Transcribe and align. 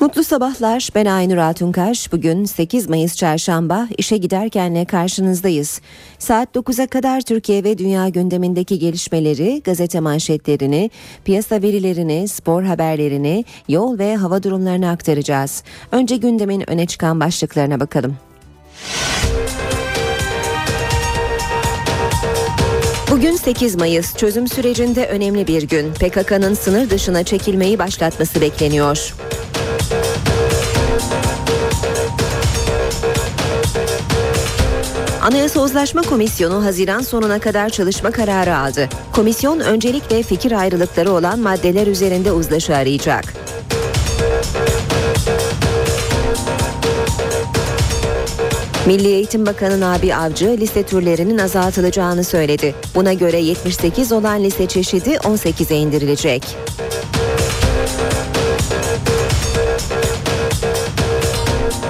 Mutlu 0.00 0.24
sabahlar. 0.24 0.88
Ben 0.94 1.06
Aynur 1.06 1.36
Altunkaş. 1.36 2.12
Bugün 2.12 2.44
8 2.44 2.88
Mayıs 2.88 3.16
Çarşamba 3.16 3.88
işe 3.98 4.16
giderkenle 4.16 4.84
karşınızdayız. 4.84 5.80
Saat 6.18 6.56
9'a 6.56 6.86
kadar 6.86 7.20
Türkiye 7.20 7.64
ve 7.64 7.78
dünya 7.78 8.08
gündemindeki 8.08 8.78
gelişmeleri, 8.78 9.62
gazete 9.64 10.00
manşetlerini, 10.00 10.90
piyasa 11.24 11.62
verilerini, 11.62 12.28
spor 12.28 12.62
haberlerini, 12.62 13.44
yol 13.68 13.98
ve 13.98 14.16
hava 14.16 14.42
durumlarını 14.42 14.90
aktaracağız. 14.90 15.62
Önce 15.92 16.16
gündemin 16.16 16.70
öne 16.70 16.86
çıkan 16.86 17.20
başlıklarına 17.20 17.80
bakalım. 17.80 18.16
Bugün 23.10 23.36
8 23.36 23.76
Mayıs 23.76 24.16
çözüm 24.16 24.48
sürecinde 24.48 25.06
önemli 25.06 25.46
bir 25.46 25.62
gün. 25.62 25.92
PKK'nın 25.92 26.54
sınır 26.54 26.90
dışına 26.90 27.22
çekilmeyi 27.22 27.78
başlatması 27.78 28.40
bekleniyor. 28.40 29.14
Anayasa 35.22 35.60
Uzlaşma 35.60 36.02
Komisyonu 36.02 36.64
Haziran 36.64 37.00
sonuna 37.00 37.38
kadar 37.38 37.68
çalışma 37.68 38.10
kararı 38.10 38.56
aldı. 38.56 38.88
Komisyon 39.12 39.60
öncelikle 39.60 40.22
fikir 40.22 40.52
ayrılıkları 40.52 41.12
olan 41.12 41.38
maddeler 41.38 41.86
üzerinde 41.86 42.32
uzlaşı 42.32 42.76
arayacak. 42.76 43.24
Milli 48.86 49.08
Eğitim 49.08 49.46
Bakanı 49.46 49.80
Nabi 49.80 50.14
Avcı 50.14 50.46
lise 50.60 50.82
türlerinin 50.82 51.38
azaltılacağını 51.38 52.24
söyledi. 52.24 52.74
Buna 52.94 53.12
göre 53.12 53.38
78 53.38 54.12
olan 54.12 54.44
lise 54.44 54.66
çeşidi 54.66 55.10
18'e 55.10 55.76
indirilecek. 55.76 56.56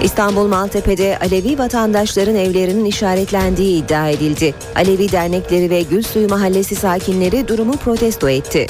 İstanbul 0.03 0.47
Maltepe'de 0.47 1.19
Alevi 1.19 1.59
vatandaşların 1.59 2.34
evlerinin 2.34 2.84
işaretlendiği 2.84 3.84
iddia 3.84 4.09
edildi. 4.09 4.55
Alevi 4.77 5.12
dernekleri 5.12 5.70
ve 5.70 5.83
Gülsuyu 5.83 6.29
Mahallesi 6.29 6.75
sakinleri 6.75 7.48
durumu 7.48 7.73
protesto 7.73 8.29
etti. 8.29 8.67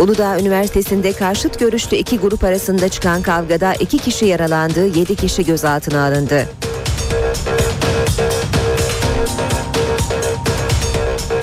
Uludağ 0.00 0.38
Üniversitesi'nde 0.38 1.12
karşıt 1.12 1.58
görüşlü 1.58 1.96
iki 1.96 2.18
grup 2.18 2.44
arasında 2.44 2.88
çıkan 2.88 3.22
kavgada 3.22 3.74
iki 3.74 3.98
kişi 3.98 4.26
yaralandı, 4.26 4.86
yedi 4.86 5.16
kişi 5.16 5.44
gözaltına 5.44 6.06
alındı. 6.06 6.48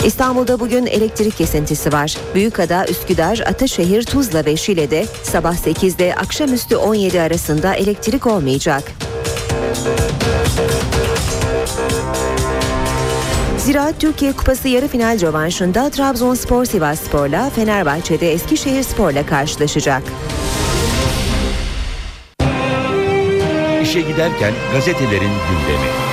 İstanbul'da 0.06 0.60
bugün 0.60 0.86
elektrik 0.86 1.38
kesintisi 1.38 1.94
var. 1.94 2.18
Büyükada, 2.36 2.86
Üsküdar, 2.86 3.40
Ataşehir, 3.46 4.04
Tuzla 4.04 4.46
ve 4.46 4.58
Şile'de 4.58 5.06
sabah 5.24 5.56
8'de 5.56 6.16
akşamüstü 6.16 6.76
17 6.76 7.22
arasında 7.22 7.74
elektrik 7.74 8.28
olmayacak. 8.28 8.84
Ziraat 13.58 14.00
Türkiye 14.00 14.32
Kupası 14.32 14.68
yarı 14.68 14.88
final 14.88 15.22
rövanşında 15.22 15.90
Trabzonspor 15.90 16.66
Sivasspor'la 16.66 17.50
Fenerbahçe'de 17.50 18.34
Eskişehir 18.34 18.84
Spor'la 18.84 19.26
karşılaşacak. 19.26 20.04
İşe 23.82 24.02
Giderken 24.02 24.54
gazetelerin 24.74 25.32
gündemi. 25.50 26.09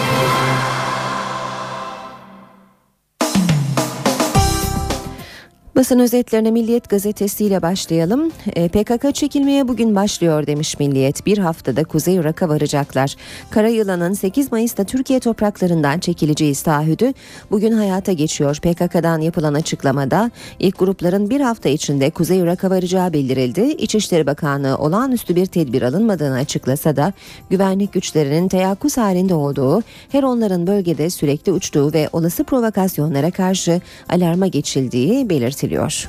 Basın 5.77 5.99
özetlerine 5.99 6.51
Milliyet 6.51 6.89
gazetesiyle 6.89 7.63
başlayalım. 7.63 8.33
E, 8.47 8.69
PKK 8.69 9.15
çekilmeye 9.15 9.69
bugün 9.69 9.97
başlıyor 9.97 10.47
demiş 10.47 10.79
Milliyet. 10.79 11.27
Bir 11.27 11.39
haftada 11.39 11.85
Kuzey 11.85 12.15
Irak'a 12.15 12.49
varacaklar. 12.49 13.17
Karayılan'ın 13.51 14.13
8 14.13 14.53
Mayıs'ta 14.53 14.85
Türkiye 14.85 15.21
topraklarından 15.21 15.99
çekileceği 15.99 16.55
taahhüdü 16.55 17.13
bugün 17.51 17.73
hayata 17.73 18.13
geçiyor. 18.13 18.57
PKK'dan 18.57 19.21
yapılan 19.21 19.55
açıklamada 19.55 20.31
ilk 20.59 20.79
grupların 20.79 21.31
bir 21.31 21.41
hafta 21.41 21.69
içinde 21.69 22.11
Kuzey 22.11 22.39
Irak'a 22.39 22.71
varacağı 22.71 23.13
bildirildi. 23.13 23.61
İçişleri 23.61 24.27
Bakanlığı 24.27 24.79
olağanüstü 24.79 25.37
bir 25.37 25.47
tedbir 25.47 25.83
alınmadığını 25.83 26.37
açıklasa 26.37 26.97
da 26.97 27.13
güvenlik 27.51 27.93
güçlerinin 27.93 28.49
teyakkuz 28.49 28.97
halinde 28.97 29.35
olduğu, 29.35 29.83
her 30.13 30.23
onların 30.23 30.67
bölgede 30.67 31.11
sürekli 31.11 31.53
uçtuğu 31.53 31.93
ve 31.93 32.09
olası 32.13 32.45
provokasyonlara 32.45 33.31
karşı 33.31 33.81
alarma 34.09 34.47
geçildiği 34.47 35.31
belirtildi 35.31 35.66
belirtiliyor. 35.67 36.09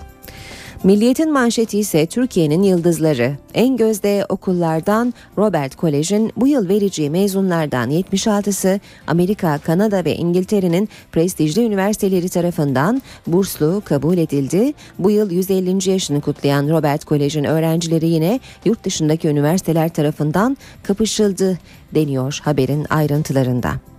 Milliyetin 0.83 1.31
manşeti 1.31 1.79
ise 1.79 2.05
Türkiye'nin 2.05 2.63
yıldızları. 2.63 3.37
En 3.53 3.77
gözde 3.77 4.25
okullardan 4.29 5.13
Robert 5.37 5.75
Kolej'in 5.75 6.31
bu 6.35 6.47
yıl 6.47 6.69
vereceği 6.69 7.09
mezunlardan 7.09 7.91
76'sı 7.91 8.79
Amerika, 9.07 9.57
Kanada 9.57 10.05
ve 10.05 10.15
İngiltere'nin 10.15 10.89
prestijli 11.11 11.65
üniversiteleri 11.65 12.29
tarafından 12.29 13.01
burslu 13.27 13.81
kabul 13.85 14.17
edildi. 14.17 14.73
Bu 14.99 15.11
yıl 15.11 15.31
150. 15.31 15.89
yaşını 15.89 16.21
kutlayan 16.21 16.69
Robert 16.69 17.05
Kolej'in 17.05 17.43
öğrencileri 17.43 18.07
yine 18.07 18.39
yurt 18.65 18.83
dışındaki 18.83 19.27
üniversiteler 19.27 19.89
tarafından 19.89 20.57
kapışıldı 20.83 21.57
deniyor 21.95 22.39
haberin 22.43 22.85
ayrıntılarında. 22.89 23.96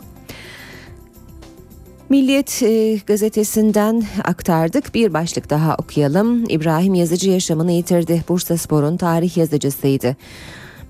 Milliyet 2.08 2.62
e, 2.62 2.96
gazetesinden 3.06 4.02
aktardık. 4.24 4.94
Bir 4.94 5.14
başlık 5.14 5.50
daha 5.50 5.74
okuyalım. 5.74 6.44
İbrahim 6.48 6.94
Yazıcı 6.94 7.30
yaşamını 7.30 7.72
yitirdi. 7.72 8.24
Bursa 8.28 8.56
Spor'un 8.56 8.96
tarih 8.96 9.36
yazıcısıydı. 9.36 10.16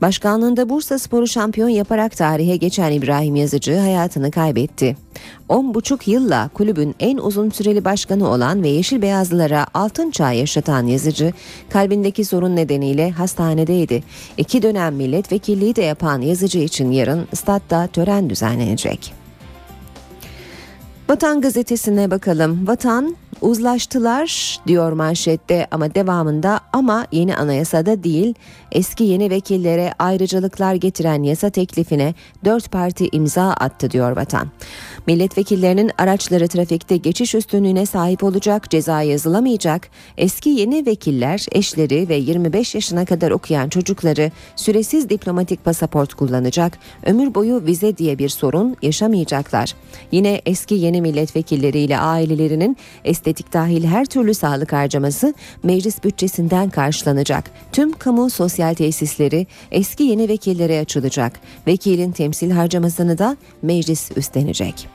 Başkanlığında 0.02 0.68
Bursa 0.68 0.98
Spor'u 0.98 1.26
şampiyon 1.26 1.68
yaparak 1.68 2.16
tarihe 2.16 2.56
geçen 2.56 2.92
İbrahim 2.92 3.36
Yazıcı 3.36 3.76
hayatını 3.76 4.30
kaybetti. 4.30 4.96
10,5 5.48 6.10
yılla 6.10 6.50
kulübün 6.54 6.94
en 7.00 7.16
uzun 7.16 7.50
süreli 7.50 7.84
başkanı 7.84 8.30
olan 8.30 8.62
ve 8.62 8.68
Yeşil 8.68 9.02
Beyazlılara 9.02 9.66
altın 9.74 10.10
çağ 10.10 10.32
yaşatan 10.32 10.86
Yazıcı 10.86 11.32
kalbindeki 11.70 12.24
sorun 12.24 12.56
nedeniyle 12.56 13.10
hastanedeydi. 13.10 14.02
İki 14.36 14.62
dönem 14.62 14.94
milletvekilliği 14.94 15.76
de 15.76 15.82
yapan 15.82 16.20
Yazıcı 16.20 16.58
için 16.58 16.90
yarın 16.90 17.28
statta 17.34 17.86
tören 17.86 18.30
düzenlenecek. 18.30 19.17
Vatan 21.08 21.40
gazetesine 21.40 22.10
bakalım. 22.10 22.66
Vatan 22.66 23.16
uzlaştılar 23.40 24.60
diyor 24.66 24.92
manşette 24.92 25.66
ama 25.70 25.94
devamında 25.94 26.60
ama 26.72 27.06
yeni 27.12 27.36
anayasada 27.36 28.04
değil 28.04 28.34
eski 28.72 29.04
yeni 29.04 29.30
vekillere 29.30 29.92
ayrıcalıklar 29.98 30.74
getiren 30.74 31.22
yasa 31.22 31.50
teklifine 31.50 32.14
dört 32.44 32.72
parti 32.72 33.08
imza 33.12 33.50
attı 33.50 33.90
diyor 33.90 34.16
Vatan. 34.16 34.48
Milletvekillerinin 35.06 35.90
araçları 35.98 36.48
trafikte 36.48 36.96
geçiş 36.96 37.34
üstünlüğüne 37.34 37.86
sahip 37.86 38.24
olacak, 38.24 38.70
ceza 38.70 39.02
yazılamayacak. 39.02 39.88
Eski 40.16 40.48
yeni 40.48 40.86
vekiller 40.86 41.46
eşleri 41.52 42.08
ve 42.08 42.14
25 42.14 42.74
yaşına 42.74 43.04
kadar 43.04 43.30
okuyan 43.30 43.68
çocukları 43.68 44.30
süresiz 44.56 45.10
diplomatik 45.10 45.64
pasaport 45.64 46.14
kullanacak. 46.14 46.78
Ömür 47.06 47.34
boyu 47.34 47.62
vize 47.66 47.96
diye 47.96 48.18
bir 48.18 48.28
sorun 48.28 48.76
yaşamayacaklar. 48.82 49.74
Yine 50.12 50.40
eski 50.46 50.74
yeni 50.74 51.00
milletvekilleriyle 51.00 51.98
ailelerinin 51.98 52.76
estetik 53.04 53.52
dahil 53.52 53.84
her 53.84 54.04
türlü 54.04 54.34
sağlık 54.34 54.72
harcaması 54.72 55.34
meclis 55.62 56.04
bütçesinden 56.04 56.70
karşılanacak. 56.70 57.50
Tüm 57.72 57.92
kamu 57.92 58.30
sosyal 58.30 58.57
tesisleri 58.74 59.46
eski 59.70 60.02
yeni 60.02 60.28
vekillere 60.28 60.80
açılacak. 60.80 61.40
Vekilin 61.66 62.12
temsil 62.12 62.50
harcamasını 62.50 63.18
da 63.18 63.36
meclis 63.62 64.10
üstlenecek. 64.16 64.88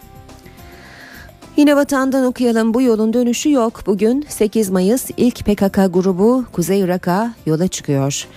Yine 1.57 1.75
vatandan 1.75 2.25
okuyalım 2.25 2.73
bu 2.73 2.81
yolun 2.81 3.13
dönüşü 3.13 3.51
yok. 3.51 3.83
Bugün 3.85 4.25
8 4.29 4.69
Mayıs 4.69 5.09
ilk 5.17 5.45
PKK 5.45 5.93
grubu 5.93 6.45
Kuzey 6.51 6.79
Irak'a 6.79 7.33
yola 7.45 7.67
çıkıyor. 7.67 8.27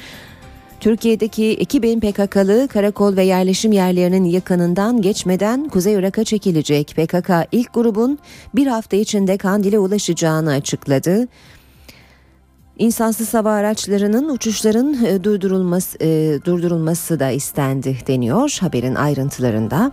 Türkiye'deki 0.80 1.52
2000 1.52 2.00
PKK'lı 2.00 2.68
karakol 2.68 3.16
ve 3.16 3.24
yerleşim 3.24 3.72
yerlerinin 3.72 4.24
yakınından 4.24 5.02
geçmeden 5.02 5.68
Kuzey 5.68 5.94
Irak'a 5.94 6.24
çekilecek. 6.24 6.88
PKK 6.96 7.30
ilk 7.52 7.74
grubun 7.74 8.18
bir 8.54 8.66
hafta 8.66 8.96
içinde 8.96 9.36
Kandil'e 9.36 9.78
ulaşacağını 9.78 10.50
açıkladı. 10.50 11.28
İnsansız 12.78 13.34
hava 13.34 13.52
araçlarının 13.52 14.28
uçuşların 14.28 15.04
e, 15.04 15.24
durdurulması, 15.24 15.98
e, 16.00 16.38
durdurulması 16.44 17.20
da 17.20 17.30
istendi 17.30 17.98
deniyor 18.06 18.58
haberin 18.60 18.94
ayrıntılarında. 18.94 19.92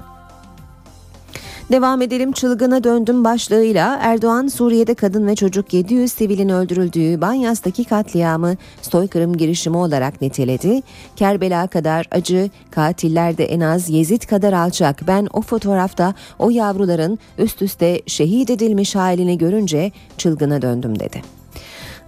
Devam 1.72 2.02
edelim 2.02 2.32
çılgına 2.32 2.84
döndüm 2.84 3.24
başlığıyla 3.24 4.00
Erdoğan 4.02 4.48
Suriye'de 4.48 4.94
kadın 4.94 5.28
ve 5.28 5.36
çocuk 5.36 5.74
700 5.74 6.12
sivilin 6.12 6.50
öldürüldüğü 6.50 7.22
Banyas'taki 7.22 7.84
katliamı 7.84 8.56
soykırım 8.82 9.38
girişimi 9.38 9.78
olarak 9.78 10.22
niteledi. 10.22 10.82
Kerbela 11.16 11.68
kadar 11.68 12.08
acı, 12.12 12.50
katiller 12.72 13.38
de 13.38 13.46
en 13.46 13.60
az 13.60 13.90
Yezid 13.90 14.22
kadar 14.22 14.54
alçak. 14.54 15.08
Ben 15.08 15.28
o 15.34 15.42
fotoğrafta 15.42 16.14
o 16.40 16.50
yavruların 16.50 17.20
üst 17.38 17.62
üste 17.62 18.02
şehit 18.08 18.50
edilmiş 18.50 18.96
halini 18.96 19.38
görünce 19.38 19.92
çılgına 20.18 20.62
döndüm 20.62 21.00
dedi. 21.00 21.43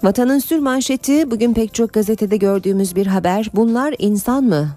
Vatanın 0.03 0.39
sür 0.39 0.59
manşeti 0.59 1.31
bugün 1.31 1.53
pek 1.53 1.73
çok 1.73 1.93
gazetede 1.93 2.37
gördüğümüz 2.37 2.95
bir 2.95 3.07
haber. 3.07 3.49
Bunlar 3.53 3.95
insan 3.99 4.43
mı? 4.43 4.69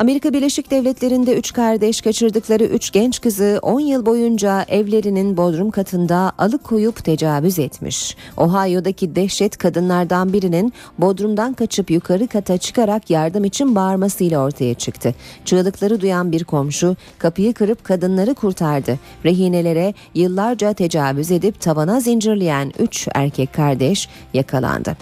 Amerika 0.00 0.32
Birleşik 0.32 0.70
Devletleri'nde 0.70 1.36
üç 1.36 1.52
kardeş 1.52 2.00
kaçırdıkları 2.00 2.64
üç 2.64 2.90
genç 2.90 3.20
kızı 3.20 3.58
10 3.62 3.80
yıl 3.80 4.06
boyunca 4.06 4.62
evlerinin 4.68 5.36
bodrum 5.36 5.70
katında 5.70 6.32
alıkoyup 6.38 7.04
tecavüz 7.04 7.58
etmiş. 7.58 8.16
Ohio'daki 8.36 9.16
dehşet 9.16 9.56
kadınlardan 9.56 10.32
birinin 10.32 10.72
bodrumdan 10.98 11.52
kaçıp 11.52 11.90
yukarı 11.90 12.28
kata 12.28 12.58
çıkarak 12.58 13.10
yardım 13.10 13.44
için 13.44 13.74
bağırmasıyla 13.74 14.44
ortaya 14.44 14.74
çıktı. 14.74 15.14
Çığlıkları 15.44 16.00
duyan 16.00 16.32
bir 16.32 16.44
komşu 16.44 16.96
kapıyı 17.18 17.54
kırıp 17.54 17.84
kadınları 17.84 18.34
kurtardı. 18.34 18.98
Rehinelere 19.24 19.94
yıllarca 20.14 20.72
tecavüz 20.72 21.30
edip 21.30 21.60
tavana 21.60 22.00
zincirleyen 22.00 22.72
üç 22.78 23.08
erkek 23.14 23.52
kardeş 23.52 24.08
yakalandı. 24.34 24.96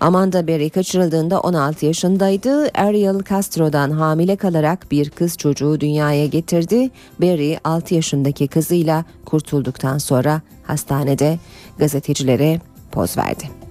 Amanda 0.00 0.46
Berry 0.46 0.70
kaçırıldığında 0.70 1.40
16 1.40 1.86
yaşındaydı. 1.86 2.68
Ariel 2.74 3.22
Castro'dan 3.28 3.90
hamile 3.90 4.36
kalarak 4.36 4.90
bir 4.90 5.10
kız 5.10 5.36
çocuğu 5.36 5.80
dünyaya 5.80 6.26
getirdi. 6.26 6.90
Berry 7.20 7.58
6 7.64 7.94
yaşındaki 7.94 8.48
kızıyla 8.48 9.04
kurtulduktan 9.24 9.98
sonra 9.98 10.40
hastanede 10.62 11.38
gazetecilere 11.78 12.60
poz 12.92 13.18
verdi. 13.18 13.65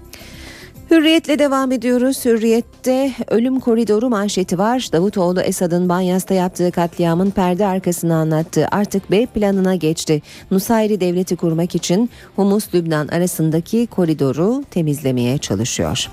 Hürriyetle 0.92 1.40
devam 1.40 1.72
ediyoruz. 1.72 2.26
Hürriyette 2.26 3.12
ölüm 3.28 3.60
koridoru 3.60 4.10
manşeti 4.10 4.58
var. 4.58 4.90
Davutoğlu 4.92 5.42
Esad'ın 5.42 5.90
Banyas'ta 5.90 6.34
yaptığı 6.34 6.72
katliamın 6.72 7.32
perde 7.32 7.66
arkasını 7.66 8.16
anlattı. 8.16 8.68
Artık 8.72 9.12
B 9.12 9.26
planına 9.26 9.76
geçti. 9.76 10.22
Nusayri 10.52 11.02
devleti 11.02 11.36
kurmak 11.36 11.76
için 11.76 12.10
Humus 12.36 12.74
Lübnan 12.76 13.08
arasındaki 13.08 13.88
koridoru 13.88 14.64
temizlemeye 14.72 15.38
çalışıyor. 15.38 16.10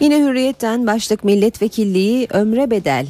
Yine 0.00 0.18
Hürriyet'ten 0.18 0.86
başlık 0.86 1.24
milletvekilliği 1.24 2.26
ömre 2.30 2.70
bedel. 2.70 3.06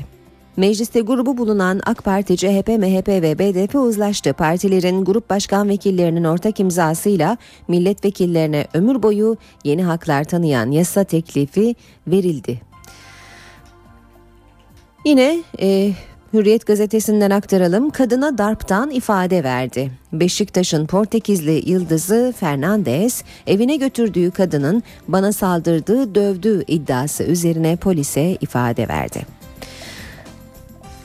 Mecliste 0.57 1.01
grubu 1.01 1.39
bulunan 1.39 1.81
AK 1.87 2.05
Parti, 2.05 2.37
CHP, 2.37 2.69
MHP 2.69 3.09
ve 3.09 3.39
BDP 3.39 3.75
uzlaştı. 3.75 4.33
Partilerin 4.33 5.05
grup 5.05 5.31
başkan 5.31 5.69
vekillerinin 5.69 6.25
ortak 6.25 6.61
imzasıyla 6.61 7.37
milletvekillerine 7.69 8.67
ömür 8.75 9.03
boyu 9.03 9.37
yeni 9.65 9.83
haklar 9.83 10.25
tanıyan 10.25 10.71
yasa 10.71 11.05
teklifi 11.05 11.75
verildi. 12.07 12.61
Yine 15.05 15.43
e, 15.61 15.93
Hürriyet 16.33 16.67
gazetesinden 16.67 17.31
aktaralım. 17.31 17.91
Kadına 17.91 18.39
darptan 18.39 18.91
ifade 18.91 19.45
verdi. 19.45 19.91
Beşiktaş'ın 20.13 20.87
Portekizli 20.87 21.71
yıldızı 21.71 22.35
Fernandez 22.37 23.25
evine 23.47 23.77
götürdüğü 23.77 24.31
kadının 24.31 24.83
bana 25.09 25.33
saldırdığı, 25.33 26.15
dövdüğü 26.15 26.65
iddiası 26.67 27.25
üzerine 27.25 27.77
polise 27.77 28.37
ifade 28.41 28.89
verdi. 28.89 29.40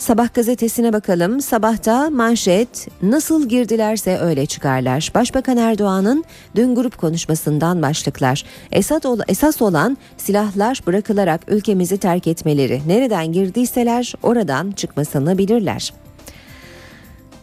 Sabah 0.05 0.33
gazetesine 0.33 0.93
bakalım. 0.93 1.41
Sabahta 1.41 2.09
manşet 2.09 2.87
nasıl 3.01 3.49
girdilerse 3.49 4.17
öyle 4.17 4.45
çıkarlar. 4.45 5.11
Başbakan 5.15 5.57
Erdoğan'ın 5.57 6.23
dün 6.55 6.75
grup 6.75 6.97
konuşmasından 6.97 7.81
başlıklar. 7.81 8.45
Esat 8.71 9.05
ol, 9.05 9.19
esas 9.27 9.61
olan 9.61 9.97
silahlar 10.17 10.81
bırakılarak 10.87 11.41
ülkemizi 11.47 11.97
terk 11.97 12.27
etmeleri. 12.27 12.81
Nereden 12.87 13.31
girdiyseler 13.31 14.13
oradan 14.23 14.71
çıkmasını 14.71 15.37
bilirler. 15.37 15.93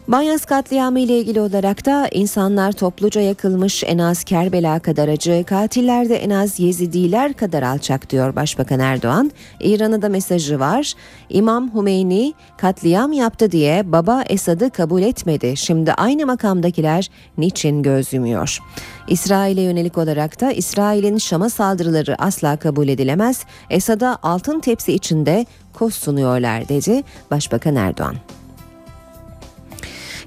Banyas 0.07 0.45
katliamı 0.45 0.99
ile 0.99 1.19
ilgili 1.19 1.41
olarak 1.41 1.85
da 1.85 2.07
insanlar 2.11 2.71
topluca 2.71 3.21
yakılmış 3.21 3.83
en 3.83 3.97
az 3.97 4.23
Kerbela 4.23 4.79
kadar 4.79 5.07
acı, 5.07 5.43
katiller 5.47 6.09
de 6.09 6.15
en 6.15 6.29
az 6.29 6.59
Yezidiler 6.59 7.33
kadar 7.33 7.63
alçak 7.63 8.09
diyor 8.09 8.35
Başbakan 8.35 8.79
Erdoğan. 8.79 9.31
İran'a 9.59 10.01
da 10.01 10.09
mesajı 10.09 10.59
var. 10.59 10.93
İmam 11.29 11.75
Hümeyni 11.75 12.33
katliam 12.57 13.13
yaptı 13.13 13.51
diye 13.51 13.91
baba 13.91 14.23
Esad'ı 14.29 14.69
kabul 14.69 15.01
etmedi. 15.01 15.57
Şimdi 15.57 15.93
aynı 15.93 16.25
makamdakiler 16.25 17.09
niçin 17.37 17.83
göz 17.83 18.13
yumuyor? 18.13 18.59
İsrail'e 19.07 19.61
yönelik 19.61 19.97
olarak 19.97 20.41
da 20.41 20.51
İsrail'in 20.51 21.17
Şam'a 21.17 21.49
saldırıları 21.49 22.15
asla 22.21 22.57
kabul 22.57 22.87
edilemez. 22.87 23.45
Esad'a 23.69 24.17
altın 24.23 24.59
tepsi 24.59 24.93
içinde 24.93 25.45
koz 25.73 25.95
sunuyorlar 25.95 26.69
dedi 26.69 27.03
Başbakan 27.31 27.75
Erdoğan. 27.75 28.15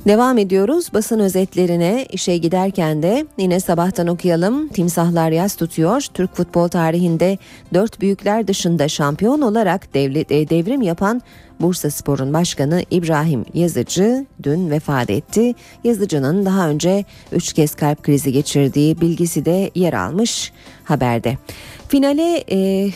Devam 0.07 0.39
ediyoruz 0.39 0.93
basın 0.95 1.19
özetlerine 1.19 2.07
işe 2.13 2.37
giderken 2.37 3.03
de 3.03 3.27
yine 3.39 3.61
sabahtan 3.61 4.07
okuyalım. 4.07 4.69
Timsahlar 4.69 5.31
yaz 5.31 5.57
tutuyor. 5.57 6.07
Türk 6.15 6.35
futbol 6.35 6.69
tarihinde 6.69 7.39
dört 7.75 8.01
büyükler 8.01 8.49
dışında 8.49 8.89
şampiyon 8.89 9.41
olarak 9.41 9.95
devlet, 9.95 10.31
devrim 10.31 10.83
yapan 10.83 11.23
Bursa 11.61 11.91
Spor'un 11.91 12.33
başkanı 12.33 12.83
İbrahim 12.91 13.45
Yazıcı 13.55 14.27
dün 14.43 14.71
vefat 14.71 15.11
etti. 15.11 15.55
Yazıcı'nın 15.85 16.47
daha 16.47 16.69
önce 16.69 17.05
3 17.33 17.53
kez 17.53 17.75
kalp 17.75 18.03
krizi 18.03 18.33
geçirdiği 18.33 19.01
bilgisi 19.01 19.45
de 19.45 19.71
yer 19.75 19.93
almış 19.93 20.53
haberde. 20.85 21.39
Finale 21.89 22.45
e, 22.51 22.91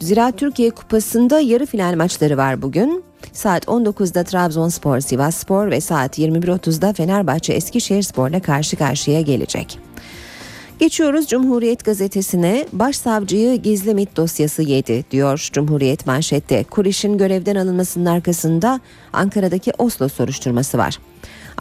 Zira 0.00 0.32
Türkiye 0.32 0.70
Kupası'nda 0.70 1.40
yarı 1.40 1.66
final 1.66 1.96
maçları 1.96 2.36
var 2.36 2.62
bugün. 2.62 3.11
Saat 3.32 3.64
19'da 3.64 4.24
Trabzonspor 4.24 5.00
Sivasspor 5.00 5.70
ve 5.70 5.80
saat 5.80 6.18
21.30'da 6.18 6.92
Fenerbahçe 6.92 7.52
Eskişehirspor'la 7.52 8.40
karşı 8.42 8.76
karşıya 8.76 9.20
gelecek. 9.20 9.78
Geçiyoruz 10.78 11.26
Cumhuriyet 11.26 11.84
gazetesine 11.84 12.66
başsavcıyı 12.72 13.62
gizli 13.62 13.94
MIT 13.94 14.16
dosyası 14.16 14.62
yedi 14.62 15.04
diyor 15.10 15.48
Cumhuriyet 15.52 16.06
manşette. 16.06 16.64
Kuriş'in 16.64 17.18
görevden 17.18 17.56
alınmasının 17.56 18.06
arkasında 18.06 18.80
Ankara'daki 19.12 19.72
Oslo 19.78 20.08
soruşturması 20.08 20.78
var. 20.78 20.98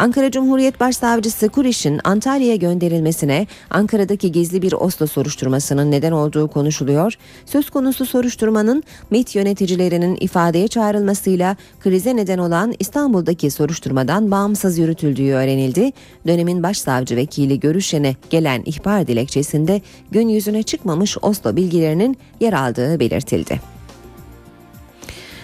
Ankara 0.01 0.31
Cumhuriyet 0.31 0.80
Başsavcısı 0.80 1.50
Kuriş'in 1.50 2.00
Antalya'ya 2.03 2.56
gönderilmesine 2.56 3.48
Ankara'daki 3.69 4.31
gizli 4.31 4.62
bir 4.62 4.74
Oslo 4.74 5.07
soruşturmasının 5.07 5.92
neden 5.92 6.12
olduğu 6.12 6.48
konuşuluyor. 6.48 7.13
Söz 7.45 7.69
konusu 7.69 8.05
soruşturmanın 8.05 8.84
MİT 9.12 9.36
yöneticilerinin 9.36 10.17
ifadeye 10.20 10.67
çağrılmasıyla 10.67 11.55
krize 11.79 12.15
neden 12.15 12.38
olan 12.38 12.74
İstanbul'daki 12.79 13.51
soruşturmadan 13.51 14.31
bağımsız 14.31 14.77
yürütüldüğü 14.77 15.31
öğrenildi. 15.31 15.91
Dönemin 16.27 16.63
başsavcı 16.63 17.15
vekili 17.15 17.60
Görüşen'e 17.60 18.15
gelen 18.29 18.62
ihbar 18.65 19.08
dilekçesinde 19.08 19.81
gün 20.12 20.27
yüzüne 20.27 20.63
çıkmamış 20.63 21.17
Oslo 21.22 21.55
bilgilerinin 21.55 22.17
yer 22.39 22.53
aldığı 22.53 23.00
belirtildi. 23.00 23.80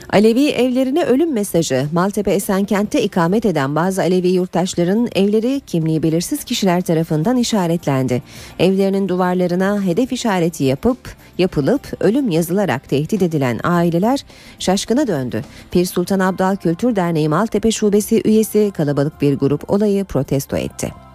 Alevi 0.09 0.49
evlerine 0.49 1.03
ölüm 1.03 1.33
mesajı. 1.33 1.87
Maltepe 1.93 2.31
Esenkent'te 2.31 3.03
ikamet 3.03 3.45
eden 3.45 3.75
bazı 3.75 4.01
Alevi 4.01 4.27
yurttaşların 4.27 5.07
evleri 5.15 5.61
kimliği 5.67 6.03
belirsiz 6.03 6.43
kişiler 6.43 6.81
tarafından 6.81 7.37
işaretlendi. 7.37 8.23
Evlerinin 8.59 9.07
duvarlarına 9.07 9.81
hedef 9.81 10.11
işareti 10.11 10.63
yapıp 10.63 10.97
yapılıp 11.37 11.93
ölüm 11.99 12.29
yazılarak 12.29 12.89
tehdit 12.89 13.21
edilen 13.21 13.59
aileler 13.63 14.25
şaşkına 14.59 15.07
döndü. 15.07 15.43
Pir 15.71 15.85
Sultan 15.85 16.19
Abdal 16.19 16.55
Kültür 16.55 16.95
Derneği 16.95 17.29
Maltepe 17.29 17.71
Şubesi 17.71 18.21
üyesi 18.25 18.71
kalabalık 18.77 19.21
bir 19.21 19.33
grup 19.33 19.69
olayı 19.69 20.05
protesto 20.05 20.57
etti. 20.57 21.06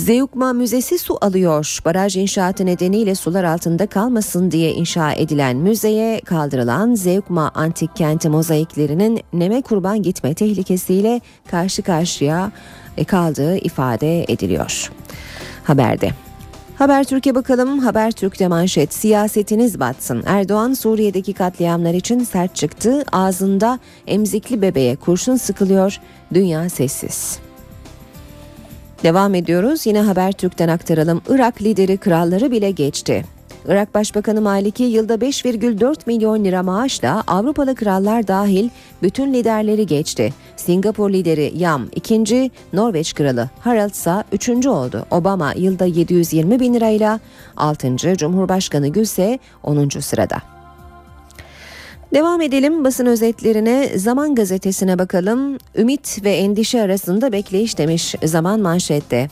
Zeugma 0.00 0.52
Müzesi 0.52 0.98
su 0.98 1.18
alıyor. 1.20 1.78
Baraj 1.84 2.16
inşaatı 2.16 2.66
nedeniyle 2.66 3.14
sular 3.14 3.44
altında 3.44 3.86
kalmasın 3.86 4.50
diye 4.50 4.72
inşa 4.72 5.12
edilen 5.12 5.56
müzeye 5.56 6.20
kaldırılan 6.20 6.94
Zeugma 6.94 7.50
antik 7.54 7.96
kenti 7.96 8.28
mozaiklerinin 8.28 9.20
neme 9.32 9.62
kurban 9.62 10.02
gitme 10.02 10.34
tehlikesiyle 10.34 11.20
karşı 11.50 11.82
karşıya 11.82 12.52
kaldığı 13.06 13.56
ifade 13.56 14.24
ediliyor. 14.28 14.92
Haberde. 15.64 16.10
Haber 16.78 17.04
Türkiye 17.04 17.34
bakalım. 17.34 17.78
Haber 17.78 18.10
Türk'te 18.10 18.48
manşet. 18.48 18.94
Siyasetiniz 18.94 19.80
batsın. 19.80 20.22
Erdoğan 20.26 20.72
Suriye'deki 20.72 21.32
katliamlar 21.32 21.94
için 21.94 22.24
sert 22.24 22.56
çıktı. 22.56 23.04
Ağzında 23.12 23.78
emzikli 24.06 24.62
bebeğe 24.62 24.96
kurşun 24.96 25.36
sıkılıyor. 25.36 26.00
Dünya 26.34 26.68
sessiz. 26.68 27.49
Devam 29.02 29.34
ediyoruz. 29.34 29.86
Yine 29.86 30.00
Habertürk'ten 30.00 30.68
aktaralım. 30.68 31.22
Irak 31.28 31.62
lideri 31.62 31.96
kralları 31.96 32.50
bile 32.50 32.70
geçti. 32.70 33.24
Irak 33.68 33.94
Başbakanı 33.94 34.40
Maliki 34.40 34.82
yılda 34.82 35.14
5,4 35.14 35.96
milyon 36.06 36.44
lira 36.44 36.62
maaşla 36.62 37.24
Avrupalı 37.26 37.74
krallar 37.74 38.28
dahil 38.28 38.68
bütün 39.02 39.34
liderleri 39.34 39.86
geçti. 39.86 40.34
Singapur 40.56 41.10
lideri 41.10 41.52
Yam 41.56 41.88
ikinci, 41.96 42.50
Norveç 42.72 43.14
kralı 43.14 43.50
Harald 43.60 43.90
ise 43.90 44.24
üçüncü 44.32 44.68
oldu. 44.68 45.06
Obama 45.10 45.52
yılda 45.56 45.84
720 45.84 46.60
bin 46.60 46.74
lirayla 46.74 47.20
6. 47.56 47.96
Cumhurbaşkanı 48.16 48.88
Gül 48.88 49.02
ise 49.02 49.38
10. 49.62 49.88
sırada. 49.88 50.59
Devam 52.14 52.40
edelim 52.40 52.84
basın 52.84 53.06
özetlerine 53.06 53.98
Zaman 53.98 54.34
gazetesine 54.34 54.98
bakalım. 54.98 55.58
Ümit 55.76 56.24
ve 56.24 56.32
endişe 56.32 56.82
arasında 56.82 57.32
bekleyiş 57.32 57.78
demiş 57.78 58.14
Zaman 58.24 58.60
manşette. 58.60 59.28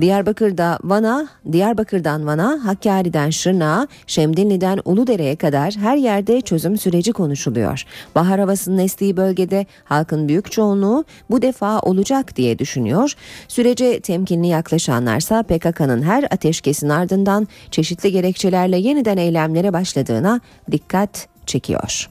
Diyarbakır'da 0.00 0.78
Van'a, 0.84 1.28
Diyarbakır'dan 1.52 2.26
Van'a, 2.26 2.64
Hakkari'den 2.64 3.30
Şırnak'a, 3.30 3.88
Şemdinli'den 4.06 4.78
Uludere'ye 4.84 5.36
kadar 5.36 5.74
her 5.74 5.96
yerde 5.96 6.40
çözüm 6.40 6.78
süreci 6.78 7.12
konuşuluyor. 7.12 7.84
Bahar 8.14 8.40
havasının 8.40 8.78
estiği 8.78 9.16
bölgede 9.16 9.66
halkın 9.84 10.28
büyük 10.28 10.52
çoğunluğu 10.52 11.04
bu 11.30 11.42
defa 11.42 11.80
olacak 11.80 12.36
diye 12.36 12.58
düşünüyor. 12.58 13.14
Sürece 13.48 14.00
temkinli 14.00 14.46
yaklaşanlarsa 14.46 15.42
PKK'nın 15.42 16.02
her 16.02 16.24
ateşkesin 16.24 16.88
ardından 16.88 17.48
çeşitli 17.70 18.12
gerekçelerle 18.12 18.78
yeniden 18.78 19.16
eylemlere 19.16 19.72
başladığına 19.72 20.40
dikkat 20.70 21.29
çekiyor. 21.50 22.08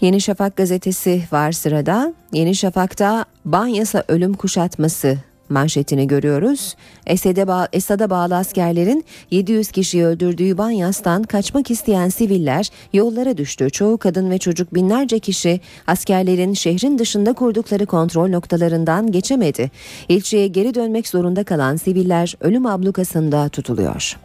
Yeni 0.00 0.20
Şafak 0.20 0.56
gazetesi 0.56 1.22
var 1.32 1.52
sırada. 1.52 2.14
Yeni 2.32 2.54
Şafak'ta 2.54 3.24
Banyasa 3.44 4.04
ölüm 4.08 4.34
kuşatması 4.34 5.18
manşetini 5.48 6.06
görüyoruz. 6.06 6.76
Esad'a, 7.06 7.48
bağ 7.48 7.68
Esad'a 7.72 8.10
bağlı 8.10 8.36
askerlerin 8.36 9.04
700 9.30 9.70
kişiyi 9.70 10.04
öldürdüğü 10.04 10.58
Banyas'tan 10.58 11.22
kaçmak 11.22 11.70
isteyen 11.70 12.08
siviller 12.08 12.70
yollara 12.92 13.36
düştü. 13.36 13.70
Çoğu 13.70 13.98
kadın 13.98 14.30
ve 14.30 14.38
çocuk 14.38 14.74
binlerce 14.74 15.18
kişi 15.18 15.60
askerlerin 15.86 16.54
şehrin 16.54 16.98
dışında 16.98 17.32
kurdukları 17.32 17.86
kontrol 17.86 18.28
noktalarından 18.28 19.12
geçemedi. 19.12 19.70
İlçeye 20.08 20.46
geri 20.46 20.74
dönmek 20.74 21.08
zorunda 21.08 21.44
kalan 21.44 21.76
siviller 21.76 22.34
ölüm 22.40 22.66
ablukasında 22.66 23.48
tutuluyor. 23.48 24.16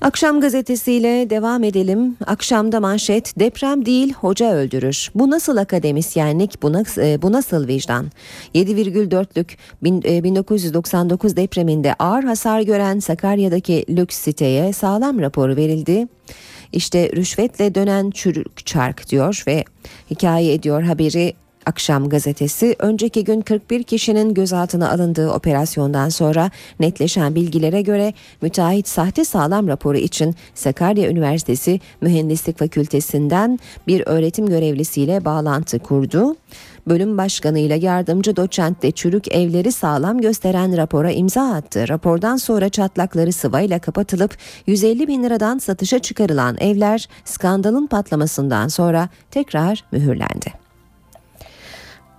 Akşam 0.00 0.40
gazetesiyle 0.40 1.30
devam 1.30 1.64
edelim. 1.64 2.16
Akşamda 2.26 2.80
manşet 2.80 3.40
deprem 3.40 3.86
değil 3.86 4.12
hoca 4.12 4.52
öldürür. 4.52 5.10
Bu 5.14 5.30
nasıl 5.30 5.56
akademisyenlik 5.56 6.62
bu 6.62 6.72
nasıl, 6.72 7.22
bu 7.22 7.32
nasıl 7.32 7.68
vicdan? 7.68 8.10
7,4'lük 8.54 9.56
1999 9.82 11.36
depreminde 11.36 11.94
ağır 11.94 12.24
hasar 12.24 12.60
gören 12.60 12.98
Sakarya'daki 12.98 13.84
lüks 13.88 14.16
siteye 14.16 14.72
sağlam 14.72 15.20
raporu 15.20 15.56
verildi. 15.56 16.08
İşte 16.72 17.10
rüşvetle 17.16 17.74
dönen 17.74 18.10
çürük 18.10 18.66
çark 18.66 19.10
diyor 19.10 19.44
ve 19.46 19.64
hikaye 20.10 20.54
ediyor 20.54 20.82
haberi 20.82 21.34
Akşam 21.66 22.08
gazetesi 22.08 22.76
önceki 22.78 23.24
gün 23.24 23.40
41 23.40 23.82
kişinin 23.82 24.34
gözaltına 24.34 24.90
alındığı 24.90 25.30
operasyondan 25.30 26.08
sonra 26.08 26.50
netleşen 26.80 27.34
bilgilere 27.34 27.82
göre 27.82 28.12
müteahhit 28.42 28.88
sahte 28.88 29.24
sağlam 29.24 29.68
raporu 29.68 29.96
için 29.96 30.34
Sakarya 30.54 31.10
Üniversitesi 31.10 31.80
Mühendislik 32.00 32.58
Fakültesinden 32.58 33.58
bir 33.86 34.02
öğretim 34.06 34.46
görevlisiyle 34.46 35.24
bağlantı 35.24 35.78
kurdu. 35.78 36.36
Bölüm 36.88 37.18
başkanıyla 37.18 37.76
yardımcı 37.76 38.36
doçent 38.36 38.82
de 38.82 38.90
çürük 38.90 39.34
evleri 39.34 39.72
sağlam 39.72 40.20
gösteren 40.20 40.76
rapora 40.76 41.10
imza 41.10 41.54
attı. 41.54 41.88
Rapordan 41.88 42.36
sonra 42.36 42.68
çatlakları 42.68 43.32
sıvayla 43.32 43.78
kapatılıp 43.78 44.36
150 44.66 45.08
bin 45.08 45.24
liradan 45.24 45.58
satışa 45.58 45.98
çıkarılan 45.98 46.56
evler 46.60 47.08
skandalın 47.24 47.86
patlamasından 47.86 48.68
sonra 48.68 49.08
tekrar 49.30 49.84
mühürlendi. 49.92 50.65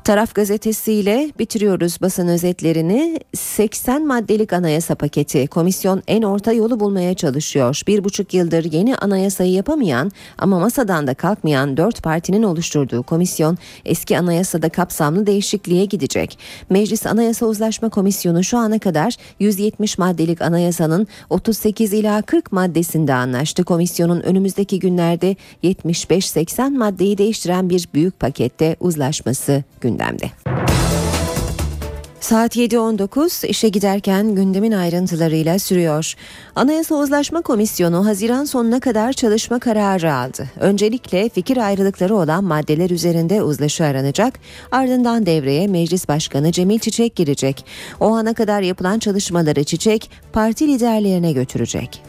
Taraf 0.08 0.36
gazetesiyle 0.36 1.32
bitiriyoruz 1.40 2.02
basın 2.02 2.28
özetlerini. 2.28 3.20
80 3.36 4.08
maddelik 4.08 4.54
anayasa 4.54 4.96
paketi 4.96 5.48
komisyon 5.48 6.04
en 6.08 6.22
orta 6.22 6.52
yolu 6.52 6.80
bulmaya 6.80 7.14
çalışıyor. 7.14 7.82
Bir 7.88 8.04
buçuk 8.04 8.34
yıldır 8.34 8.72
yeni 8.72 8.96
anayasayı 8.96 9.52
yapamayan 9.52 10.12
ama 10.38 10.60
masadan 10.60 11.08
da 11.08 11.14
kalkmayan 11.14 11.78
dört 11.78 12.04
partinin 12.04 12.44
oluşturduğu 12.44 13.04
komisyon 13.04 13.58
eski 13.86 14.20
anayasada 14.20 14.70
kapsamlı 14.70 15.28
değişikliğe 15.28 15.86
gidecek. 15.86 16.40
Meclis 16.70 17.06
Anayasa 17.06 17.46
Uzlaşma 17.46 17.90
Komisyonu 17.90 18.44
şu 18.44 18.58
ana 18.58 18.80
kadar 18.80 19.16
170 19.40 19.98
maddelik 19.98 20.42
anayasanın 20.42 21.08
38 21.30 21.94
ila 21.94 22.22
40 22.22 22.52
maddesinde 22.52 23.14
anlaştı. 23.14 23.64
Komisyonun 23.64 24.22
önümüzdeki 24.22 24.80
günlerde 24.80 25.36
75-80 25.64 26.78
maddeyi 26.78 27.18
değiştiren 27.18 27.70
bir 27.70 27.90
büyük 27.94 28.20
pakette 28.20 28.76
uzlaşması 28.80 29.64
gündemde 29.82 29.97
gündemde. 29.98 30.30
Saat 32.20 32.56
7.19 32.56 33.48
işe 33.48 33.70
giderken 33.70 34.36
gündemin 34.36 34.72
ayrıntılarıyla 34.72 35.60
sürüyor. 35.60 36.14
Anayasa 36.56 36.96
Uzlaşma 36.96 37.42
Komisyonu 37.42 38.06
Haziran 38.06 38.46
sonuna 38.46 38.80
kadar 38.80 39.14
çalışma 39.14 39.60
kararı 39.60 40.14
aldı. 40.14 40.48
Öncelikle 40.60 41.30
fikir 41.30 41.58
ayrılıkları 41.58 42.16
olan 42.16 42.44
maddeler 42.44 42.90
üzerinde 42.90 43.44
uzlaşı 43.44 43.86
aranacak. 43.86 44.34
Ardından 44.72 45.26
devreye 45.26 45.68
Meclis 45.68 46.08
Başkanı 46.08 46.52
Cemil 46.52 46.80
Çiçek 46.80 47.16
girecek. 47.16 47.66
O 48.00 48.16
ana 48.16 48.34
kadar 48.34 48.62
yapılan 48.62 49.00
çalışmaları 49.00 49.64
Çiçek 49.64 50.12
parti 50.34 50.68
liderlerine 50.68 51.32
götürecek. 51.32 52.02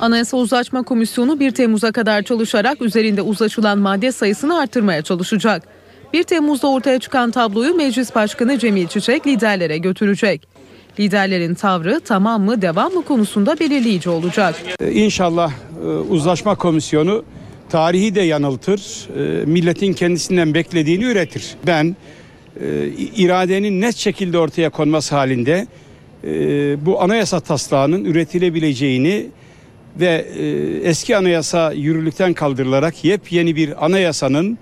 Anayasa 0.00 0.36
Uzlaşma 0.36 0.82
Komisyonu 0.82 1.40
1 1.40 1.50
Temmuz'a 1.50 1.92
kadar 1.92 2.22
çalışarak 2.22 2.82
üzerinde 2.82 3.22
uzlaşılan 3.22 3.78
madde 3.78 4.12
sayısını 4.12 4.58
artırmaya 4.58 5.02
çalışacak. 5.02 5.77
1 6.12 6.22
Temmuz'da 6.22 6.70
ortaya 6.70 6.98
çıkan 6.98 7.30
tabloyu 7.30 7.74
Meclis 7.74 8.14
Başkanı 8.14 8.58
Cemil 8.58 8.86
Çiçek 8.86 9.26
liderlere 9.26 9.78
götürecek. 9.78 10.48
Liderlerin 11.00 11.54
tavrı 11.54 12.00
tamam 12.00 12.42
mı 12.42 12.62
devam 12.62 12.92
mı 12.92 13.04
konusunda 13.04 13.60
belirleyici 13.60 14.10
olacak. 14.10 14.54
Ee, 14.80 14.92
inşallah 14.92 15.52
e, 15.84 15.86
uzlaşma 15.86 16.54
komisyonu 16.54 17.24
tarihi 17.70 18.14
de 18.14 18.20
yanıltır, 18.20 19.08
e, 19.16 19.44
milletin 19.44 19.92
kendisinden 19.92 20.54
beklediğini 20.54 21.04
üretir. 21.04 21.54
Ben 21.66 21.96
e, 22.60 22.86
iradenin 23.16 23.80
net 23.80 23.96
şekilde 23.96 24.38
ortaya 24.38 24.70
konması 24.70 25.14
halinde 25.14 25.66
bu 26.86 27.02
anayasa 27.02 27.40
taslağının 27.40 28.04
üretilebileceğini 28.04 29.26
ve 30.00 30.26
eski 30.84 31.16
anayasa 31.16 31.72
yürürlükten 31.72 32.34
kaldırılarak 32.34 33.04
yepyeni 33.04 33.56
bir 33.56 33.84
anayasanın 33.84 34.52
e, 34.52 34.56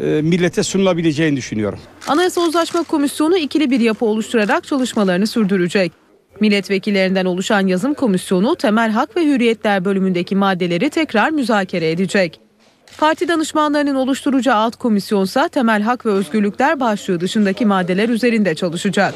millete 0.00 0.62
sunulabileceğini 0.62 1.36
düşünüyorum. 1.36 1.78
Anayasa 2.08 2.40
Uzlaşma 2.40 2.82
Komisyonu 2.82 3.36
ikili 3.36 3.70
bir 3.70 3.80
yapı 3.80 4.04
oluşturarak 4.04 4.64
çalışmalarını 4.64 5.26
sürdürecek. 5.26 5.92
Milletvekillerinden 6.40 7.24
oluşan 7.24 7.66
yazım 7.66 7.94
komisyonu 7.94 8.56
temel 8.56 8.90
hak 8.90 9.16
ve 9.16 9.24
hürriyetler 9.24 9.84
bölümündeki 9.84 10.36
maddeleri 10.36 10.90
tekrar 10.90 11.30
müzakere 11.30 11.90
edecek. 11.90 12.40
Parti 12.98 13.28
danışmanlarının 13.28 13.94
oluşturacağı 13.94 14.56
alt 14.56 14.76
komisyonsa 14.76 15.48
temel 15.48 15.82
hak 15.82 16.06
ve 16.06 16.10
özgürlükler 16.10 16.80
başlığı 16.80 17.20
dışındaki 17.20 17.66
maddeler 17.66 18.08
üzerinde 18.08 18.54
çalışacak. 18.54 19.14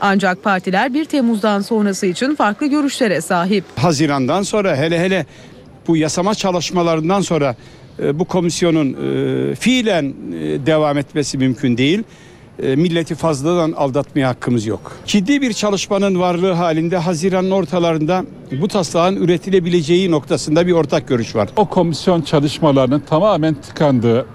Ancak 0.00 0.42
partiler 0.42 0.94
1 0.94 1.04
Temmuz'dan 1.04 1.60
sonrası 1.60 2.06
için 2.06 2.34
farklı 2.34 2.66
görüşlere 2.66 3.20
sahip. 3.20 3.64
Hazirandan 3.76 4.42
sonra 4.42 4.76
hele 4.76 5.00
hele 5.00 5.26
bu 5.88 5.96
yasama 5.96 6.34
çalışmalarından 6.34 7.20
sonra 7.20 7.50
e, 7.50 7.56
bu 7.98 8.24
komisyonun 8.24 8.92
e, 8.92 9.54
fiilen 9.54 10.04
e, 10.04 10.66
devam 10.66 10.98
etmesi 10.98 11.38
mümkün 11.38 11.76
değil. 11.76 12.02
Milleti 12.76 13.14
fazladan 13.14 13.72
aldatmaya 13.72 14.28
hakkımız 14.28 14.66
yok. 14.66 14.92
Ciddi 15.06 15.42
bir 15.42 15.52
çalışmanın 15.52 16.20
varlığı 16.20 16.52
halinde 16.52 16.96
Haziran'ın 16.96 17.50
ortalarında 17.50 18.24
bu 18.60 18.68
taslağın 18.68 19.16
üretilebileceği 19.16 20.10
noktasında 20.10 20.66
bir 20.66 20.72
ortak 20.72 21.08
görüş 21.08 21.36
var. 21.36 21.48
O 21.56 21.68
komisyon 21.68 22.22
çalışmalarının 22.22 23.00
tamamen 23.00 23.54
tıkandığı, 23.54 24.26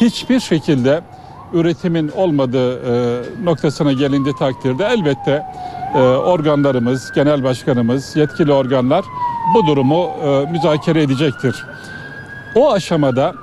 hiçbir 0.00 0.40
şekilde 0.40 1.00
üretimin 1.52 2.08
olmadığı 2.08 2.82
noktasına 3.44 3.92
gelindiği 3.92 4.34
takdirde 4.38 4.84
elbette 4.84 5.42
organlarımız, 6.26 7.12
genel 7.14 7.44
başkanımız, 7.44 8.16
yetkili 8.16 8.52
organlar 8.52 9.04
bu 9.54 9.66
durumu 9.66 10.10
müzakere 10.52 11.02
edecektir. 11.02 11.64
O 12.54 12.72
aşamada 12.72 13.34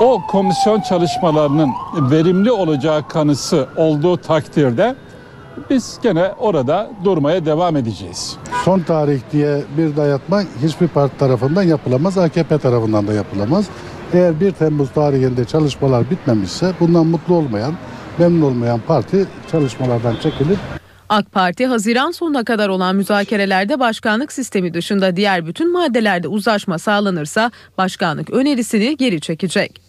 o 0.00 0.20
komisyon 0.28 0.80
çalışmalarının 0.80 1.70
verimli 1.94 2.50
olacağı 2.50 3.08
kanısı 3.08 3.68
olduğu 3.76 4.16
takdirde 4.16 4.94
biz 5.70 5.98
gene 6.02 6.32
orada 6.38 6.90
durmaya 7.04 7.46
devam 7.46 7.76
edeceğiz. 7.76 8.36
Son 8.64 8.80
tarih 8.80 9.20
diye 9.32 9.62
bir 9.76 9.96
dayatma 9.96 10.42
hiçbir 10.62 10.88
parti 10.88 11.18
tarafından 11.18 11.62
yapılamaz, 11.62 12.18
AKP 12.18 12.58
tarafından 12.58 13.06
da 13.06 13.12
yapılamaz. 13.12 13.66
Eğer 14.12 14.40
1 14.40 14.50
Temmuz 14.50 14.90
tarihinde 14.90 15.44
çalışmalar 15.44 16.10
bitmemişse 16.10 16.72
bundan 16.80 17.06
mutlu 17.06 17.34
olmayan, 17.34 17.74
memnun 18.18 18.42
olmayan 18.42 18.80
parti 18.86 19.26
çalışmalardan 19.52 20.16
çekilir 20.22 20.58
AK 21.08 21.32
Parti 21.32 21.66
Haziran 21.66 22.10
sonuna 22.10 22.44
kadar 22.44 22.68
olan 22.68 22.96
müzakerelerde 22.96 23.80
başkanlık 23.80 24.32
sistemi 24.32 24.74
dışında 24.74 25.16
diğer 25.16 25.46
bütün 25.46 25.72
maddelerde 25.72 26.28
uzlaşma 26.28 26.78
sağlanırsa 26.78 27.50
başkanlık 27.78 28.30
önerisini 28.30 28.96
geri 28.96 29.20
çekecek. 29.20 29.85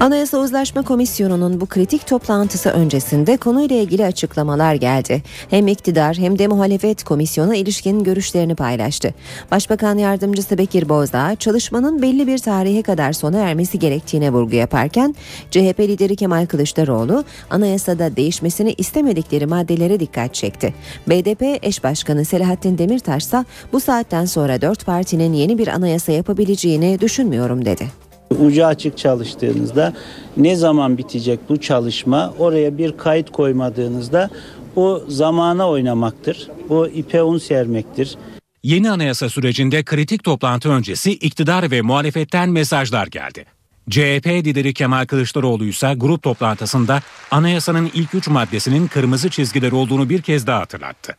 Anayasa 0.00 0.38
Uzlaşma 0.38 0.82
Komisyonu'nun 0.82 1.60
bu 1.60 1.66
kritik 1.66 2.06
toplantısı 2.06 2.70
öncesinde 2.70 3.36
konuyla 3.36 3.76
ilgili 3.76 4.04
açıklamalar 4.04 4.74
geldi. 4.74 5.22
Hem 5.50 5.68
iktidar 5.68 6.16
hem 6.16 6.38
de 6.38 6.46
muhalefet 6.46 7.04
komisyona 7.04 7.56
ilişkin 7.56 8.04
görüşlerini 8.04 8.54
paylaştı. 8.54 9.14
Başbakan 9.50 9.98
Yardımcısı 9.98 10.58
Bekir 10.58 10.88
Bozdağ 10.88 11.36
çalışmanın 11.36 12.02
belli 12.02 12.26
bir 12.26 12.38
tarihe 12.38 12.82
kadar 12.82 13.12
sona 13.12 13.38
ermesi 13.38 13.78
gerektiğine 13.78 14.32
vurgu 14.32 14.56
yaparken 14.56 15.14
CHP 15.50 15.80
lideri 15.80 16.16
Kemal 16.16 16.46
Kılıçdaroğlu 16.46 17.24
anayasada 17.50 18.16
değişmesini 18.16 18.72
istemedikleri 18.72 19.46
maddelere 19.46 20.00
dikkat 20.00 20.34
çekti. 20.34 20.74
BDP 21.06 21.42
eş 21.62 21.84
başkanı 21.84 22.24
Selahattin 22.24 22.78
Demirtaş 22.78 23.24
ise 23.24 23.44
bu 23.72 23.80
saatten 23.80 24.24
sonra 24.24 24.60
dört 24.60 24.86
partinin 24.86 25.32
yeni 25.32 25.58
bir 25.58 25.68
anayasa 25.68 26.12
yapabileceğini 26.12 27.00
düşünmüyorum 27.00 27.64
dedi. 27.64 28.05
Ucu 28.30 28.66
açık 28.66 28.98
çalıştığınızda 28.98 29.92
ne 30.36 30.56
zaman 30.56 30.98
bitecek 30.98 31.40
bu 31.48 31.60
çalışma 31.60 32.34
oraya 32.38 32.78
bir 32.78 32.96
kayıt 32.96 33.32
koymadığınızda 33.32 34.30
o 34.76 35.02
zamana 35.08 35.68
oynamaktır. 35.68 36.48
Bu 36.68 36.88
ipe 36.88 37.22
un 37.22 37.38
sermektir. 37.38 38.16
Yeni 38.62 38.90
anayasa 38.90 39.28
sürecinde 39.28 39.82
kritik 39.82 40.24
toplantı 40.24 40.68
öncesi 40.68 41.12
iktidar 41.12 41.70
ve 41.70 41.82
muhalefetten 41.82 42.48
mesajlar 42.48 43.06
geldi. 43.06 43.44
CHP 43.90 44.26
lideri 44.26 44.74
Kemal 44.74 45.06
Kılıçdaroğlu 45.06 45.64
ise 45.64 45.94
grup 45.96 46.22
toplantısında 46.22 47.00
anayasanın 47.30 47.90
ilk 47.94 48.14
üç 48.14 48.28
maddesinin 48.28 48.86
kırmızı 48.86 49.30
çizgiler 49.30 49.72
olduğunu 49.72 50.08
bir 50.08 50.22
kez 50.22 50.46
daha 50.46 50.60
hatırlattı. 50.60 51.16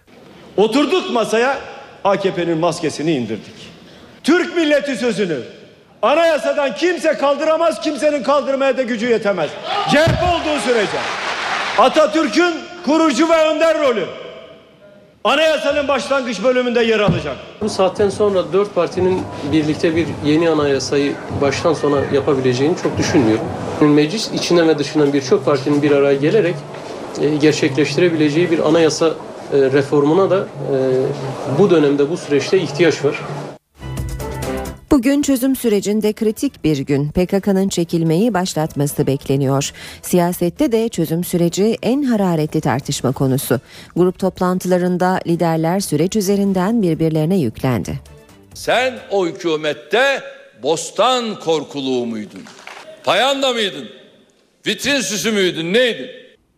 Oturduk 0.57 1.13
masaya 1.13 1.59
AKP'nin 2.03 2.57
maskesini 2.57 3.11
indirdik. 3.11 3.55
Türk 4.23 4.55
milleti 4.55 4.95
sözünü 4.95 5.37
Anayasadan 6.01 6.75
kimse 6.75 7.13
kaldıramaz, 7.13 7.81
kimsenin 7.81 8.23
kaldırmaya 8.23 8.77
da 8.77 8.81
gücü 8.81 9.09
yetemez. 9.09 9.49
CHP 9.89 10.23
olduğu 10.23 10.59
sürece. 10.59 10.97
Atatürk'ün 11.77 12.55
kurucu 12.85 13.29
ve 13.29 13.49
önder 13.49 13.79
rolü 13.79 14.05
anayasanın 15.27 15.87
başlangıç 15.87 16.43
bölümünde 16.43 16.83
yer 16.83 16.99
alacak. 16.99 17.35
Bu 17.61 17.69
saatten 17.69 18.09
sonra 18.09 18.53
dört 18.53 18.75
partinin 18.75 19.21
birlikte 19.51 19.95
bir 19.95 20.07
yeni 20.25 20.49
anayasayı 20.49 21.13
baştan 21.41 21.73
sona 21.73 21.99
yapabileceğini 22.13 22.75
çok 22.83 22.97
düşünmüyorum. 22.97 23.45
Meclis 23.81 24.31
içinden 24.33 24.67
ve 24.67 24.79
dışından 24.79 25.13
birçok 25.13 25.45
partinin 25.45 25.81
bir 25.81 25.91
araya 25.91 26.15
gelerek 26.15 26.55
e, 27.21 27.35
gerçekleştirebileceği 27.35 28.51
bir 28.51 28.59
anayasa 28.59 29.07
e, 29.07 29.11
reformuna 29.57 30.29
da 30.29 30.37
e, 30.37 30.75
bu 31.59 31.69
dönemde 31.69 32.09
bu 32.09 32.17
süreçte 32.17 32.59
ihtiyaç 32.59 33.05
var. 33.05 33.15
Bugün 34.97 35.21
çözüm 35.21 35.55
sürecinde 35.55 36.13
kritik 36.13 36.63
bir 36.63 36.77
gün. 36.77 37.09
PKK'nın 37.09 37.69
çekilmeyi 37.69 38.33
başlatması 38.33 39.07
bekleniyor. 39.07 39.71
Siyasette 40.01 40.71
de 40.71 40.89
çözüm 40.89 41.23
süreci 41.23 41.77
en 41.81 42.03
hararetli 42.03 42.61
tartışma 42.61 43.11
konusu. 43.11 43.59
Grup 43.95 44.19
toplantılarında 44.19 45.19
liderler 45.27 45.79
süreç 45.79 46.15
üzerinden 46.15 46.81
birbirlerine 46.81 47.37
yüklendi. 47.37 47.99
Sen 48.53 48.99
o 49.11 49.27
hükümette 49.27 50.21
bostan 50.63 51.39
korkuluğu 51.39 52.05
muydun? 52.05 52.41
Payanda 53.03 53.53
mıydın? 53.53 53.89
Vitrin 54.67 55.01
süsü 55.01 55.31
müydün? 55.31 55.73
Neydin? 55.73 56.07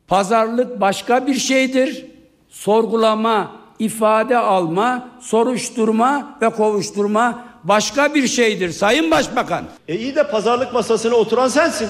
Pazarlık 0.07 0.81
başka 0.81 1.27
bir 1.27 1.35
şeydir. 1.35 2.05
Sorgulama, 2.49 3.51
ifade 3.79 4.37
alma, 4.37 5.09
soruşturma 5.21 6.37
ve 6.41 6.49
kovuşturma 6.49 7.48
başka 7.69 8.15
bir 8.15 8.27
şeydir 8.27 8.71
Sayın 8.71 9.11
Başbakan. 9.11 9.65
E 9.87 9.95
iyi 9.95 10.15
de 10.15 10.27
pazarlık 10.27 10.73
masasına 10.73 11.15
oturan 11.15 11.47
sensin. 11.47 11.87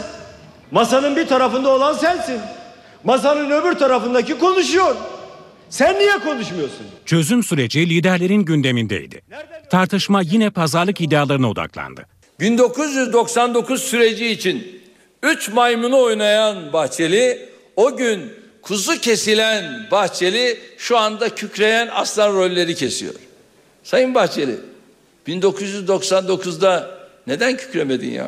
Masanın 0.71 1.15
bir 1.15 1.27
tarafında 1.27 1.69
olan 1.69 1.93
sensin. 1.93 2.39
Masanın 3.03 3.49
öbür 3.49 3.73
tarafındaki 3.73 4.39
konuşuyor. 4.39 4.95
Sen 5.69 5.99
niye 5.99 6.17
konuşmuyorsun? 6.17 6.85
Çözüm 7.05 7.43
süreci 7.43 7.89
liderlerin 7.89 8.45
gündemindeydi. 8.45 9.21
Tartışma 9.69 10.21
yine 10.21 10.49
pazarlık 10.49 11.01
iddialarına 11.01 11.49
odaklandı. 11.49 12.05
1999 12.39 13.81
süreci 13.81 14.27
için 14.27 14.81
3 15.23 15.49
maymunu 15.49 16.01
oynayan 16.01 16.73
Bahçeli 16.73 17.49
o 17.75 17.97
gün 17.97 18.33
kuzu 18.61 19.01
kesilen 19.01 19.87
Bahçeli 19.91 20.59
şu 20.77 20.97
anda 20.97 21.35
kükreyen 21.35 21.89
aslan 21.93 22.33
rolleri 22.33 22.75
kesiyor. 22.75 23.13
Sayın 23.83 24.15
Bahçeli 24.15 24.55
1999'da 25.29 26.89
neden 27.27 27.57
kükremedin 27.57 28.11
ya? 28.11 28.27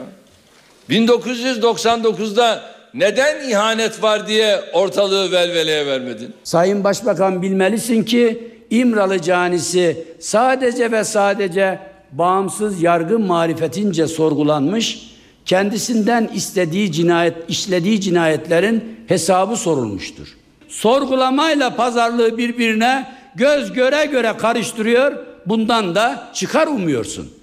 1999'da 0.89 2.61
neden 2.93 3.49
ihanet 3.49 4.03
var 4.03 4.27
diye 4.27 4.61
ortalığı 4.73 5.31
velveleye 5.31 5.85
vermedin? 5.85 6.33
Sayın 6.43 6.83
Başbakan 6.83 7.41
bilmelisin 7.41 8.03
ki 8.03 8.51
İmralı 8.69 9.21
canisi 9.21 10.05
sadece 10.19 10.91
ve 10.91 11.03
sadece 11.03 11.79
bağımsız 12.11 12.81
yargı 12.81 13.19
marifetince 13.19 14.07
sorgulanmış, 14.07 15.11
kendisinden 15.45 16.29
istediği 16.33 16.91
cinayet, 16.91 17.33
işlediği 17.47 18.01
cinayetlerin 18.01 18.99
hesabı 19.07 19.55
sorulmuştur. 19.55 20.27
Sorgulamayla 20.67 21.75
pazarlığı 21.75 22.37
birbirine 22.37 23.11
göz 23.35 23.73
göre 23.73 24.05
göre 24.05 24.33
karıştırıyor, 24.37 25.30
bundan 25.45 25.95
da 25.95 26.31
çıkar 26.33 26.67
umuyorsun. 26.67 27.33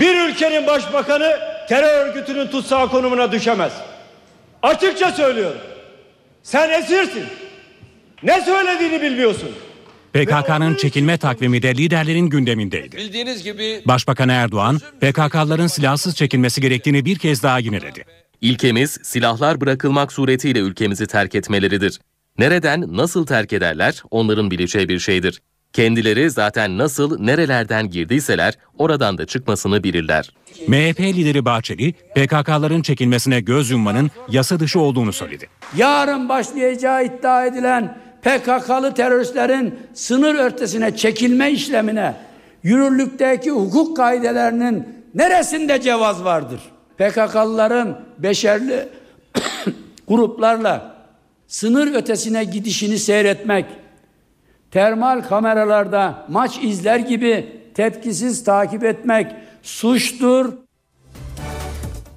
Bir 0.00 0.28
ülkenin 0.28 0.66
başbakanı 0.66 1.36
terör 1.68 2.06
örgütünün 2.06 2.46
tutsağı 2.46 2.88
konumuna 2.88 3.32
düşemez. 3.32 3.72
Açıkça 4.62 5.12
söylüyorum. 5.12 5.60
Sen 6.42 6.70
esirsin. 6.70 7.24
Ne 8.22 8.40
söylediğini 8.40 9.02
bilmiyorsun. 9.02 9.48
PKK'nın 10.12 10.74
çekilme 10.74 11.18
takvimi 11.18 11.62
de 11.62 11.74
liderlerin 11.74 12.26
gündemindeydi. 12.26 12.96
Bildiğiniz 12.96 13.42
gibi 13.44 13.82
Başbakan 13.84 14.28
Erdoğan, 14.28 14.78
PKK'ların 15.00 15.66
silahsız 15.66 16.16
çekilmesi 16.16 16.60
gerektiğini 16.60 17.04
bir 17.04 17.18
kez 17.18 17.42
daha 17.42 17.58
yineledi. 17.58 18.04
İlkemiz 18.40 18.98
silahlar 19.02 19.60
bırakılmak 19.60 20.12
suretiyle 20.12 20.58
ülkemizi 20.58 21.06
terk 21.06 21.34
etmeleridir. 21.34 22.00
Nereden, 22.38 22.96
nasıl 22.96 23.26
terk 23.26 23.52
ederler 23.52 24.02
onların 24.10 24.50
bileceği 24.50 24.88
bir 24.88 24.98
şeydir. 24.98 25.40
Kendileri 25.72 26.30
zaten 26.30 26.78
nasıl, 26.78 27.20
nerelerden 27.20 27.90
girdiyseler 27.90 28.54
oradan 28.78 29.18
da 29.18 29.26
çıkmasını 29.26 29.82
bilirler. 29.84 30.30
MHP 30.68 31.00
lideri 31.00 31.44
Bahçeli, 31.44 31.92
PKK'ların 31.92 32.82
çekilmesine 32.82 33.40
göz 33.40 33.70
yummanın 33.70 34.10
yasa 34.28 34.60
dışı 34.60 34.80
olduğunu 34.80 35.12
söyledi. 35.12 35.48
Yarın 35.76 36.28
başlayacağı 36.28 37.04
iddia 37.04 37.44
edilen 37.44 37.98
PKK'lı 38.22 38.94
teröristlerin 38.94 39.74
sınır 39.94 40.34
ötesine 40.34 40.96
çekilme 40.96 41.50
işlemine 41.50 42.14
yürürlükteki 42.62 43.50
hukuk 43.50 43.96
kaidelerinin 43.96 44.88
neresinde 45.14 45.80
cevaz 45.80 46.24
vardır? 46.24 46.60
PKK'lıların 46.98 48.00
beşerli 48.18 48.88
gruplarla 50.08 50.94
sınır 51.48 51.94
ötesine 51.94 52.44
gidişini 52.44 52.98
seyretmek, 52.98 53.66
termal 54.70 55.20
kameralarda 55.20 56.26
maç 56.28 56.58
izler 56.62 56.98
gibi 56.98 57.46
tepkisiz 57.74 58.44
takip 58.44 58.84
etmek 58.84 59.26
suçtur. 59.62 60.52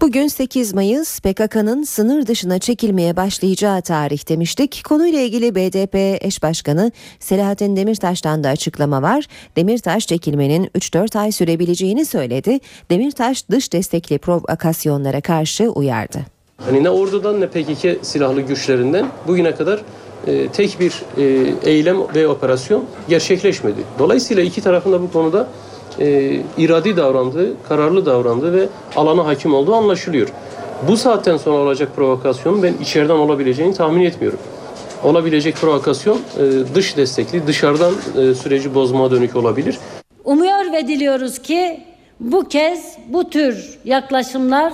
Bugün 0.01 0.27
8 0.27 0.73
Mayıs 0.73 1.19
PKK'nın 1.19 1.83
sınır 1.83 2.27
dışına 2.27 2.59
çekilmeye 2.59 3.15
başlayacağı 3.15 3.81
tarih 3.81 4.29
demiştik. 4.29 4.81
Konuyla 4.85 5.19
ilgili 5.19 5.55
BDP 5.55 6.25
eş 6.25 6.43
başkanı 6.43 6.91
Selahattin 7.19 7.75
Demirtaş'tan 7.75 8.43
da 8.43 8.49
açıklama 8.49 9.01
var. 9.01 9.25
Demirtaş 9.55 10.07
çekilmenin 10.07 10.65
3-4 10.65 11.19
ay 11.19 11.31
sürebileceğini 11.31 12.05
söyledi. 12.05 12.59
Demirtaş 12.91 13.49
dış 13.49 13.73
destekli 13.73 14.17
provokasyonlara 14.17 15.21
karşı 15.21 15.69
uyardı. 15.69 16.19
Hani 16.57 16.83
ne 16.83 16.89
ordudan 16.89 17.41
ne 17.41 17.47
PKK 17.47 18.05
silahlı 18.05 18.41
güçlerinden 18.41 19.05
bugüne 19.27 19.55
kadar 19.55 19.81
e, 20.27 20.47
tek 20.47 20.79
bir 20.79 21.01
e, 21.17 21.53
eylem 21.71 21.97
ve 22.15 22.27
operasyon 22.27 22.83
gerçekleşmedi. 23.09 23.79
Dolayısıyla 23.99 24.43
iki 24.43 24.61
tarafında 24.61 25.01
bu 25.01 25.11
konuda 25.11 25.47
e, 25.99 26.39
iradi 26.57 26.97
davrandığı, 26.97 27.63
kararlı 27.69 28.05
davrandığı 28.05 28.53
ve 28.53 28.67
alana 28.95 29.25
hakim 29.25 29.53
olduğu 29.53 29.75
anlaşılıyor. 29.75 30.27
Bu 30.87 30.97
saatten 30.97 31.37
sonra 31.37 31.57
olacak 31.57 31.89
provokasyonun 31.95 32.63
ben 32.63 32.73
içeriden 32.81 33.15
olabileceğini 33.15 33.73
tahmin 33.73 34.05
etmiyorum. 34.05 34.39
Olabilecek 35.03 35.55
provokasyon 35.55 36.19
dış 36.75 36.97
destekli, 36.97 37.47
dışarıdan 37.47 37.93
süreci 38.33 38.75
bozmaya 38.75 39.11
dönük 39.11 39.35
olabilir. 39.35 39.77
Umuyor 40.25 40.71
ve 40.73 40.87
diliyoruz 40.87 41.39
ki 41.39 41.79
bu 42.19 42.47
kez 42.47 42.97
bu 43.09 43.29
tür 43.29 43.79
yaklaşımlar 43.85 44.73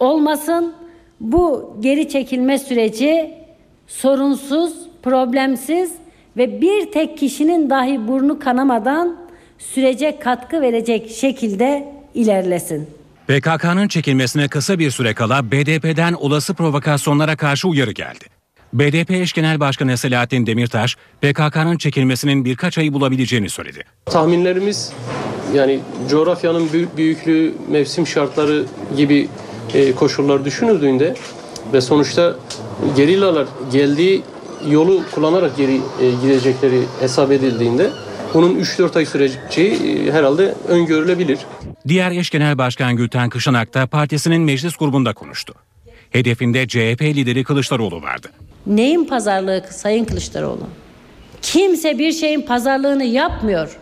olmasın. 0.00 0.74
Bu 1.20 1.74
geri 1.80 2.08
çekilme 2.08 2.58
süreci 2.58 3.43
sorunsuz, 3.86 4.72
problemsiz 5.02 5.92
ve 6.36 6.60
bir 6.60 6.92
tek 6.92 7.18
kişinin 7.18 7.70
dahi 7.70 8.08
burnu 8.08 8.38
kanamadan 8.38 9.16
sürece 9.58 10.18
katkı 10.18 10.60
verecek 10.60 11.10
şekilde 11.10 11.94
ilerlesin. 12.14 12.88
PKK'nın 13.28 13.88
çekilmesine 13.88 14.48
kısa 14.48 14.78
bir 14.78 14.90
süre 14.90 15.14
kala 15.14 15.50
BDP'den 15.50 16.12
olası 16.12 16.54
provokasyonlara 16.54 17.36
karşı 17.36 17.68
uyarı 17.68 17.92
geldi. 17.92 18.24
BDP 18.72 19.10
eş 19.10 19.32
genel 19.32 19.60
başkanı 19.60 19.98
Selahattin 19.98 20.46
Demirtaş, 20.46 20.96
PKK'nın 21.20 21.76
çekilmesinin 21.76 22.44
birkaç 22.44 22.78
ayı 22.78 22.92
bulabileceğini 22.92 23.50
söyledi. 23.50 23.84
Tahminlerimiz 24.06 24.92
yani 25.54 25.80
coğrafyanın 26.10 26.68
büyüklüğü, 26.96 27.54
mevsim 27.70 28.06
şartları 28.06 28.64
gibi 28.96 29.28
e, 29.74 29.92
koşullar 29.92 30.44
düşünüldüğünde 30.44 31.14
ve 31.72 31.80
sonuçta 31.80 32.36
gerillalar 32.96 33.46
geldiği 33.72 34.22
yolu 34.68 35.02
kullanarak 35.14 35.56
geri 35.56 35.74
e, 35.74 36.10
gidecekleri 36.22 36.82
hesap 37.00 37.32
edildiğinde 37.32 37.90
bunun 38.34 38.60
3-4 38.60 38.98
ay 38.98 39.06
süreceği 39.06 39.72
e, 39.72 40.12
herhalde 40.12 40.54
öngörülebilir. 40.68 41.38
Diğer 41.88 42.10
eş 42.10 42.30
genel 42.30 42.58
başkan 42.58 42.96
Gülten 42.96 43.28
Kışanak 43.28 43.74
da 43.74 43.86
partisinin 43.86 44.42
meclis 44.42 44.76
grubunda 44.76 45.12
konuştu. 45.12 45.54
Hedefinde 46.10 46.68
CHP 46.68 47.02
lideri 47.02 47.44
Kılıçdaroğlu 47.44 48.02
vardı. 48.02 48.28
Neyin 48.66 49.04
pazarlığı 49.04 49.64
Sayın 49.70 50.04
Kılıçdaroğlu? 50.04 50.66
Kimse 51.42 51.98
bir 51.98 52.12
şeyin 52.12 52.42
pazarlığını 52.42 53.04
yapmıyor. 53.04 53.76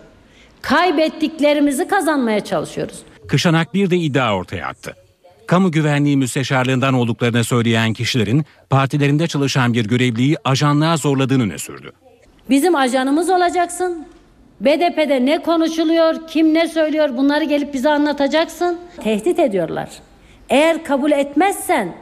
Kaybettiklerimizi 0.63 1.89
kazanmaya 1.89 2.45
çalışıyoruz. 2.45 2.99
Kışanak 3.29 3.75
bir 3.75 3.91
de 3.91 3.97
iddia 3.97 4.37
ortaya 4.37 4.67
attı. 4.67 4.97
Kamu 5.53 5.71
güvenliği 5.71 6.17
müsteşarlığından 6.17 6.95
olduklarını 6.95 7.45
söyleyen 7.45 7.93
kişilerin 7.93 8.45
partilerinde 8.71 9.27
çalışan 9.27 9.73
bir 9.73 9.85
görevliyi 9.85 10.37
ajanlığa 10.45 10.97
zorladığını 10.97 11.49
ne 11.49 11.59
sürdü. 11.59 11.93
Bizim 12.51 12.77
ajanımız 12.77 13.31
olacaksın. 13.31 14.07
BDP'de 14.61 15.27
ne 15.27 15.43
konuşuluyor, 15.43 16.29
kim 16.29 16.55
ne 16.55 16.69
söylüyor 16.69 17.17
bunları 17.17 17.45
gelip 17.45 17.75
bize 17.75 17.89
anlatacaksın. 17.89 18.79
Tehdit 19.03 19.39
ediyorlar. 19.39 19.89
Eğer 20.49 20.85
kabul 20.85 21.13
etmezsen 21.13 21.95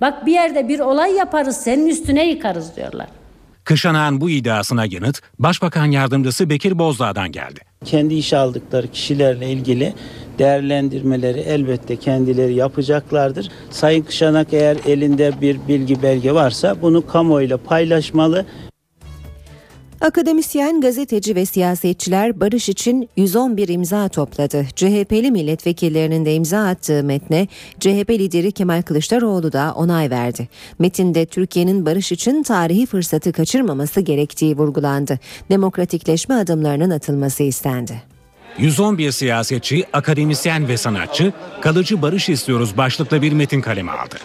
bak 0.00 0.26
bir 0.26 0.32
yerde 0.32 0.68
bir 0.68 0.80
olay 0.80 1.12
yaparız 1.12 1.56
senin 1.56 1.86
üstüne 1.86 2.28
yıkarız 2.28 2.76
diyorlar. 2.76 3.06
Kışanağın 3.64 4.20
bu 4.20 4.30
iddiasına 4.30 4.84
yanıt 4.84 5.20
Başbakan 5.38 5.86
Yardımcısı 5.86 6.50
Bekir 6.50 6.78
Bozdağ'dan 6.78 7.32
geldi. 7.32 7.67
Kendi 7.84 8.14
iş 8.14 8.32
aldıkları 8.32 8.88
kişilerle 8.88 9.50
ilgili 9.50 9.94
değerlendirmeleri 10.38 11.38
elbette 11.40 11.96
kendileri 11.96 12.54
yapacaklardır. 12.54 13.48
Sayın 13.70 14.02
Kışanak 14.02 14.52
eğer 14.52 14.76
elinde 14.86 15.32
bir 15.40 15.58
bilgi 15.68 16.02
belge 16.02 16.34
varsa 16.34 16.82
bunu 16.82 17.06
kamuoyuyla 17.06 17.56
paylaşmalı. 17.56 18.46
Akademisyen, 20.00 20.80
gazeteci 20.80 21.34
ve 21.34 21.46
siyasetçiler 21.46 22.40
barış 22.40 22.68
için 22.68 23.08
111 23.16 23.68
imza 23.68 24.08
topladı. 24.08 24.66
CHP'li 24.76 25.30
milletvekillerinin 25.30 26.24
de 26.24 26.34
imza 26.34 26.66
attığı 26.66 27.04
metne 27.04 27.48
CHP 27.80 28.10
lideri 28.10 28.52
Kemal 28.52 28.82
Kılıçdaroğlu 28.82 29.52
da 29.52 29.72
onay 29.76 30.10
verdi. 30.10 30.48
Metinde 30.78 31.26
Türkiye'nin 31.26 31.86
barış 31.86 32.12
için 32.12 32.42
tarihi 32.42 32.86
fırsatı 32.86 33.32
kaçırmaması 33.32 34.00
gerektiği 34.00 34.56
vurgulandı. 34.56 35.18
Demokratikleşme 35.50 36.34
adımlarının 36.34 36.90
atılması 36.90 37.42
istendi. 37.42 38.02
111 38.58 39.10
siyasetçi, 39.10 39.84
akademisyen 39.92 40.68
ve 40.68 40.76
sanatçı 40.76 41.32
kalıcı 41.60 42.02
barış 42.02 42.28
istiyoruz 42.28 42.76
başlıklı 42.76 43.22
bir 43.22 43.32
metin 43.32 43.60
kaleme 43.60 43.92
aldı. 43.92 44.16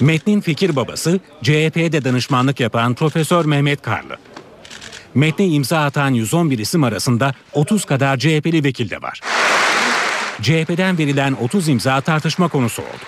Metnin 0.00 0.40
fikir 0.40 0.76
babası 0.76 1.20
CHP'de 1.42 2.04
danışmanlık 2.04 2.60
yapan 2.60 2.94
Profesör 2.94 3.44
Mehmet 3.44 3.82
Karlı. 3.82 4.16
Metne 5.14 5.46
imza 5.46 5.78
atan 5.78 6.10
111 6.10 6.58
isim 6.58 6.84
arasında 6.84 7.34
30 7.52 7.84
kadar 7.84 8.16
CHP'li 8.16 8.64
vekil 8.64 8.90
de 8.90 9.02
var. 9.02 9.20
CHP'den 10.42 10.98
verilen 10.98 11.36
30 11.42 11.68
imza 11.68 12.00
tartışma 12.00 12.48
konusu 12.48 12.82
oldu. 12.82 13.04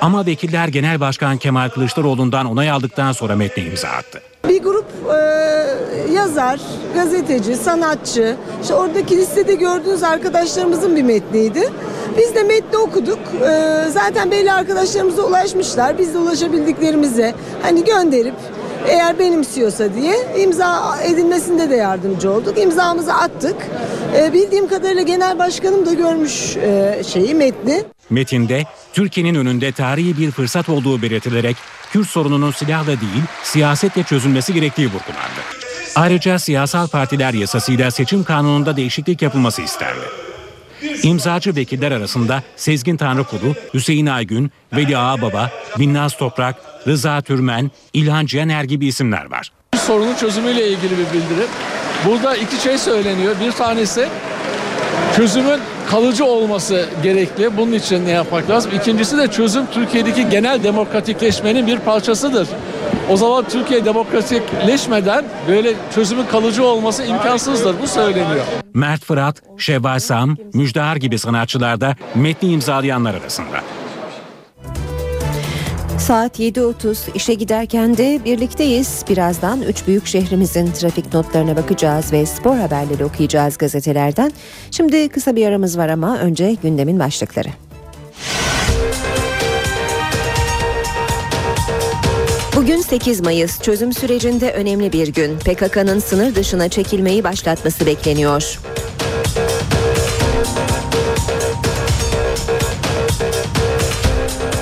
Ama 0.00 0.26
vekiller 0.26 0.68
Genel 0.68 1.00
Başkan 1.00 1.36
Kemal 1.36 1.68
Kılıçdaroğlu'ndan 1.68 2.46
onay 2.46 2.70
aldıktan 2.70 3.12
sonra 3.12 3.36
metne 3.36 3.62
imza 3.62 3.88
attı. 3.88 4.22
Bir 4.48 4.62
grup 4.62 4.86
e, 5.08 6.12
yazar, 6.12 6.60
gazeteci, 6.94 7.56
sanatçı, 7.56 8.36
işte 8.62 8.74
oradaki 8.74 9.16
listede 9.16 9.54
gördüğünüz 9.54 10.02
arkadaşlarımızın 10.02 10.96
bir 10.96 11.02
metniydi. 11.02 11.72
Biz 12.18 12.34
de 12.34 12.42
metni 12.42 12.78
okuduk. 12.78 13.18
E, 13.48 13.84
zaten 13.90 14.30
belli 14.30 14.52
arkadaşlarımıza 14.52 15.22
ulaşmışlar. 15.22 15.98
Biz 15.98 16.14
de 16.14 16.18
ulaşabildiklerimize 16.18 17.34
hani 17.62 17.84
gönderip 17.84 18.34
eğer 18.86 19.18
benimsiyorsa 19.18 19.94
diye 19.94 20.14
imza 20.38 20.98
edilmesinde 21.02 21.70
de 21.70 21.76
yardımcı 21.76 22.30
olduk. 22.30 22.58
İmzamızı 22.58 23.14
attık. 23.14 23.56
E, 24.16 24.32
bildiğim 24.32 24.68
kadarıyla 24.68 25.02
genel 25.02 25.38
başkanım 25.38 25.86
da 25.86 25.94
görmüş 25.94 26.56
e, 26.56 27.02
şeyi 27.12 27.34
metni. 27.34 27.84
Metinde 28.10 28.64
Türkiye'nin 28.92 29.34
önünde 29.34 29.72
tarihi 29.72 30.18
bir 30.18 30.30
fırsat 30.30 30.68
olduğu 30.68 31.02
belirtilerek 31.02 31.56
Kürt 31.92 32.08
sorununun 32.08 32.50
silahla 32.50 32.86
değil 32.86 33.22
siyasetle 33.42 34.02
çözülmesi 34.02 34.54
gerektiği 34.54 34.86
vurgulandı. 34.86 35.40
Ayrıca 35.96 36.38
siyasal 36.38 36.88
partiler 36.88 37.34
yasasıyla 37.34 37.90
seçim 37.90 38.24
kanununda 38.24 38.76
değişiklik 38.76 39.22
yapılması 39.22 39.62
istendi. 39.62 40.17
İmzacı 41.02 41.56
vekiller 41.56 41.92
arasında 41.92 42.42
Sezgin 42.56 42.96
Tanrıkulu, 42.96 43.54
Hüseyin 43.74 44.06
Aygün, 44.06 44.50
Veli 44.72 44.98
Ağababa, 44.98 45.50
Binnaz 45.78 46.16
Toprak, 46.16 46.56
Rıza 46.86 47.20
Türmen, 47.20 47.70
İlhan 47.92 48.26
Cihaner 48.26 48.64
gibi 48.64 48.86
isimler 48.86 49.30
var. 49.30 49.52
Sorunun 49.76 50.14
çözümüyle 50.14 50.68
ilgili 50.68 50.90
bir 50.90 51.12
bildiri. 51.12 51.46
Burada 52.06 52.36
iki 52.36 52.56
şey 52.56 52.78
söyleniyor. 52.78 53.34
Bir 53.40 53.52
tanesi 53.52 54.08
çözümün 55.16 55.60
kalıcı 55.90 56.24
olması 56.24 56.88
gerekli. 57.02 57.56
Bunun 57.56 57.72
için 57.72 58.06
ne 58.06 58.10
yapmak 58.10 58.50
lazım? 58.50 58.70
İkincisi 58.74 59.18
de 59.18 59.28
çözüm 59.28 59.66
Türkiye'deki 59.72 60.28
genel 60.28 60.62
demokratikleşmenin 60.62 61.66
bir 61.66 61.78
parçasıdır. 61.78 62.48
O 63.10 63.16
zaman 63.16 63.44
Türkiye 63.48 63.84
demokratikleşmeden 63.84 65.24
böyle 65.48 65.74
çözümün 65.94 66.26
kalıcı 66.26 66.64
olması 66.64 67.04
imkansızdır. 67.04 67.74
Bu 67.82 67.86
söyleniyor. 67.86 68.44
Mert 68.74 69.04
Fırat, 69.04 69.42
Şevval 69.58 69.98
Sam, 69.98 70.36
Müjdar 70.54 70.96
gibi 70.96 71.18
sanatçılar 71.18 71.80
da 71.80 71.96
metni 72.14 72.48
imzalayanlar 72.48 73.14
arasında. 73.14 73.60
Saat 75.98 76.40
7.30 76.40 76.96
işe 77.14 77.34
giderken 77.34 77.96
de 77.96 78.20
birlikteyiz. 78.24 79.04
Birazdan 79.08 79.62
üç 79.62 79.86
büyük 79.86 80.06
şehrimizin 80.06 80.72
trafik 80.72 81.14
notlarına 81.14 81.56
bakacağız 81.56 82.12
ve 82.12 82.26
spor 82.26 82.56
haberleri 82.56 83.04
okuyacağız 83.04 83.58
gazetelerden. 83.58 84.32
Şimdi 84.70 85.08
kısa 85.08 85.36
bir 85.36 85.46
aramız 85.46 85.78
var 85.78 85.88
ama 85.88 86.18
önce 86.18 86.56
gündemin 86.62 86.98
başlıkları. 86.98 87.48
Bugün 92.56 92.80
8 92.80 93.20
Mayıs 93.20 93.62
çözüm 93.62 93.92
sürecinde 93.92 94.52
önemli 94.52 94.92
bir 94.92 95.08
gün. 95.08 95.38
PKK'nın 95.38 95.98
sınır 95.98 96.34
dışına 96.34 96.68
çekilmeyi 96.68 97.24
başlatması 97.24 97.86
bekleniyor. 97.86 98.58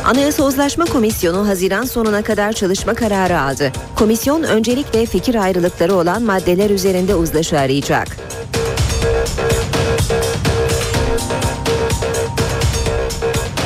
Anayasa 0.07 0.45
Uzlaşma 0.45 0.85
Komisyonu 0.85 1.49
Haziran 1.49 1.85
sonuna 1.85 2.23
kadar 2.23 2.53
çalışma 2.53 2.95
kararı 2.95 3.41
aldı. 3.41 3.73
Komisyon 3.97 4.43
öncelikle 4.43 5.07
fikir 5.07 5.35
ayrılıkları 5.35 5.95
olan 5.95 6.23
maddeler 6.23 6.71
üzerinde 6.71 7.15
uzlaşı 7.15 7.59
arayacak. 7.59 8.17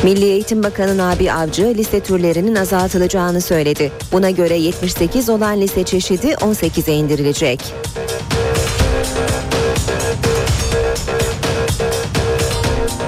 Milli 0.04 0.24
Eğitim 0.24 0.62
Bakanı 0.62 0.98
Nabi 0.98 1.32
Avcı 1.32 1.74
liste 1.76 2.00
türlerinin 2.00 2.54
azaltılacağını 2.54 3.40
söyledi. 3.40 3.92
Buna 4.12 4.30
göre 4.30 4.56
78 4.56 5.28
olan 5.28 5.60
liste 5.60 5.84
çeşidi 5.84 6.26
18'e 6.26 6.94
indirilecek. 6.94 7.74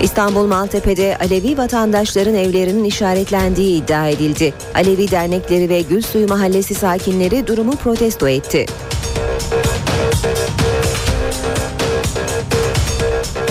İstanbul 0.02 0.46
Maltepe'de 0.46 1.16
Alevi 1.20 1.58
vatandaşların 1.58 2.34
evlerinin 2.34 2.84
işaretlendiği 2.84 3.82
iddia 3.82 4.08
edildi. 4.08 4.54
Alevi 4.74 5.10
dernekleri 5.10 5.68
ve 5.68 5.80
Gülsuyu 5.80 6.28
Mahallesi 6.28 6.74
sakinleri 6.74 7.46
durumu 7.46 7.76
protesto 7.76 8.28
etti. 8.28 8.66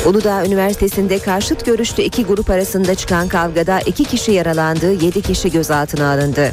Uludağ 0.06 0.46
Üniversitesi'nde 0.46 1.20
karşıt 1.20 1.66
görüşlü 1.66 2.04
iki 2.04 2.26
grup 2.26 2.50
arasında 2.50 2.96
çıkan 2.96 3.28
kavgada 3.28 3.80
iki 3.80 4.04
kişi 4.04 4.32
yaralandı, 4.32 4.92
yedi 4.92 5.22
kişi 5.22 5.52
gözaltına 5.52 6.12
alındı. 6.12 6.52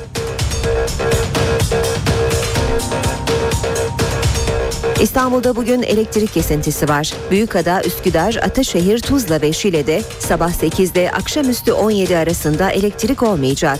İstanbul'da 5.02 5.56
bugün 5.56 5.82
elektrik 5.82 6.32
kesintisi 6.32 6.88
var. 6.88 7.12
Büyükada, 7.30 7.82
Üsküdar, 7.82 8.34
Ataşehir, 8.34 8.98
Tuzla 8.98 9.42
ve 9.42 9.52
Şile'de 9.52 10.02
sabah 10.18 10.50
8'de 10.50 11.11
akşamüstü 11.11 11.72
17 11.72 12.16
arasında 12.16 12.70
elektrik 12.70 13.22
olmayacak. 13.22 13.78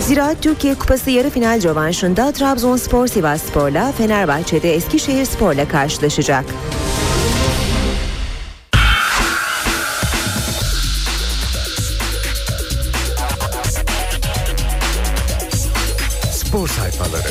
Ziraat 0.00 0.42
Türkiye 0.42 0.74
Kupası 0.74 1.10
yarı 1.10 1.30
final 1.30 1.62
rövanşında 1.62 2.32
Trabzonspor 2.32 3.06
Sivasspor'la 3.06 3.92
Fenerbahçe'de 3.92 4.74
Eskişehir 4.74 5.24
Spor'la 5.24 5.68
karşılaşacak. 5.68 6.44
Sayfaları. 16.76 17.28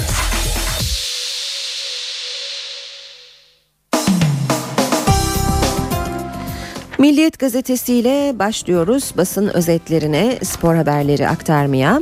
Milliyet 6.99 7.39
gazetesiyle 7.39 8.39
başlıyoruz 8.39 9.13
basın 9.17 9.47
özetlerine, 9.47 10.39
spor 10.43 10.75
haberleri 10.75 11.27
aktarmaya. 11.27 12.01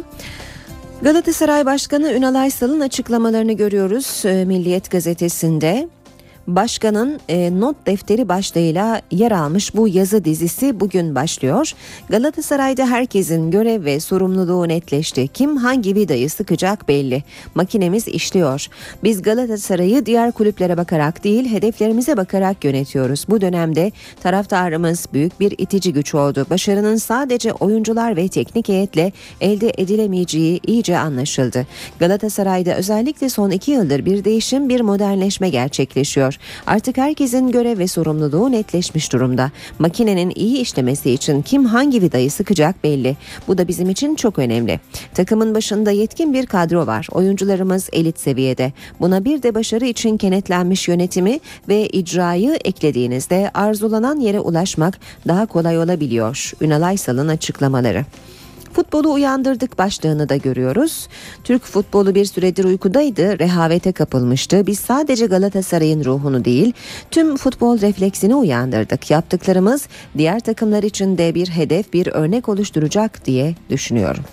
Galatasaray 1.02 1.66
Başkanı 1.66 2.14
Ünal 2.14 2.36
Aysal'ın 2.36 2.80
açıklamalarını 2.80 3.54
görüyoruz 3.54 4.26
e, 4.26 4.46
Milliyet 4.46 4.92
gazetesinde. 4.92 5.90
Başkanın 6.48 7.20
e, 7.30 7.60
not 7.60 7.88
defteri 7.88 8.30
başlığıyla 8.30 9.02
yer 9.12 9.32
almış 9.32 9.76
bu 9.76 9.88
yazı 9.88 10.26
dizisi 10.26 10.80
bugün 10.80 11.16
başlıyor. 11.16 11.72
Galatasaray'da 12.10 12.88
herkesin 12.88 13.52
görev 13.52 13.86
ve 13.86 14.00
sorumluluğu 14.00 14.68
netleşti. 14.68 15.28
Kim 15.28 15.58
hangi 15.58 15.96
vidayı 15.96 16.30
sıkacak 16.30 16.88
belli. 16.88 17.24
Makinemiz 17.56 18.08
işliyor. 18.08 18.68
Biz 19.04 19.22
Galatasaray'ı 19.22 20.06
diğer 20.06 20.32
kulüplere 20.32 20.78
bakarak 20.78 21.24
değil 21.24 21.52
hedeflerimize 21.52 22.18
bakarak 22.18 22.66
yönetiyoruz. 22.66 23.26
Bu 23.30 23.42
dönemde 23.42 23.92
taraftarımız 24.24 25.06
büyük 25.14 25.40
bir 25.40 25.52
itici 25.58 25.94
güç 25.94 26.16
oldu. 26.16 26.46
Başarının 26.50 26.96
sadece 26.96 27.54
oyuncular 27.54 28.16
ve 28.16 28.28
teknik 28.28 28.70
heyetle 28.70 29.12
elde 29.42 29.72
edilemeyeceği 29.78 30.60
iyice 30.68 30.98
anlaşıldı. 30.98 31.68
Galatasaray'da 32.00 32.76
özellikle 32.76 33.30
son 33.30 33.50
iki 33.50 33.72
yıldır 33.72 34.06
bir 34.06 34.24
değişim 34.24 34.70
bir 34.70 34.82
modernleşme 34.82 35.50
gerçekleşiyor. 35.50 36.31
Artık 36.68 36.98
herkesin 36.98 37.52
görev 37.52 37.80
ve 37.80 37.88
sorumluluğu 37.88 38.52
netleşmiş 38.52 39.14
durumda. 39.14 39.52
Makinenin 39.80 40.32
iyi 40.36 40.58
işlemesi 40.58 41.12
için 41.12 41.42
kim 41.42 41.66
hangi 41.66 42.02
vidayı 42.02 42.32
sıkacak 42.32 42.84
belli. 42.84 43.18
Bu 43.48 43.58
da 43.58 43.68
bizim 43.68 43.90
için 43.90 44.16
çok 44.16 44.40
önemli. 44.40 44.80
Takımın 45.14 45.56
başında 45.56 45.92
yetkin 45.92 46.34
bir 46.34 46.46
kadro 46.46 46.88
var. 46.88 47.08
Oyuncularımız 47.12 47.90
elit 47.94 48.20
seviyede. 48.20 48.74
Buna 49.00 49.26
bir 49.26 49.44
de 49.44 49.56
başarı 49.56 49.86
için 49.86 50.18
kenetlenmiş 50.18 50.88
yönetimi 50.88 51.40
ve 51.70 51.88
icrayı 51.88 52.54
eklediğinizde 52.66 53.52
arzulanan 53.54 54.20
yere 54.20 54.40
ulaşmak 54.40 55.00
daha 55.28 55.46
kolay 55.46 55.78
olabiliyor. 55.78 56.52
Ünal 56.62 56.82
Aysal'ın 56.82 57.28
açıklamaları. 57.28 58.06
Futbolu 58.74 59.14
uyandırdık 59.14 59.78
başlığını 59.78 60.30
da 60.30 60.36
görüyoruz. 60.36 61.08
Türk 61.44 61.64
futbolu 61.64 62.16
bir 62.16 62.26
süredir 62.26 62.64
uykudaydı, 62.64 63.40
rehavete 63.40 63.92
kapılmıştı. 63.92 64.68
Biz 64.68 64.80
sadece 64.80 65.26
Galatasaray'ın 65.26 66.06
ruhunu 66.06 66.46
değil, 66.46 66.74
tüm 67.12 67.38
futbol 67.38 67.82
refleksini 67.82 68.36
uyandırdık. 68.36 69.12
Yaptıklarımız 69.12 69.88
diğer 70.18 70.40
takımlar 70.40 70.84
için 70.84 71.18
de 71.18 71.36
bir 71.36 71.48
hedef, 71.50 71.94
bir 71.94 72.08
örnek 72.08 72.50
oluşturacak 72.50 73.26
diye 73.26 73.56
düşünüyorum. 73.70 74.24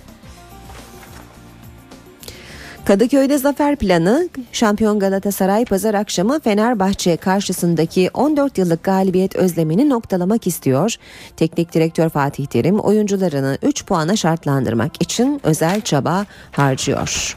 Kadıköy'de 2.88 3.38
zafer 3.38 3.76
planı 3.76 4.28
şampiyon 4.52 4.98
Galatasaray 4.98 5.64
pazar 5.64 5.94
akşamı 5.94 6.40
Fenerbahçe 6.40 7.16
karşısındaki 7.16 8.10
14 8.14 8.58
yıllık 8.58 8.84
galibiyet 8.84 9.36
özlemini 9.36 9.88
noktalamak 9.88 10.46
istiyor. 10.46 10.94
Teknik 11.36 11.74
direktör 11.74 12.08
Fatih 12.08 12.46
Terim 12.46 12.78
oyuncularını 12.78 13.58
3 13.62 13.86
puana 13.86 14.16
şartlandırmak 14.16 15.02
için 15.02 15.40
özel 15.44 15.80
çaba 15.80 16.26
harcıyor. 16.52 17.36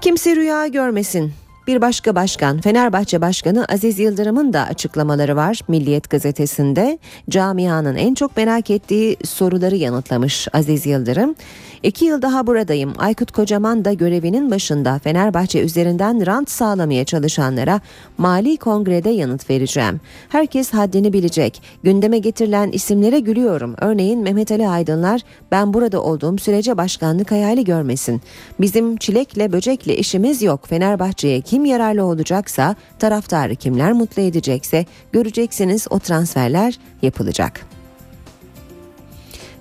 Kimse 0.00 0.36
rüya 0.36 0.66
görmesin. 0.66 1.32
Bir 1.66 1.80
başka 1.80 2.14
başkan 2.14 2.60
Fenerbahçe 2.60 3.20
Başkanı 3.20 3.64
Aziz 3.64 3.98
Yıldırım'ın 3.98 4.52
da 4.52 4.62
açıklamaları 4.62 5.36
var 5.36 5.60
Milliyet 5.68 6.10
gazetesinde. 6.10 6.98
Camianın 7.30 7.96
en 7.96 8.14
çok 8.14 8.36
merak 8.36 8.70
ettiği 8.70 9.16
soruları 9.24 9.76
yanıtlamış 9.76 10.48
Aziz 10.52 10.86
Yıldırım. 10.86 11.34
İki 11.82 12.04
yıl 12.04 12.22
daha 12.22 12.46
buradayım. 12.46 12.92
Aykut 12.98 13.32
Kocaman 13.32 13.84
da 13.84 13.92
görevinin 13.92 14.50
başında 14.50 14.98
Fenerbahçe 14.98 15.60
üzerinden 15.60 16.26
rant 16.26 16.50
sağlamaya 16.50 17.04
çalışanlara 17.04 17.80
mali 18.18 18.56
kongrede 18.56 19.10
yanıt 19.10 19.50
vereceğim. 19.50 20.00
Herkes 20.28 20.70
haddini 20.70 21.12
bilecek. 21.12 21.62
Gündeme 21.82 22.18
getirilen 22.18 22.70
isimlere 22.70 23.20
gülüyorum. 23.20 23.74
Örneğin 23.80 24.20
Mehmet 24.20 24.50
Ali 24.50 24.68
Aydınlar 24.68 25.20
ben 25.50 25.74
burada 25.74 26.02
olduğum 26.02 26.38
sürece 26.38 26.76
başkanlık 26.76 27.30
hayali 27.30 27.64
görmesin. 27.64 28.22
Bizim 28.60 28.96
çilekle 28.96 29.52
böcekle 29.52 29.96
işimiz 29.96 30.42
yok. 30.42 30.66
Fenerbahçe'ye 30.68 31.40
kim 31.40 31.55
yararlı 31.64 32.04
olacaksa 32.04 32.74
taraftarı 32.98 33.54
kimler 33.54 33.92
mutlu 33.92 34.22
edecekse 34.22 34.84
göreceksiniz 35.12 35.86
o 35.90 35.98
transferler 35.98 36.78
yapılacak. 37.02 37.66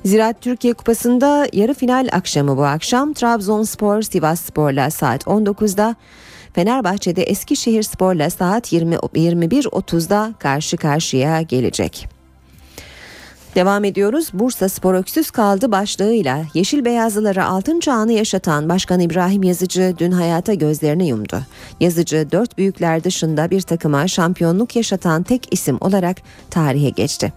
Ziraat 0.06 0.42
Türkiye 0.42 0.74
Kupası'nda 0.74 1.48
yarı 1.54 1.74
final 1.74 2.10
akşamı 2.12 2.58
bu 2.58 2.66
akşam 2.66 3.14
Trabzonspor 3.14 4.02
Sivasspor'la 4.02 4.90
saat 4.90 5.24
19'da 5.24 5.96
Fenerbahçe'de 6.54 7.24
Eskişehir 7.24 7.84
Spor'la 7.84 8.30
saat 8.30 8.74
20, 8.74 8.96
21.30'da 8.96 10.34
karşı 10.40 10.78
karşıya 10.78 11.42
gelecek. 11.42 12.15
Devam 13.56 13.84
ediyoruz. 13.84 14.30
Bursa 14.34 14.70
Spor 14.70 14.94
öksüz 14.94 15.32
kaldı 15.32 15.72
başlığıyla 15.72 16.46
Yeşil 16.54 16.86
Beyazlılara 16.86 17.46
altın 17.46 17.80
çağını 17.80 18.12
yaşatan 18.12 18.70
Başkan 18.70 19.00
İbrahim 19.00 19.44
Yazıcı 19.44 19.96
dün 19.98 20.12
hayata 20.12 20.54
gözlerini 20.54 21.08
yumdu. 21.08 21.42
Yazıcı 21.80 22.28
dört 22.32 22.58
büyükler 22.58 23.04
dışında 23.04 23.50
bir 23.50 23.62
takıma 23.62 24.08
şampiyonluk 24.08 24.76
yaşatan 24.76 25.24
tek 25.24 25.48
isim 25.54 25.78
olarak 25.82 26.18
tarihe 26.50 26.90
geçti. 26.90 27.34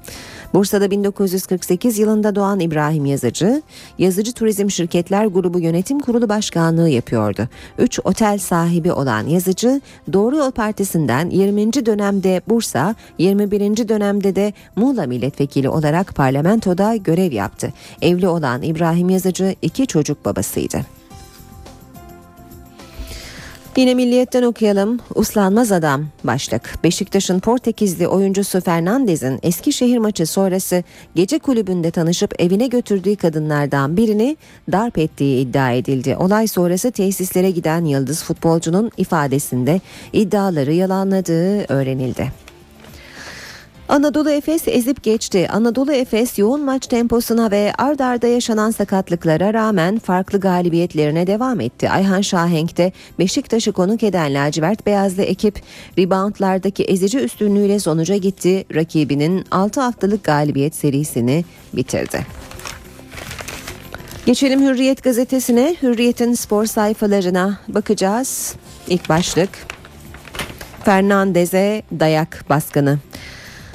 Bursa'da 0.54 0.90
1948 0.90 1.98
yılında 1.98 2.34
doğan 2.34 2.60
İbrahim 2.60 3.06
Yazıcı, 3.06 3.62
Yazıcı 3.98 4.32
Turizm 4.32 4.70
Şirketler 4.70 5.26
Grubu 5.26 5.60
Yönetim 5.60 5.98
Kurulu 5.98 6.28
Başkanlığı 6.28 6.88
yapıyordu. 6.88 7.48
Üç 7.78 8.00
otel 8.04 8.38
sahibi 8.38 8.92
olan 8.92 9.26
Yazıcı, 9.26 9.80
Doğru 10.12 10.36
Yol 10.36 10.50
Partisi'nden 10.50 11.30
20. 11.30 11.72
dönemde 11.72 12.42
Bursa, 12.48 12.94
21. 13.18 13.88
dönemde 13.88 14.36
de 14.36 14.52
Muğla 14.76 15.06
milletvekili 15.06 15.68
olarak 15.68 16.14
parlamentoda 16.14 16.96
görev 16.96 17.32
yaptı. 17.32 17.72
Evli 18.02 18.28
olan 18.28 18.62
İbrahim 18.62 19.10
Yazıcı 19.10 19.54
iki 19.62 19.86
çocuk 19.86 20.24
babasıydı. 20.24 20.97
Yine 23.78 23.94
Milliyet'ten 23.94 24.42
okuyalım. 24.42 24.98
Uslanmaz 25.14 25.72
adam 25.72 26.06
başlık. 26.24 26.84
Beşiktaş'ın 26.84 27.40
Portekizli 27.40 28.08
oyuncusu 28.08 28.60
Fernandez'in 28.60 29.38
Eskişehir 29.42 29.98
maçı 29.98 30.26
sonrası 30.26 30.84
gece 31.14 31.38
kulübünde 31.38 31.90
tanışıp 31.90 32.34
evine 32.38 32.66
götürdüğü 32.66 33.16
kadınlardan 33.16 33.96
birini 33.96 34.36
darp 34.72 34.98
ettiği 34.98 35.40
iddia 35.40 35.72
edildi. 35.72 36.16
Olay 36.16 36.46
sonrası 36.46 36.90
tesislere 36.90 37.50
giden 37.50 37.84
yıldız 37.84 38.22
futbolcunun 38.24 38.90
ifadesinde 38.96 39.80
iddiaları 40.12 40.72
yalanladığı 40.72 41.72
öğrenildi. 41.72 42.47
Anadolu 43.88 44.30
Efes 44.30 44.68
ezip 44.68 45.02
geçti. 45.02 45.48
Anadolu 45.52 45.92
Efes 45.92 46.38
yoğun 46.38 46.64
maç 46.64 46.86
temposuna 46.86 47.50
ve 47.50 47.72
ard 47.78 48.00
arda 48.00 48.26
yaşanan 48.26 48.70
sakatlıklara 48.70 49.54
rağmen 49.54 49.98
farklı 49.98 50.40
galibiyetlerine 50.40 51.26
devam 51.26 51.60
etti. 51.60 51.90
Ayhan 51.90 52.20
Şahenk 52.20 52.76
de 52.76 52.92
Beşiktaş'ı 53.18 53.72
konuk 53.72 54.02
eden 54.02 54.34
lacivert 54.34 54.86
beyazlı 54.86 55.22
ekip 55.22 55.62
reboundlardaki 55.98 56.84
ezici 56.84 57.18
üstünlüğüyle 57.18 57.78
sonuca 57.78 58.16
gitti. 58.16 58.64
Rakibinin 58.74 59.44
6 59.50 59.80
haftalık 59.80 60.24
galibiyet 60.24 60.74
serisini 60.74 61.44
bitirdi. 61.72 62.26
Geçelim 64.26 64.62
Hürriyet 64.62 65.02
gazetesine. 65.02 65.76
Hürriyet'in 65.82 66.34
spor 66.34 66.66
sayfalarına 66.66 67.58
bakacağız. 67.68 68.54
İlk 68.88 69.08
başlık 69.08 69.50
Fernandez'e 70.84 71.82
dayak 72.00 72.44
baskını. 72.50 72.98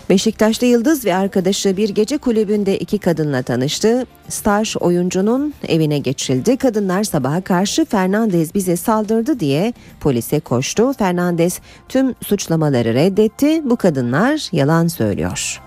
Beşiktaş'ta 0.09 0.65
Yıldız 0.65 1.05
ve 1.05 1.15
arkadaşı 1.15 1.77
bir 1.77 1.89
gece 1.89 2.17
kulübünde 2.17 2.77
iki 2.77 2.97
kadınla 2.97 3.41
tanıştı. 3.41 4.05
Star 4.29 4.73
oyuncunun 4.79 5.53
evine 5.67 5.99
geçildi. 5.99 6.57
Kadınlar 6.57 7.03
sabaha 7.03 7.41
karşı 7.41 7.85
Fernandez 7.85 8.55
bize 8.55 8.77
saldırdı 8.77 9.39
diye 9.39 9.73
polise 9.99 10.39
koştu. 10.39 10.93
Fernandez 10.93 11.59
tüm 11.89 12.15
suçlamaları 12.25 12.93
reddetti. 12.93 13.69
Bu 13.69 13.75
kadınlar 13.75 14.49
yalan 14.51 14.87
söylüyor. 14.87 15.61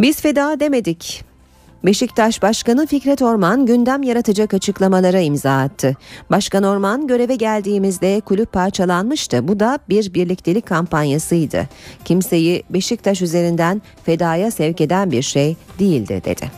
Biz 0.00 0.20
feda 0.20 0.60
demedik. 0.60 1.31
Beşiktaş 1.84 2.42
Başkanı 2.42 2.86
Fikret 2.86 3.22
Orman 3.22 3.66
gündem 3.66 4.02
yaratacak 4.02 4.54
açıklamalara 4.54 5.20
imza 5.20 5.58
attı. 5.58 5.96
Başkan 6.30 6.62
Orman 6.62 7.06
göreve 7.06 7.34
geldiğimizde 7.36 8.20
kulüp 8.20 8.52
parçalanmıştı. 8.52 9.48
Bu 9.48 9.60
da 9.60 9.78
bir 9.88 10.14
birliktelik 10.14 10.66
kampanyasıydı. 10.66 11.68
Kimseyi 12.04 12.62
Beşiktaş 12.70 13.22
üzerinden 13.22 13.82
fedaya 14.04 14.50
sevk 14.50 14.80
eden 14.80 15.10
bir 15.10 15.22
şey 15.22 15.56
değildi 15.78 16.22
dedi. 16.24 16.50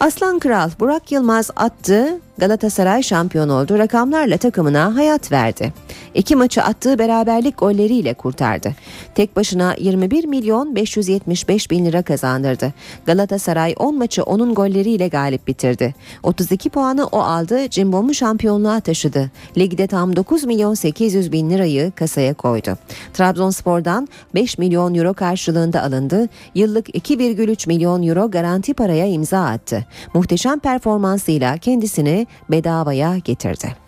Aslan 0.00 0.38
Kral 0.38 0.70
Burak 0.80 1.12
Yılmaz 1.12 1.50
attı. 1.56 2.20
Galatasaray 2.38 3.02
şampiyon 3.02 3.48
oldu. 3.48 3.78
Rakamlarla 3.78 4.36
takımına 4.36 4.94
hayat 4.94 5.32
verdi. 5.32 5.72
İki 6.14 6.36
maçı 6.36 6.62
attığı 6.62 6.98
beraberlik 6.98 7.58
golleriyle 7.58 8.14
kurtardı. 8.14 8.72
Tek 9.14 9.36
başına 9.36 9.74
21 9.78 10.24
milyon 10.24 10.76
575 10.76 11.70
bin 11.70 11.84
lira 11.84 12.02
kazandırdı. 12.02 12.72
Galatasaray 13.06 13.74
10 13.78 13.98
maçı 13.98 14.22
onun 14.22 14.54
golleriyle 14.54 15.08
galip 15.08 15.46
bitirdi. 15.46 15.94
32 16.22 16.70
puanı 16.70 17.06
o 17.06 17.18
aldı, 17.18 17.70
Cimbom'u 17.70 18.14
şampiyonluğa 18.14 18.80
taşıdı. 18.80 19.30
Ligde 19.58 19.86
tam 19.86 20.16
9 20.16 20.44
milyon 20.44 20.74
800 20.74 21.32
bin 21.32 21.50
lirayı 21.50 21.92
kasaya 21.96 22.34
koydu. 22.34 22.78
Trabzonspor'dan 23.14 24.08
5 24.34 24.58
milyon 24.58 24.94
euro 24.94 25.14
karşılığında 25.14 25.82
alındı. 25.82 26.28
Yıllık 26.54 26.88
2,3 26.88 27.68
milyon 27.68 28.02
euro 28.02 28.30
garanti 28.30 28.74
paraya 28.74 29.06
imza 29.06 29.44
attı. 29.44 29.84
Muhteşem 30.14 30.58
performansıyla 30.58 31.58
kendisini 31.58 32.25
bedavaya 32.50 33.18
getirdi. 33.18 33.86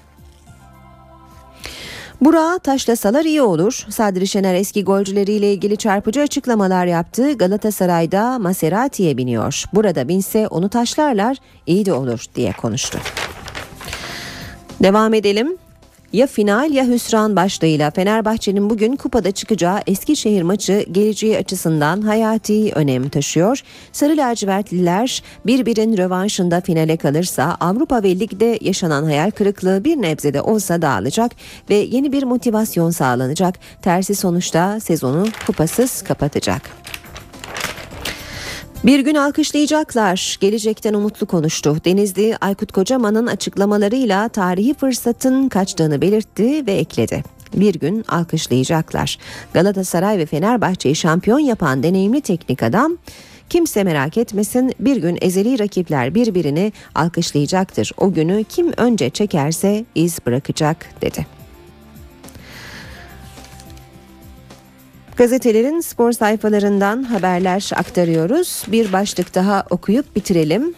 Burak'ı 2.20 2.59
taşlasalar 2.59 3.24
iyi 3.24 3.42
olur. 3.42 3.87
Sadri 3.88 4.27
Şener 4.27 4.55
eski 4.55 4.85
golcüleriyle 4.85 5.53
ilgili 5.53 5.77
çarpıcı 5.77 6.20
açıklamalar 6.20 6.87
yaptı. 6.87 7.33
Galatasaray'da 7.33 8.38
Maserati'ye 8.38 9.16
biniyor. 9.16 9.64
Burada 9.72 10.09
binse 10.09 10.48
onu 10.48 10.68
taşlarlar 10.68 11.37
iyi 11.66 11.87
de 11.87 11.92
olur 11.92 12.24
diye 12.35 12.53
konuştu. 12.53 12.98
Devam 14.83 15.14
edelim. 15.14 15.59
Ya 16.12 16.27
final 16.27 16.71
ya 16.71 16.87
hüsran 16.87 17.37
başlığıyla 17.37 17.90
Fenerbahçe'nin 17.90 18.71
bugün 18.71 18.97
kupada 18.97 19.31
çıkacağı 19.31 19.81
Eskişehir 19.87 20.42
maçı 20.42 20.87
geleceği 20.92 21.38
açısından 21.38 22.03
hayati 22.03 22.73
önem 22.75 23.09
taşıyor. 23.09 23.62
Sarı 23.92 24.16
lacivertliler 24.16 25.23
birbirin 25.47 25.97
rövanşında 25.97 26.61
finale 26.61 26.97
kalırsa 26.97 27.57
Avrupa 27.61 28.03
ve 28.03 28.21
Lig'de 28.21 28.59
yaşanan 28.61 29.05
hayal 29.05 29.31
kırıklığı 29.31 29.85
bir 29.85 29.97
nebzede 29.97 30.42
olsa 30.42 30.83
dağılacak 30.83 31.33
ve 31.71 31.75
yeni 31.75 32.12
bir 32.12 32.23
motivasyon 32.23 32.90
sağlanacak. 32.90 33.55
Tersi 33.83 34.14
sonuçta 34.14 34.81
sezonu 34.81 35.27
kupasız 35.47 36.03
kapatacak. 36.03 36.62
Bir 38.85 39.01
gün 39.01 39.14
alkışlayacaklar. 39.14 40.37
Gelecekten 40.41 40.95
umutlu 40.95 41.27
konuştu. 41.27 41.77
Denizli 41.85 42.37
Aykut 42.41 42.73
Kocaman'ın 42.73 43.27
açıklamalarıyla 43.27 44.29
tarihi 44.29 44.75
fırsatın 44.75 45.49
kaçtığını 45.49 46.01
belirtti 46.01 46.67
ve 46.67 46.73
ekledi. 46.73 47.25
Bir 47.55 47.75
gün 47.75 48.05
alkışlayacaklar. 48.09 49.19
Galatasaray 49.53 50.19
ve 50.19 50.27
Fenerbahçe'yi 50.27 50.97
şampiyon 50.97 51.38
yapan 51.38 51.83
deneyimli 51.83 52.21
teknik 52.21 52.62
adam 52.62 52.97
Kimse 53.51 53.85
merak 53.85 54.19
etmesin 54.19 54.73
bir 54.81 54.97
gün 54.97 55.19
ezeli 55.21 55.59
rakipler 55.59 56.14
birbirini 56.14 56.73
alkışlayacaktır. 56.95 57.93
O 57.97 58.12
günü 58.12 58.45
kim 58.45 58.73
önce 58.77 59.11
çekerse 59.11 59.85
iz 59.95 60.19
bırakacak 60.27 60.87
dedi. 61.03 61.38
Gazetelerin 65.19 65.81
spor 65.81 66.13
sayfalarından 66.13 67.03
haberler 67.03 67.71
aktarıyoruz. 67.77 68.65
Bir 68.69 68.93
başlık 68.93 69.35
daha 69.35 69.65
okuyup 69.71 70.17
bitirelim. 70.17 70.75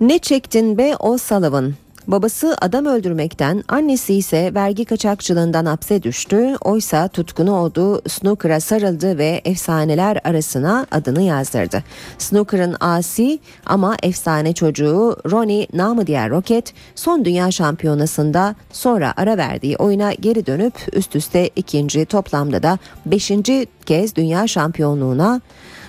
Ne 0.00 0.18
çektin 0.18 0.78
be 0.78 0.96
o 0.96 1.18
Sullivan? 1.18 1.74
Babası 2.08 2.56
adam 2.60 2.86
öldürmekten, 2.86 3.64
annesi 3.68 4.14
ise 4.14 4.54
vergi 4.54 4.84
kaçakçılığından 4.84 5.66
hapse 5.66 6.02
düştü. 6.02 6.56
Oysa 6.60 7.08
tutkunu 7.08 7.56
olduğu 7.56 8.08
snooker'a 8.08 8.60
sarıldı 8.60 9.18
ve 9.18 9.40
efsaneler 9.44 10.20
arasına 10.24 10.86
adını 10.90 11.22
yazdırdı. 11.22 11.84
Snooker'ın 12.18 12.76
asi 12.80 13.38
ama 13.66 13.96
efsane 14.02 14.52
çocuğu 14.52 15.16
Ronnie 15.30 15.66
namı 15.74 16.06
diğer 16.06 16.30
Rocket 16.30 16.74
son 16.94 17.24
dünya 17.24 17.50
şampiyonasında 17.50 18.54
sonra 18.72 19.14
ara 19.16 19.36
verdiği 19.36 19.76
oyuna 19.76 20.12
geri 20.12 20.46
dönüp 20.46 20.74
üst 20.92 21.16
üste 21.16 21.50
ikinci 21.56 22.04
toplamda 22.04 22.62
da 22.62 22.78
beşinci 23.06 23.66
kez 23.86 24.16
dünya 24.16 24.46
şampiyonluğuna 24.46 25.40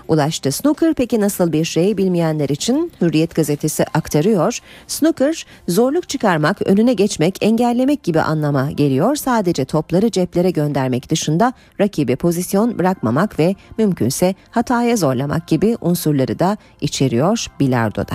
ulaştı. 0.10 0.52
Snooker 0.52 0.94
peki 0.94 1.20
nasıl 1.20 1.52
bir 1.52 1.66
şey 1.66 1.98
bilmeyenler 1.98 2.50
için 2.50 2.92
Hürriyet 3.02 3.36
gazetesi 3.36 3.86
aktarıyor. 3.94 4.60
Snooker 4.88 5.46
zorluk 5.68 6.10
çıkarmak, 6.10 6.62
önüne 6.68 6.94
geçmek, 6.94 7.38
engellemek 7.42 8.04
gibi 8.04 8.22
anlama 8.22 8.72
geliyor. 8.72 9.16
Sadece 9.16 9.66
topları 9.66 10.12
ceplere 10.12 10.52
göndermek 10.52 11.10
dışında 11.10 11.54
rakibe 11.80 12.16
pozisyon 12.16 12.80
bırakmamak 12.80 13.40
ve 13.40 13.56
mümkünse 13.78 14.36
hataya 14.52 14.98
zorlamak 14.98 15.48
gibi 15.48 15.78
unsurları 15.82 16.40
da 16.40 16.58
içeriyor 16.82 17.46
bilardoda. 17.60 18.14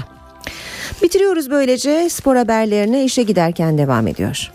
Bitiriyoruz 1.02 1.50
böylece 1.50 2.11
spor 2.11 2.37
haberlerine 2.37 3.04
işe 3.04 3.22
giderken 3.22 3.78
devam 3.78 4.07
ediyor. 4.07 4.52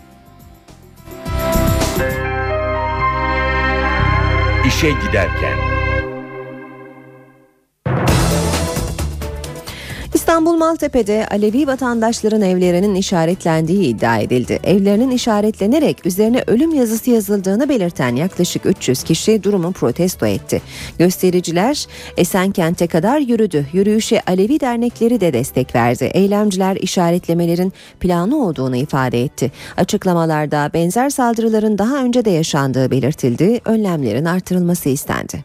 İşe 4.67 4.89
giderken 4.89 5.68
İstanbul 10.29 10.57
Maltepe'de 10.57 11.27
Alevi 11.31 11.67
vatandaşların 11.67 12.41
evlerinin 12.41 12.95
işaretlendiği 12.95 13.83
iddia 13.83 14.17
edildi. 14.17 14.59
Evlerinin 14.63 15.11
işaretlenerek 15.11 16.05
üzerine 16.05 16.43
ölüm 16.47 16.73
yazısı 16.73 17.09
yazıldığını 17.09 17.69
belirten 17.69 18.15
yaklaşık 18.15 18.65
300 18.65 19.03
kişi 19.03 19.43
durumu 19.43 19.71
protesto 19.71 20.25
etti. 20.25 20.61
Göstericiler 20.99 21.85
Esenkent'e 22.17 22.87
kadar 22.87 23.19
yürüdü. 23.19 23.65
Yürüyüşe 23.73 24.21
Alevi 24.27 24.59
dernekleri 24.59 25.21
de 25.21 25.33
destek 25.33 25.75
verdi. 25.75 26.11
Eylemciler 26.13 26.75
işaretlemelerin 26.75 27.73
planı 27.99 28.45
olduğunu 28.45 28.75
ifade 28.75 29.23
etti. 29.23 29.51
Açıklamalarda 29.77 30.69
benzer 30.73 31.09
saldırıların 31.09 31.77
daha 31.77 32.03
önce 32.03 32.25
de 32.25 32.29
yaşandığı 32.29 32.91
belirtildi. 32.91 33.61
Önlemlerin 33.65 34.25
artırılması 34.25 34.89
istendi. 34.89 35.43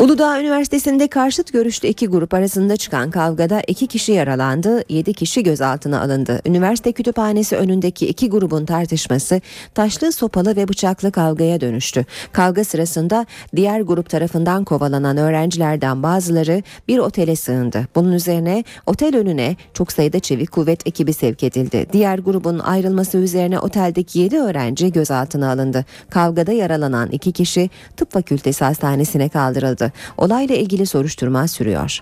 Uludağ 0.00 0.40
Üniversitesi'nde 0.40 1.08
karşıt 1.08 1.52
görüşlü 1.52 1.88
iki 1.88 2.06
grup 2.06 2.34
arasında 2.34 2.76
çıkan 2.76 3.10
kavgada 3.10 3.62
iki 3.66 3.86
kişi 3.86 4.12
yaralandı, 4.12 4.82
yedi 4.88 5.14
kişi 5.14 5.42
gözaltına 5.42 6.00
alındı. 6.00 6.40
Üniversite 6.46 6.92
kütüphanesi 6.92 7.56
önündeki 7.56 8.06
iki 8.06 8.30
grubun 8.30 8.64
tartışması 8.64 9.40
taşlı, 9.74 10.12
sopalı 10.12 10.56
ve 10.56 10.68
bıçaklı 10.68 11.12
kavgaya 11.12 11.60
dönüştü. 11.60 12.04
Kavga 12.32 12.64
sırasında 12.64 13.26
diğer 13.56 13.80
grup 13.80 14.10
tarafından 14.10 14.64
kovalanan 14.64 15.16
öğrencilerden 15.16 16.02
bazıları 16.02 16.62
bir 16.88 16.98
otele 16.98 17.36
sığındı. 17.36 17.88
Bunun 17.94 18.12
üzerine 18.12 18.64
otel 18.86 19.16
önüne 19.16 19.56
çok 19.74 19.92
sayıda 19.92 20.20
çevik 20.20 20.52
kuvvet 20.52 20.86
ekibi 20.86 21.12
sevk 21.12 21.42
edildi. 21.44 21.86
Diğer 21.92 22.18
grubun 22.18 22.58
ayrılması 22.58 23.18
üzerine 23.18 23.58
oteldeki 23.58 24.18
yedi 24.18 24.38
öğrenci 24.38 24.92
gözaltına 24.92 25.50
alındı. 25.50 25.84
Kavgada 26.10 26.52
yaralanan 26.52 27.10
iki 27.10 27.32
kişi 27.32 27.70
tıp 27.96 28.12
fakültesi 28.12 28.64
hastanesine 28.64 29.28
kaldırıldı. 29.28 29.89
Olayla 30.18 30.54
ilgili 30.54 30.86
soruşturma 30.86 31.48
sürüyor. 31.48 32.00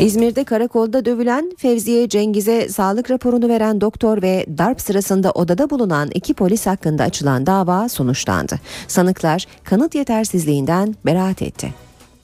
İzmir'de 0.00 0.44
karakolda 0.44 1.04
dövülen 1.04 1.52
Fevziye 1.58 2.08
Cengiz'e 2.08 2.68
sağlık 2.68 3.10
raporunu 3.10 3.48
veren 3.48 3.80
doktor 3.80 4.22
ve 4.22 4.46
darp 4.58 4.80
sırasında 4.80 5.30
odada 5.30 5.70
bulunan 5.70 6.10
iki 6.14 6.34
polis 6.34 6.66
hakkında 6.66 7.02
açılan 7.02 7.46
dava 7.46 7.88
sonuçlandı. 7.88 8.58
Sanıklar 8.88 9.46
kanıt 9.64 9.94
yetersizliğinden 9.94 10.94
beraat 11.06 11.42
etti. 11.42 11.74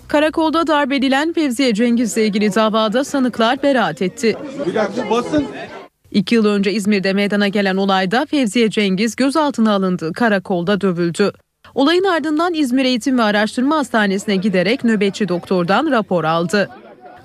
Karakolda 0.09 0.67
darp 0.67 0.93
edilen 0.93 1.33
Fevziye 1.33 1.75
Cengiz'le 1.75 2.17
ilgili 2.17 2.55
davada 2.55 3.05
sanıklar 3.05 3.63
beraat 3.63 4.03
etti. 4.03 4.37
İki 6.11 6.35
yıl 6.35 6.45
önce 6.47 6.73
İzmir'de 6.73 7.13
meydana 7.13 7.49
gelen 7.49 7.77
olayda 7.77 8.27
Fevziye 8.27 8.71
Cengiz 8.71 9.17
gözaltına 9.17 9.75
alındı, 9.75 10.13
karakolda 10.13 10.81
dövüldü. 10.81 11.33
Olayın 11.77 12.05
ardından 12.05 12.55
İzmir 12.55 12.85
Eğitim 12.85 13.19
ve 13.19 13.23
Araştırma 13.23 13.77
Hastanesi'ne 13.77 14.37
giderek 14.37 14.85
nöbetçi 14.85 15.29
doktordan 15.29 15.91
rapor 15.91 16.25
aldı. 16.25 16.71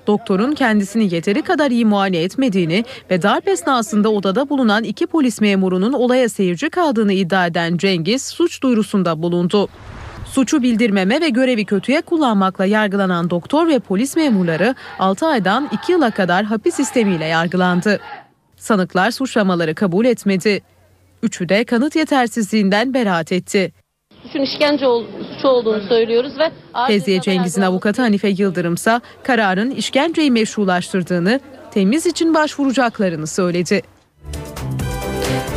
Doktorun 0.06 0.52
kendisini 0.52 1.14
yeteri 1.14 1.42
kadar 1.42 1.70
iyi 1.70 1.84
muayene 1.84 2.18
etmediğini 2.22 2.84
ve 3.10 3.22
darp 3.22 3.48
esnasında 3.48 4.08
odada 4.08 4.48
bulunan 4.48 4.84
iki 4.84 5.06
polis 5.06 5.40
memurunun 5.40 5.92
olaya 5.92 6.28
seyirci 6.28 6.70
kaldığını 6.70 7.12
iddia 7.12 7.46
eden 7.46 7.76
Cengiz 7.76 8.22
suç 8.22 8.62
duyurusunda 8.62 9.22
bulundu. 9.22 9.68
Suçu 10.26 10.62
bildirmeme 10.62 11.20
ve 11.20 11.28
görevi 11.28 11.64
kötüye 11.64 12.00
kullanmakla 12.00 12.64
yargılanan 12.64 13.30
doktor 13.30 13.68
ve 13.68 13.78
polis 13.78 14.16
memurları 14.16 14.74
6 14.98 15.26
aydan 15.26 15.68
2 15.72 15.92
yıla 15.92 16.10
kadar 16.10 16.44
hapis 16.44 16.74
sistemiyle 16.74 17.24
yargılandı. 17.24 18.00
Sanıklar 18.56 19.10
suçlamaları 19.10 19.74
kabul 19.74 20.04
etmedi. 20.04 20.62
Üçü 21.22 21.48
de 21.48 21.64
kanıt 21.64 21.96
yetersizliğinden 21.96 22.94
beraat 22.94 23.32
etti 23.32 23.72
suçun 24.22 24.40
işkence 24.42 24.86
ol, 24.86 25.04
suçu 25.34 25.48
olduğunu 25.48 25.82
söylüyoruz 25.88 26.38
ve 26.38 26.50
Fevziye 26.86 27.20
Cengiz'in 27.20 27.62
avukatı 27.62 28.02
Hanife 28.02 28.28
Yıldırım 28.28 28.74
ise 28.74 29.00
kararın 29.22 29.70
işkenceyi 29.70 30.30
meşrulaştırdığını, 30.30 31.40
temiz 31.70 32.06
için 32.06 32.34
başvuracaklarını 32.34 33.26
söyledi. 33.26 33.82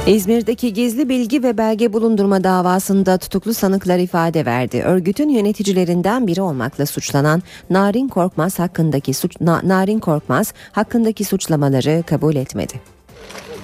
İzmir'deki 0.07 0.74
gizli 0.74 1.09
bilgi 1.09 1.43
ve 1.43 1.57
belge 1.57 1.93
bulundurma 1.93 2.43
davasında 2.43 3.18
tutuklu 3.18 3.53
sanıklar 3.53 3.99
ifade 3.99 4.45
verdi. 4.45 4.84
Örgütün 4.86 5.30
yöneticilerinden 5.30 6.28
biri 6.28 6.41
olmakla 6.41 6.86
suçlanan 6.86 7.41
Narin 7.70 8.07
Korkmaz 8.07 8.59
hakkındaki 8.59 9.13
suç 9.13 9.41
Na- 9.41 9.61
Narin 9.63 9.99
Korkmaz 9.99 10.53
hakkındaki 10.72 11.26
suçlamaları 11.26 12.03
kabul 12.07 12.36
etmedi. 12.36 12.95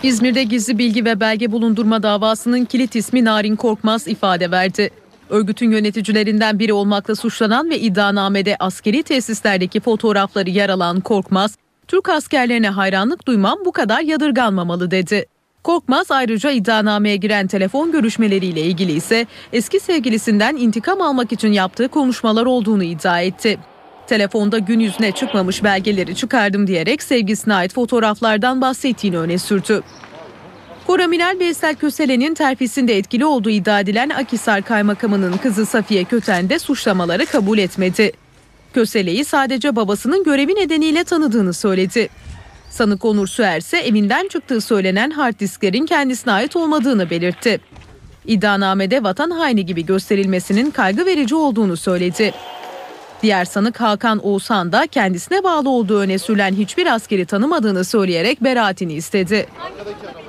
İzmir'de 0.03 0.43
gizli 0.43 0.77
bilgi 0.77 1.05
ve 1.05 1.19
belge 1.19 1.51
bulundurma 1.51 2.03
davasının 2.03 2.65
kilit 2.65 2.95
ismi 2.95 3.25
Narin 3.25 3.55
Korkmaz 3.55 4.07
ifade 4.07 4.51
verdi. 4.51 4.89
Örgütün 5.29 5.71
yöneticilerinden 5.71 6.59
biri 6.59 6.73
olmakla 6.73 7.15
suçlanan 7.15 7.69
ve 7.69 7.79
iddianamede 7.79 8.55
askeri 8.59 9.03
tesislerdeki 9.03 9.79
fotoğrafları 9.79 10.49
yer 10.49 10.69
alan 10.69 10.99
Korkmaz, 10.99 11.55
Türk 11.87 12.09
askerlerine 12.09 12.69
hayranlık 12.69 13.27
duymam 13.27 13.59
bu 13.65 13.71
kadar 13.71 14.01
yadırganmamalı 14.01 14.91
dedi. 14.91 15.25
Korkmaz 15.63 16.11
ayrıca 16.11 16.51
iddianameye 16.51 17.15
giren 17.15 17.47
telefon 17.47 17.91
görüşmeleriyle 17.91 18.61
ilgili 18.61 18.91
ise 18.91 19.25
eski 19.53 19.79
sevgilisinden 19.79 20.55
intikam 20.55 21.01
almak 21.01 21.31
için 21.31 21.51
yaptığı 21.51 21.87
konuşmalar 21.87 22.45
olduğunu 22.45 22.83
iddia 22.83 23.21
etti. 23.21 23.57
Telefonda 24.11 24.59
gün 24.59 24.79
yüzüne 24.79 25.11
çıkmamış 25.11 25.63
belgeleri 25.63 26.15
çıkardım 26.15 26.67
diyerek 26.67 27.03
sevgisine 27.03 27.53
ait 27.53 27.73
fotoğraflardan 27.73 28.61
bahsettiğini 28.61 29.17
öne 29.17 29.37
sürdü. 29.37 29.81
Koraminal 30.87 31.39
Veysel 31.39 31.75
Köselen'in 31.75 32.33
terfisinde 32.33 32.97
etkili 32.97 33.25
olduğu 33.25 33.49
iddia 33.49 33.79
edilen 33.79 34.09
Akhisar 34.09 34.61
Kaymakamı'nın 34.61 35.37
kızı 35.37 35.65
Safiye 35.65 36.03
Köten 36.03 36.49
de 36.49 36.59
suçlamaları 36.59 37.25
kabul 37.25 37.57
etmedi. 37.57 38.11
Kösele'yi 38.73 39.25
sadece 39.25 39.75
babasının 39.75 40.23
görevi 40.23 40.55
nedeniyle 40.55 41.03
tanıdığını 41.03 41.53
söyledi. 41.53 42.09
Sanık 42.69 43.05
Onur 43.05 43.27
Süer 43.27 43.57
ise 43.57 43.77
evinden 43.77 44.27
çıktığı 44.27 44.61
söylenen 44.61 45.11
hard 45.11 45.39
disklerin 45.39 45.85
kendisine 45.85 46.33
ait 46.33 46.55
olmadığını 46.55 47.09
belirtti. 47.09 47.59
İddianamede 48.25 49.03
vatan 49.03 49.31
haini 49.31 49.65
gibi 49.65 49.85
gösterilmesinin 49.85 50.71
kaygı 50.71 51.05
verici 51.05 51.35
olduğunu 51.35 51.77
söyledi. 51.77 52.33
Diğer 53.21 53.45
sanık 53.45 53.81
Hakan 53.81 54.25
Oğuzhan 54.25 54.71
da 54.71 54.87
kendisine 54.87 55.43
bağlı 55.43 55.69
olduğu 55.69 55.99
öne 55.99 56.17
sürülen 56.17 56.53
hiçbir 56.53 56.85
askeri 56.85 57.25
tanımadığını 57.25 57.85
söyleyerek 57.85 58.43
beraatini 58.43 58.93
istedi. 58.93 59.47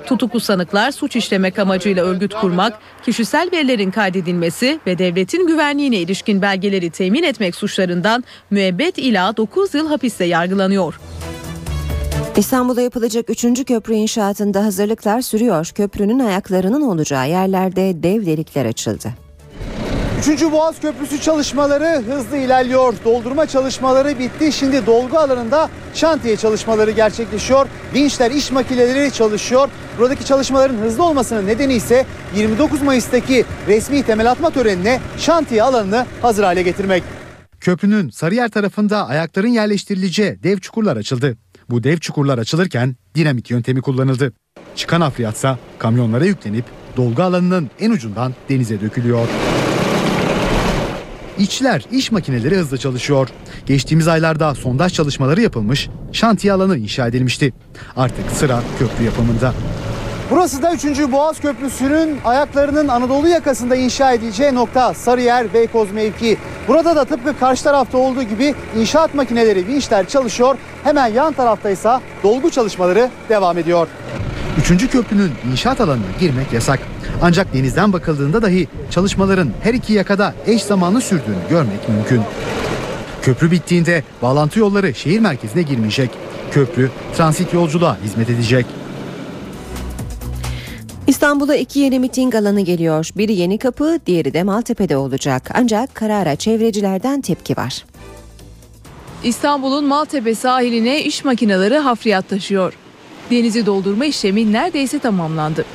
Tutuklu 0.05 0.39
sanıklar 0.39 0.91
suç 0.91 1.15
işlemek 1.15 1.59
amacıyla 1.59 2.05
örgüt 2.05 2.33
kurmak, 2.33 2.79
kişisel 3.05 3.49
verilerin 3.53 3.91
kaydedilmesi 3.91 4.79
ve 4.87 4.97
devletin 4.97 5.47
güvenliğine 5.47 5.97
ilişkin 5.97 6.41
belgeleri 6.41 6.89
temin 6.89 7.23
etmek 7.23 7.55
suçlarından 7.55 8.23
müebbet 8.51 8.97
ila 8.97 9.37
9 9.37 9.73
yıl 9.73 9.87
hapiste 9.87 10.25
yargılanıyor. 10.25 10.99
İstanbul'da 12.37 12.81
yapılacak 12.81 13.29
3. 13.29 13.65
köprü 13.65 13.93
inşaatında 13.93 14.65
hazırlıklar 14.65 15.21
sürüyor. 15.21 15.71
Köprünün 15.75 16.19
ayaklarının 16.19 16.81
olacağı 16.81 17.29
yerlerde 17.29 18.03
dev 18.03 18.25
delikler 18.25 18.65
açıldı. 18.65 19.22
3. 20.29 20.41
Boğaz 20.51 20.79
Köprüsü 20.79 21.21
çalışmaları 21.21 22.01
hızlı 22.01 22.37
ilerliyor. 22.37 22.93
Doldurma 23.05 23.45
çalışmaları 23.45 24.19
bitti. 24.19 24.51
Şimdi 24.51 24.85
dolgu 24.85 25.17
alanında 25.17 25.69
şantiye 25.93 26.37
çalışmaları 26.37 26.91
gerçekleşiyor. 26.91 27.67
Vinçler, 27.93 28.31
iş 28.31 28.51
makineleri 28.51 29.11
çalışıyor. 29.11 29.69
Buradaki 29.99 30.25
çalışmaların 30.25 30.75
hızlı 30.77 31.03
olmasının 31.03 31.47
nedeni 31.47 31.73
ise 31.73 32.05
29 32.35 32.81
Mayıs'taki 32.81 33.45
resmi 33.67 34.03
temel 34.03 34.31
atma 34.31 34.49
törenine 34.49 34.99
şantiye 35.17 35.63
alanını 35.63 36.05
hazır 36.21 36.43
hale 36.43 36.61
getirmek. 36.61 37.03
Köprünün 37.59 38.09
Sarıyer 38.09 38.49
tarafında 38.49 39.07
ayakların 39.07 39.47
yerleştirileceği 39.47 40.43
dev 40.43 40.57
çukurlar 40.57 40.97
açıldı. 40.97 41.37
Bu 41.69 41.83
dev 41.83 41.97
çukurlar 41.97 42.37
açılırken 42.37 42.95
dinamit 43.15 43.49
yöntemi 43.49 43.81
kullanıldı. 43.81 44.33
Çıkan 44.75 45.01
hafriyatsa 45.01 45.57
kamyonlara 45.79 46.25
yüklenip 46.25 46.65
dolgu 46.97 47.23
alanının 47.23 47.69
en 47.79 47.91
ucundan 47.91 48.33
denize 48.49 48.81
dökülüyor. 48.81 49.27
İşçiler, 51.37 51.85
iş 51.91 52.11
makineleri 52.11 52.55
hızlı 52.55 52.77
çalışıyor. 52.77 53.29
Geçtiğimiz 53.65 54.07
aylarda 54.07 54.55
sondaj 54.55 54.93
çalışmaları 54.93 55.41
yapılmış, 55.41 55.89
şantiye 56.11 56.53
alanı 56.53 56.77
inşa 56.77 57.07
edilmişti. 57.07 57.53
Artık 57.95 58.31
sıra 58.31 58.59
köprü 58.79 59.03
yapımında. 59.05 59.53
Burası 60.31 60.61
da 60.61 60.73
3. 60.73 61.11
Boğaz 61.11 61.39
Köprüsü'nün 61.39 62.17
ayaklarının 62.25 62.87
Anadolu 62.87 63.27
yakasında 63.27 63.75
inşa 63.75 64.11
edileceği 64.11 64.55
nokta 64.55 64.93
Sarıyer 64.93 65.53
Beykoz 65.53 65.91
mevki. 65.91 66.37
Burada 66.67 66.95
da 66.95 67.05
tıpkı 67.05 67.39
karşı 67.39 67.63
tarafta 67.63 67.97
olduğu 67.97 68.23
gibi 68.23 68.55
inşaat 68.79 69.13
makineleri, 69.15 69.67
vinçler 69.67 70.07
çalışıyor. 70.07 70.57
Hemen 70.83 71.07
yan 71.07 71.33
tarafta 71.33 71.69
ise 71.69 71.89
dolgu 72.23 72.51
çalışmaları 72.51 73.09
devam 73.29 73.57
ediyor. 73.57 73.87
Üçüncü 74.59 74.87
köprünün 74.87 75.31
inşaat 75.51 75.81
alanına 75.81 76.05
girmek 76.19 76.53
yasak. 76.53 76.79
Ancak 77.21 77.53
denizden 77.53 77.93
bakıldığında 77.93 78.41
dahi 78.41 78.67
çalışmaların 78.91 79.51
her 79.63 79.73
iki 79.73 79.93
yakada 79.93 80.35
eş 80.45 80.63
zamanlı 80.63 81.01
sürdüğünü 81.01 81.49
görmek 81.49 81.89
mümkün. 81.89 82.21
Köprü 83.21 83.51
bittiğinde 83.51 84.03
bağlantı 84.21 84.59
yolları 84.59 84.93
şehir 84.93 85.19
merkezine 85.19 85.61
girmeyecek. 85.61 86.09
Köprü 86.51 86.91
transit 87.17 87.53
yolculuğa 87.53 87.97
hizmet 88.03 88.29
edecek. 88.29 88.65
İstanbul'a 91.07 91.55
iki 91.55 91.79
yeni 91.79 91.99
miting 91.99 92.35
alanı 92.35 92.61
geliyor. 92.61 93.09
Biri 93.17 93.33
Yeni 93.33 93.57
Kapı, 93.57 93.99
diğeri 94.05 94.33
de 94.33 94.43
Maltepe'de 94.43 94.97
olacak. 94.97 95.51
Ancak 95.53 95.95
karara 95.95 96.35
çevrecilerden 96.35 97.21
tepki 97.21 97.57
var. 97.57 97.85
İstanbul'un 99.23 99.85
Maltepe 99.85 100.35
sahiline 100.35 101.03
iş 101.03 101.25
makineleri 101.25 101.77
hafriyat 101.77 102.29
taşıyor. 102.29 102.73
Denizi 103.31 103.65
doldurma 103.65 104.05
işlemi 104.05 104.53
neredeyse 104.53 104.99
tamamlandı. 104.99 105.65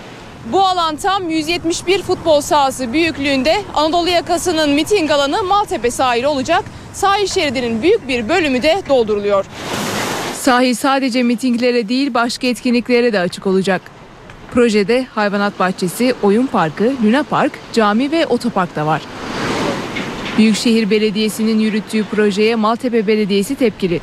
Bu 0.53 0.66
alan 0.66 0.96
tam 0.96 1.30
171 1.30 2.03
futbol 2.03 2.40
sahası 2.40 2.92
büyüklüğünde 2.92 3.62
Anadolu 3.74 4.09
yakasının 4.09 4.70
miting 4.70 5.11
alanı 5.11 5.42
Maltepe 5.42 5.90
sahili 5.90 6.26
olacak. 6.26 6.64
Sahil 6.92 7.26
şeridinin 7.26 7.82
büyük 7.82 8.09
bir 8.09 8.28
bölümü 8.28 8.62
de 8.62 8.82
dolduruluyor. 8.88 9.44
Sahil 10.34 10.74
sadece 10.74 11.22
mitinglere 11.22 11.88
değil 11.88 12.14
başka 12.14 12.46
etkinliklere 12.46 13.12
de 13.12 13.20
açık 13.20 13.46
olacak. 13.46 13.82
Projede 14.55 15.07
hayvanat 15.14 15.59
bahçesi, 15.59 16.14
oyun 16.22 16.46
parkı, 16.46 16.92
luna 17.05 17.22
park, 17.22 17.53
cami 17.72 18.11
ve 18.11 18.26
otopark 18.26 18.76
da 18.76 18.86
var. 18.86 19.03
Büyükşehir 20.38 20.90
Belediyesi'nin 20.90 21.59
yürüttüğü 21.59 22.05
projeye 22.05 22.55
Maltepe 22.55 23.07
Belediyesi 23.07 23.55
tepkili. 23.55 24.01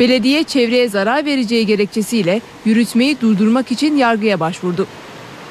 Belediye 0.00 0.44
çevreye 0.44 0.88
zarar 0.88 1.24
vereceği 1.24 1.66
gerekçesiyle 1.66 2.40
yürütmeyi 2.64 3.20
durdurmak 3.20 3.72
için 3.72 3.96
yargıya 3.96 4.40
başvurdu. 4.40 4.86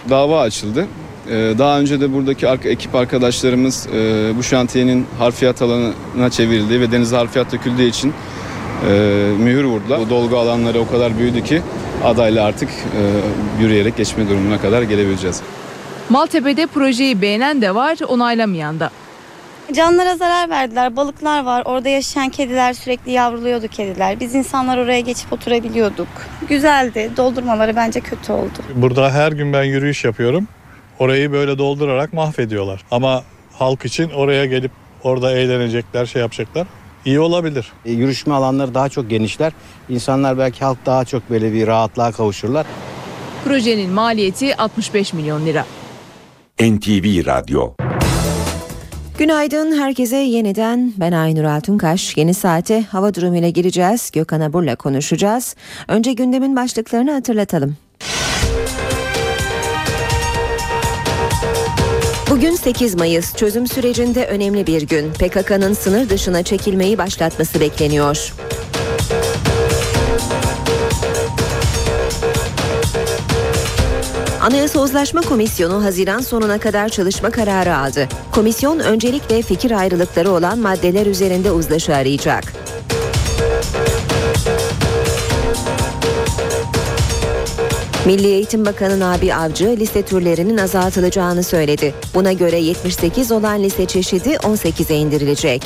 dava 0.09 0.41
açıldı. 0.41 0.87
Ee, 1.29 1.53
Daha 1.57 1.79
önce 1.79 2.01
de 2.01 2.13
buradaki 2.13 2.47
ekip 2.47 2.95
arkadaşlarımız 2.95 3.87
e, 3.95 4.31
bu 4.37 4.43
şantiyenin 4.43 5.05
harfiyat 5.19 5.61
alanına 5.61 6.29
çevrildiği 6.31 6.79
ve 6.81 6.91
denize 6.91 7.15
harfiyat 7.15 7.51
döküldüğü 7.51 7.83
için 7.85 8.13
e, 8.89 8.91
mühür 9.39 9.63
vurdular. 9.63 9.97
O 9.99 10.09
dolgu 10.09 10.37
alanları 10.37 10.79
o 10.79 10.87
kadar 10.87 11.19
büyüdü 11.19 11.43
ki 11.43 11.61
adayla 12.03 12.45
artık 12.45 12.69
e, 12.69 13.61
yürüyerek 13.63 13.97
geçme 13.97 14.29
durumuna 14.29 14.61
kadar 14.61 14.81
gelebileceğiz. 14.81 15.41
Maltepe'de 16.09 16.65
projeyi 16.67 17.21
beğenen 17.21 17.61
de 17.61 17.75
var, 17.75 17.97
onaylamayan 18.07 18.79
da. 18.79 18.89
Canlara 19.73 20.17
zarar 20.17 20.49
verdiler. 20.49 20.95
Balıklar 20.95 21.43
var. 21.45 21.63
Orada 21.65 21.89
yaşayan 21.89 22.29
kediler 22.29 22.73
sürekli 22.73 23.11
yavruluyordu 23.11 23.67
kediler. 23.67 24.19
Biz 24.19 24.35
insanlar 24.35 24.77
oraya 24.77 24.99
geçip 24.99 25.33
oturabiliyorduk. 25.33 26.07
Güzeldi. 26.49 27.11
Doldurmaları 27.17 27.75
bence 27.75 27.99
kötü 27.99 28.31
oldu. 28.31 28.59
Burada 28.75 29.11
her 29.11 29.31
gün 29.31 29.53
ben 29.53 29.63
yürüyüş 29.63 30.03
yapıyorum. 30.03 30.47
Orayı 30.99 31.31
böyle 31.31 31.57
doldurarak 31.57 32.13
mahvediyorlar. 32.13 32.81
Ama 32.91 33.23
halk 33.53 33.85
için 33.85 34.09
oraya 34.09 34.45
gelip 34.45 34.71
orada 35.03 35.31
eğlenecekler, 35.31 36.05
şey 36.05 36.21
yapacaklar. 36.21 36.67
İyi 37.05 37.19
olabilir. 37.19 37.71
E, 37.85 37.91
Yürüyüşme 37.91 38.33
alanları 38.33 38.73
daha 38.73 38.89
çok 38.89 39.09
genişler. 39.09 39.53
İnsanlar 39.89 40.37
belki 40.37 40.65
halk 40.65 40.85
daha 40.85 41.05
çok 41.05 41.29
böyle 41.29 41.53
bir 41.53 41.67
rahatlığa 41.67 42.11
kavuşurlar. 42.11 42.65
Projenin 43.45 43.89
maliyeti 43.91 44.55
65 44.55 45.13
milyon 45.13 45.45
lira. 45.45 45.65
NTV 46.59 47.25
Radyo 47.25 47.73
Günaydın 49.17 49.79
herkese 49.79 50.17
yeniden 50.17 50.93
ben 50.97 51.11
Aynur 51.11 51.43
Altunkaş. 51.43 52.17
Yeni 52.17 52.33
saate 52.33 52.81
hava 52.81 53.13
durumuyla 53.13 53.49
gireceğiz. 53.49 54.11
Gökhan 54.13 54.41
Abur'la 54.41 54.75
konuşacağız. 54.75 55.55
Önce 55.87 56.13
gündemin 56.13 56.55
başlıklarını 56.55 57.11
hatırlatalım. 57.11 57.77
Bugün 62.29 62.55
8 62.55 62.95
Mayıs 62.95 63.35
çözüm 63.35 63.67
sürecinde 63.67 64.25
önemli 64.25 64.67
bir 64.67 64.81
gün. 64.81 65.13
PKK'nın 65.13 65.73
sınır 65.73 66.09
dışına 66.09 66.43
çekilmeyi 66.43 66.97
başlatması 66.97 67.59
bekleniyor. 67.59 68.33
Anayasa 74.45 74.79
Uzlaşma 74.79 75.21
Komisyonu 75.21 75.83
Haziran 75.83 76.19
sonuna 76.19 76.59
kadar 76.59 76.89
çalışma 76.89 77.29
kararı 77.29 77.77
aldı. 77.77 78.07
Komisyon 78.31 78.79
öncelikle 78.79 79.41
fikir 79.41 79.71
ayrılıkları 79.71 80.31
olan 80.31 80.59
maddeler 80.59 81.05
üzerinde 81.05 81.51
uzlaşı 81.51 81.95
arayacak. 81.95 82.53
Milli 88.05 88.27
Eğitim 88.27 88.65
Bakanı 88.65 88.99
Nabi 88.99 89.33
Avcı 89.33 89.77
liste 89.79 90.01
türlerinin 90.01 90.57
azaltılacağını 90.57 91.43
söyledi. 91.43 91.93
Buna 92.15 92.33
göre 92.33 92.57
78 92.59 93.31
olan 93.31 93.63
liste 93.63 93.85
çeşidi 93.85 94.29
18'e 94.29 94.95
indirilecek. 94.95 95.61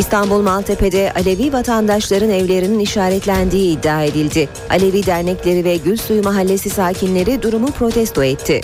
İstanbul 0.00 0.42
Maltepe'de 0.42 1.12
Alevi 1.16 1.52
vatandaşların 1.52 2.30
evlerinin 2.30 2.78
işaretlendiği 2.78 3.78
iddia 3.78 4.02
edildi. 4.02 4.48
Alevi 4.70 5.06
dernekleri 5.06 5.64
ve 5.64 5.76
Gülsuyu 5.76 6.22
Mahallesi 6.22 6.70
sakinleri 6.70 7.42
durumu 7.42 7.66
protesto 7.66 8.24
etti. 8.24 8.60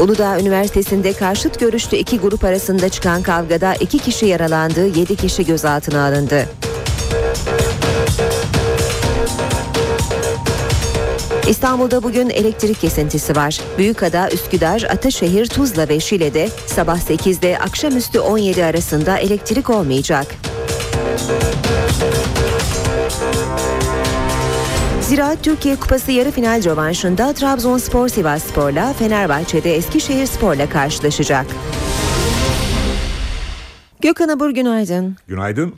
Uludağ 0.00 0.40
Üniversitesi'nde 0.40 1.12
karşıt 1.12 1.60
görüşlü 1.60 1.96
iki 1.96 2.18
grup 2.18 2.44
arasında 2.44 2.88
çıkan 2.88 3.22
kavgada 3.22 3.74
iki 3.74 3.98
kişi 3.98 4.26
yaralandı, 4.26 4.86
yedi 4.86 5.16
kişi 5.16 5.46
gözaltına 5.46 6.06
alındı. 6.06 6.48
İstanbul'da 11.48 12.02
bugün 12.02 12.30
elektrik 12.30 12.80
kesintisi 12.80 13.36
var. 13.36 13.60
Büyükada, 13.78 14.30
Üsküdar, 14.30 14.82
Ataşehir, 14.82 15.46
Tuzla 15.46 15.88
ve 15.88 16.00
Şile'de 16.00 16.48
sabah 16.66 16.98
8'de 16.98 17.58
akşamüstü 17.58 18.20
17 18.20 18.64
arasında 18.64 19.18
elektrik 19.18 19.70
olmayacak. 19.70 20.26
Ziraat 25.00 25.44
Türkiye 25.44 25.76
Kupası 25.76 26.12
yarı 26.12 26.30
final 26.30 26.64
rövanşında 26.64 27.32
Trabzonspor 27.32 28.08
Sivasspor'la 28.08 28.92
Fenerbahçe'de 28.92 29.76
Eskişehir 29.76 30.26
Spor'la 30.26 30.68
karşılaşacak. 30.68 31.46
Gökhan 34.00 34.28
Abur 34.28 34.50
günaydın. 34.50 35.16
Günaydın. 35.28 35.74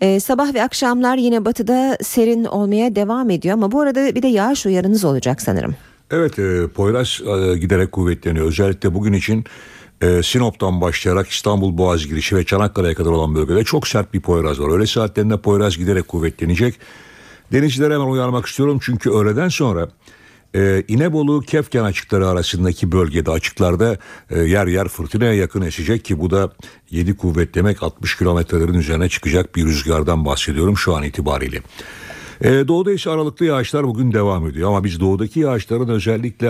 Ee, 0.00 0.20
sabah 0.20 0.54
ve 0.54 0.62
akşamlar 0.62 1.16
yine 1.16 1.44
batıda 1.44 1.98
serin 2.02 2.44
olmaya 2.44 2.96
devam 2.96 3.30
ediyor 3.30 3.54
ama 3.54 3.72
bu 3.72 3.80
arada 3.80 4.14
bir 4.14 4.22
de 4.22 4.28
yağış 4.28 4.66
uyarınız 4.66 5.04
olacak 5.04 5.42
sanırım. 5.42 5.74
Evet 6.10 6.38
e, 6.38 6.68
Poyraz 6.74 7.20
e, 7.20 7.58
giderek 7.58 7.92
kuvvetleniyor. 7.92 8.46
Özellikle 8.46 8.94
bugün 8.94 9.12
için 9.12 9.44
e, 10.00 10.22
Sinop'tan 10.22 10.80
başlayarak 10.80 11.28
İstanbul 11.28 11.78
Boğaz 11.78 12.06
girişi 12.06 12.36
ve 12.36 12.44
Çanakkale'ye 12.44 12.94
kadar 12.94 13.10
olan 13.10 13.34
bölgede 13.34 13.64
çok 13.64 13.88
sert 13.88 14.14
bir 14.14 14.20
Poyraz 14.20 14.60
var. 14.60 14.76
Öğle 14.76 14.86
saatlerinde 14.86 15.36
Poyraz 15.36 15.78
giderek 15.78 16.08
kuvvetlenecek. 16.08 16.74
Denizcilere 17.52 17.94
hemen 17.94 18.06
uyarmak 18.06 18.46
istiyorum 18.46 18.78
çünkü 18.82 19.10
öğleden 19.10 19.48
sonra 19.48 19.88
e, 20.54 20.82
İnebolu 20.88 21.40
Kefken 21.40 21.84
açıkları 21.84 22.28
arasındaki 22.28 22.92
bölgede 22.92 23.30
açıklarda 23.30 23.96
e, 24.30 24.40
yer 24.40 24.66
yer 24.66 24.88
fırtınaya 24.88 25.34
yakın 25.34 25.62
esecek 25.62 26.04
ki 26.04 26.20
bu 26.20 26.30
da 26.30 26.52
7 26.90 27.16
kuvvet 27.16 27.54
demek 27.54 27.82
60 27.82 28.16
kilometrelerin 28.16 28.74
üzerine 28.74 29.08
çıkacak 29.08 29.56
bir 29.56 29.64
rüzgardan 29.64 30.24
bahsediyorum 30.24 30.76
şu 30.76 30.96
an 30.96 31.02
itibariyle. 31.02 31.62
E, 32.40 32.68
doğuda 32.68 32.92
ise 32.92 33.10
aralıklı 33.10 33.46
yağışlar 33.46 33.84
bugün 33.84 34.12
devam 34.12 34.48
ediyor 34.48 34.68
ama 34.68 34.84
biz 34.84 35.00
doğudaki 35.00 35.40
yağışların 35.40 35.88
özellikle 35.88 36.46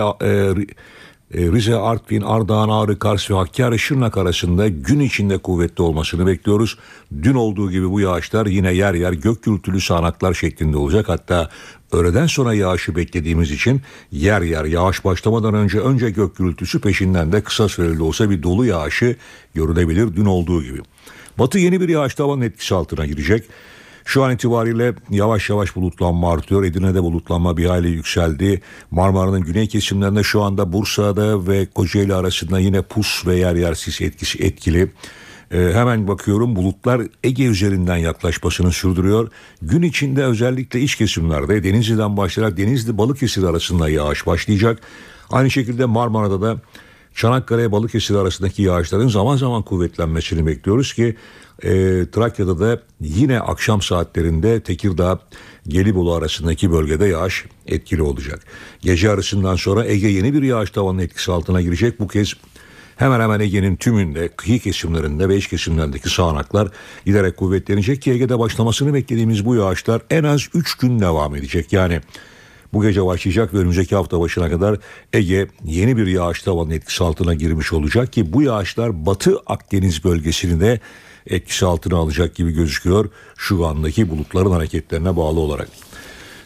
e, 1.33 1.51
Rize, 1.51 1.75
Artvin, 1.75 2.21
Ardahan, 2.21 2.69
Ağrı, 2.69 2.99
Kars 2.99 3.31
ve 3.31 3.35
Hakkari, 3.35 3.79
Şırnak 3.79 4.17
arasında 4.17 4.67
gün 4.67 4.99
içinde 4.99 5.37
kuvvetli 5.37 5.81
olmasını 5.81 6.27
bekliyoruz. 6.27 6.77
Dün 7.23 7.33
olduğu 7.33 7.71
gibi 7.71 7.91
bu 7.91 7.99
yağışlar 7.99 8.45
yine 8.45 8.73
yer 8.73 8.93
yer 8.93 9.13
gök 9.13 9.43
gürültülü 9.43 9.81
sağanaklar 9.81 10.33
şeklinde 10.33 10.77
olacak. 10.77 11.09
Hatta 11.09 11.49
öğleden 11.91 12.27
sonra 12.27 12.53
yağışı 12.53 12.95
beklediğimiz 12.95 13.51
için 13.51 13.81
yer 14.11 14.41
yer 14.41 14.65
yağış 14.65 15.05
başlamadan 15.05 15.53
önce 15.53 15.79
önce 15.79 16.09
gök 16.09 16.35
gürültüsü 16.35 16.81
peşinden 16.81 17.31
de 17.31 17.41
kısa 17.41 17.69
süreli 17.69 18.01
olsa 18.01 18.29
bir 18.29 18.43
dolu 18.43 18.65
yağışı 18.65 19.15
görülebilir 19.53 20.15
dün 20.15 20.25
olduğu 20.25 20.63
gibi. 20.63 20.79
Batı 21.39 21.59
yeni 21.59 21.81
bir 21.81 21.89
yağış 21.89 22.15
tavanın 22.15 22.41
etkisi 22.41 22.75
altına 22.75 23.05
girecek. 23.05 23.43
Şu 24.05 24.23
an 24.23 24.33
itibariyle 24.33 24.93
yavaş 25.09 25.49
yavaş 25.49 25.75
bulutlanma 25.75 26.33
artıyor. 26.33 26.63
Edirne'de 26.63 27.03
bulutlanma 27.03 27.57
bir 27.57 27.65
hayli 27.65 27.89
yükseldi. 27.89 28.61
Marmara'nın 28.91 29.41
güney 29.41 29.67
kesimlerinde 29.67 30.23
şu 30.23 30.41
anda 30.41 30.73
Bursa'da 30.73 31.47
ve 31.47 31.65
Kocaeli 31.65 32.13
arasında 32.13 32.59
yine 32.59 32.81
pus 32.81 33.27
ve 33.27 33.35
yer 33.35 33.55
yer 33.55 33.73
sis 33.73 34.01
etkisi 34.01 34.43
etkili. 34.43 34.91
Ee, 35.51 35.71
hemen 35.73 36.07
bakıyorum 36.07 36.55
bulutlar 36.55 37.01
Ege 37.23 37.45
üzerinden 37.45 37.97
yaklaşmasını 37.97 38.71
sürdürüyor. 38.71 39.31
Gün 39.61 39.81
içinde 39.81 40.23
özellikle 40.23 40.81
iç 40.81 40.95
kesimlerde 40.95 41.63
Denizli'den 41.63 42.17
başlayarak 42.17 42.57
Denizli 42.57 42.97
Balıkesir 42.97 43.43
arasında 43.43 43.89
yağış 43.89 44.27
başlayacak. 44.27 44.81
Aynı 45.29 45.51
şekilde 45.51 45.85
Marmara'da 45.85 46.41
da 46.41 46.61
Çanakkale 47.15 47.71
Balıkesir 47.71 48.15
arasındaki 48.15 48.61
yağışların 48.61 49.07
zaman 49.07 49.35
zaman 49.35 49.63
kuvvetlenmesini 49.63 50.45
bekliyoruz 50.45 50.93
ki 50.93 51.15
e, 51.63 51.69
Trakya'da 52.11 52.59
da 52.59 52.81
yine 53.01 53.39
akşam 53.39 53.81
saatlerinde 53.81 54.59
Tekirdağ 54.59 55.19
Gelibolu 55.67 56.13
arasındaki 56.13 56.71
bölgede 56.71 57.05
yağış 57.05 57.45
etkili 57.67 58.01
olacak. 58.01 58.39
Gece 58.81 59.09
arasından 59.09 59.55
sonra 59.55 59.85
Ege 59.85 60.07
yeni 60.07 60.33
bir 60.33 60.43
yağış 60.43 60.71
tavanının 60.71 61.01
etkisi 61.01 61.31
altına 61.31 61.61
girecek. 61.61 61.99
Bu 61.99 62.07
kez 62.07 62.33
hemen 62.99 63.19
hemen 63.19 63.39
Ege'nin 63.39 63.75
tümünde 63.75 64.27
kıyı 64.27 64.59
kesimlerinde 64.59 65.29
ve 65.29 65.37
iç 65.37 65.47
kesimlerindeki 65.47 66.09
sağanaklar 66.09 66.67
giderek 67.05 67.37
kuvvetlenecek 67.37 68.01
ki 68.01 68.11
Ege'de 68.11 68.39
başlamasını 68.39 68.93
beklediğimiz 68.93 69.45
bu 69.45 69.55
yağışlar 69.55 70.01
en 70.09 70.23
az 70.23 70.47
3 70.53 70.75
gün 70.75 70.99
devam 70.99 71.35
edecek. 71.35 71.73
Yani 71.73 72.01
bu 72.73 72.81
gece 72.81 73.05
başlayacak 73.05 73.53
ve 73.53 73.57
önümüzdeki 73.57 73.95
hafta 73.95 74.19
başına 74.19 74.49
kadar 74.49 74.77
Ege 75.13 75.47
yeni 75.65 75.97
bir 75.97 76.07
yağış 76.07 76.41
tavanının 76.41 76.73
etkisi 76.73 77.03
altına 77.03 77.33
girmiş 77.33 77.73
olacak 77.73 78.13
ki 78.13 78.33
bu 78.33 78.41
yağışlar 78.41 79.05
Batı 79.05 79.37
Akdeniz 79.47 80.03
bölgesini 80.03 80.59
de 80.59 80.79
etkisi 81.27 81.65
altına 81.65 81.97
alacak 81.97 82.35
gibi 82.35 82.51
gözüküyor 82.51 83.09
şu 83.37 83.65
andaki 83.65 84.09
bulutların 84.09 84.51
hareketlerine 84.51 85.15
bağlı 85.15 85.39
olarak. 85.39 85.69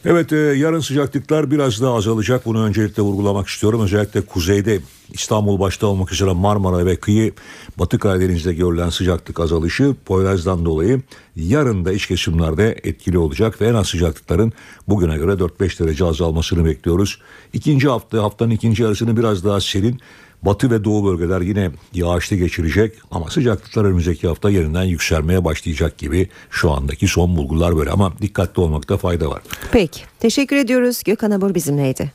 Evet 0.06 0.34
e, 0.34 0.36
yarın 0.36 0.80
sıcaklıklar 0.80 1.52
biraz 1.52 1.82
daha 1.82 1.96
azalacak. 1.96 2.46
Bunu 2.46 2.64
öncelikle 2.64 3.04
vurgulamak 3.04 3.48
istiyorum. 3.48 3.82
Özellikle 3.82 4.22
kuzeyde 4.22 4.80
İstanbul 5.14 5.60
başta 5.60 5.88
olmak 5.88 6.12
üzere 6.12 6.34
Marmara 6.34 6.86
ve 6.86 6.96
kıyı 6.96 7.34
Batı 7.80 8.00
Karadeniz'de 8.00 8.54
görülen 8.54 8.90
sıcaklık 8.90 9.40
azalışı 9.40 9.96
Poyraz'dan 10.06 10.66
dolayı 10.66 11.02
yarın 11.36 11.86
da 11.86 11.94
iç 11.94 12.08
kesimlerde 12.08 12.80
etkili 12.84 13.18
olacak 13.18 13.62
ve 13.62 13.68
en 13.68 13.74
az 13.74 13.88
sıcaklıkların 13.88 14.54
bugüne 14.88 15.18
göre 15.18 15.32
4-5 15.32 15.84
derece 15.84 16.06
azalmasını 16.06 16.66
bekliyoruz. 16.66 17.20
İkinci 17.54 17.90
hafta 17.90 18.24
haftanın 18.24 18.52
ikinci 18.52 18.84
yarısını 18.84 19.18
biraz 19.18 19.46
daha 19.46 19.62
serin 19.62 20.00
Batı 20.42 20.72
ve 20.72 20.84
doğu 20.84 21.06
bölgeler 21.06 21.42
yine 21.42 21.72
yağışlı 21.94 22.36
geçirecek 22.36 22.94
ama 23.12 23.30
sıcaklıklar 23.30 23.86
önümüzdeki 23.86 24.28
hafta 24.28 24.50
yeniden 24.50 24.84
yükselmeye 24.84 25.46
başlayacak 25.46 25.98
gibi 25.98 26.30
şu 26.50 26.72
andaki 26.72 27.08
son 27.08 27.38
bulgular 27.38 27.78
böyle 27.78 27.90
ama 27.90 28.14
dikkatli 28.22 28.62
olmakta 28.62 28.98
fayda 28.98 29.30
var. 29.30 29.42
Peki 29.72 30.02
teşekkür 30.20 30.56
ediyoruz 30.56 31.04
Gökhan 31.04 31.32
Abur 31.32 31.56
bizimleydi. 31.56 32.12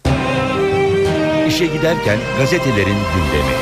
İşe 1.48 1.66
giderken 1.66 2.18
gazetelerin 2.38 2.86
gündemi. 2.86 3.54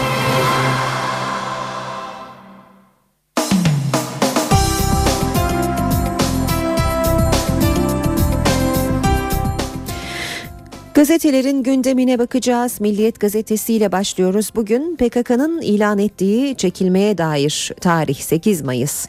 Gazetelerin 10.95 11.63
gündemine 11.63 12.19
bakacağız. 12.19 12.81
Milliyet 12.81 13.21
gazetesiyle 13.21 13.93
başlıyoruz. 13.93 14.51
Bugün 14.55 14.97
PKK'nın 14.97 15.61
ilan 15.61 15.99
ettiği 15.99 16.57
çekilmeye 16.57 17.19
dair 17.19 17.73
tarih 17.81 18.17
8 18.17 18.63
Mayıs. 18.63 19.09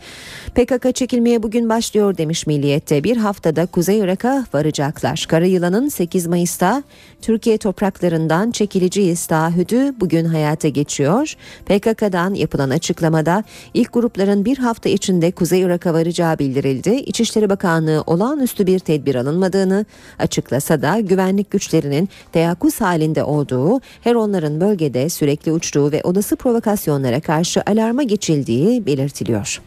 PKK 0.58 0.96
çekilmeye 0.96 1.44
bugün 1.44 1.70
başlıyor 1.70 2.18
demiş 2.18 2.48
Milliyet'te. 2.48 3.04
Bir 3.04 3.18
haftada 3.18 3.66
Kuzey 3.66 4.00
Irak'a 4.00 4.46
varacaklar. 4.54 5.26
Karayılan'ın 5.30 5.90
8 5.90 6.28
Mayıs'ta 6.28 6.84
Türkiye 7.22 7.58
topraklarından 7.58 8.52
çekileceğiz 8.52 9.26
taahhüdü 9.26 10.00
bugün 10.00 10.26
hayata 10.26 10.68
geçiyor. 10.68 11.34
PKK'dan 11.66 12.34
yapılan 12.34 12.70
açıklamada 12.70 13.44
ilk 13.74 13.94
grupların 13.94 14.46
bir 14.46 14.58
hafta 14.58 14.90
içinde 14.90 15.32
Kuzey 15.32 15.62
Irak'a 15.62 15.94
varacağı 15.94 16.40
bildirildi. 16.40 16.90
İçişleri 16.90 17.50
Bakanlığı 17.50 18.04
olağanüstü 18.08 18.68
bir 18.68 18.80
tedbir 18.80 19.16
alınmadığını 19.16 19.86
açıklasa 20.20 20.82
da 20.82 21.00
güvenlik 21.00 21.52
güçlerinin 21.52 22.10
teyakkuz 22.32 22.82
halinde 22.82 23.24
olduğu, 23.24 23.82
her 24.02 24.16
onların 24.16 24.62
bölgede 24.62 25.10
sürekli 25.10 25.52
uçtuğu 25.52 25.92
ve 25.92 26.02
olası 26.04 26.36
provokasyonlara 26.36 27.20
karşı 27.20 27.64
alarma 27.68 28.04
geçildiği 28.04 28.86
belirtiliyor. 28.86 29.62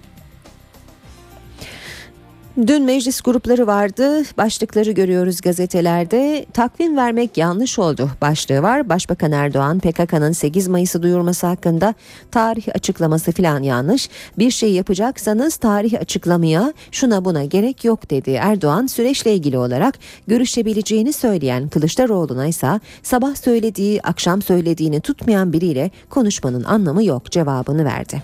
Dün 2.57 2.83
meclis 2.83 3.21
grupları 3.21 3.67
vardı. 3.67 4.23
Başlıkları 4.39 4.91
görüyoruz 4.91 5.41
gazetelerde. 5.41 6.47
Takvim 6.53 6.97
vermek 6.97 7.37
yanlış 7.37 7.79
oldu 7.79 8.11
başlığı 8.21 8.63
var. 8.63 8.89
Başbakan 8.89 9.33
Erdoğan 9.33 9.81
PKK'nın 9.81 10.33
8 10.33 10.69
Mayıs'ı 10.69 11.03
duyurması 11.03 11.47
hakkında 11.47 11.95
tarih 12.31 12.69
açıklaması 12.75 13.33
falan 13.33 13.63
yanlış. 13.63 14.09
Bir 14.39 14.51
şey 14.51 14.73
yapacaksanız 14.73 15.57
tarih 15.57 16.01
açıklamaya 16.01 16.73
şuna 16.91 17.25
buna 17.25 17.45
gerek 17.45 17.85
yok 17.85 18.11
dedi. 18.11 18.31
Erdoğan 18.31 18.87
süreçle 18.87 19.35
ilgili 19.35 19.59
olarak 19.59 19.99
görüşebileceğini 20.27 21.13
söyleyen 21.13 21.69
Kılıçdaroğlu'na 21.69 22.47
ise 22.47 22.81
sabah 23.03 23.35
söylediği 23.35 24.03
akşam 24.03 24.43
söylediğini 24.43 25.01
tutmayan 25.01 25.53
biriyle 25.53 25.91
konuşmanın 26.09 26.65
anlamı 26.65 27.05
yok 27.05 27.31
cevabını 27.31 27.85
verdi. 27.85 28.23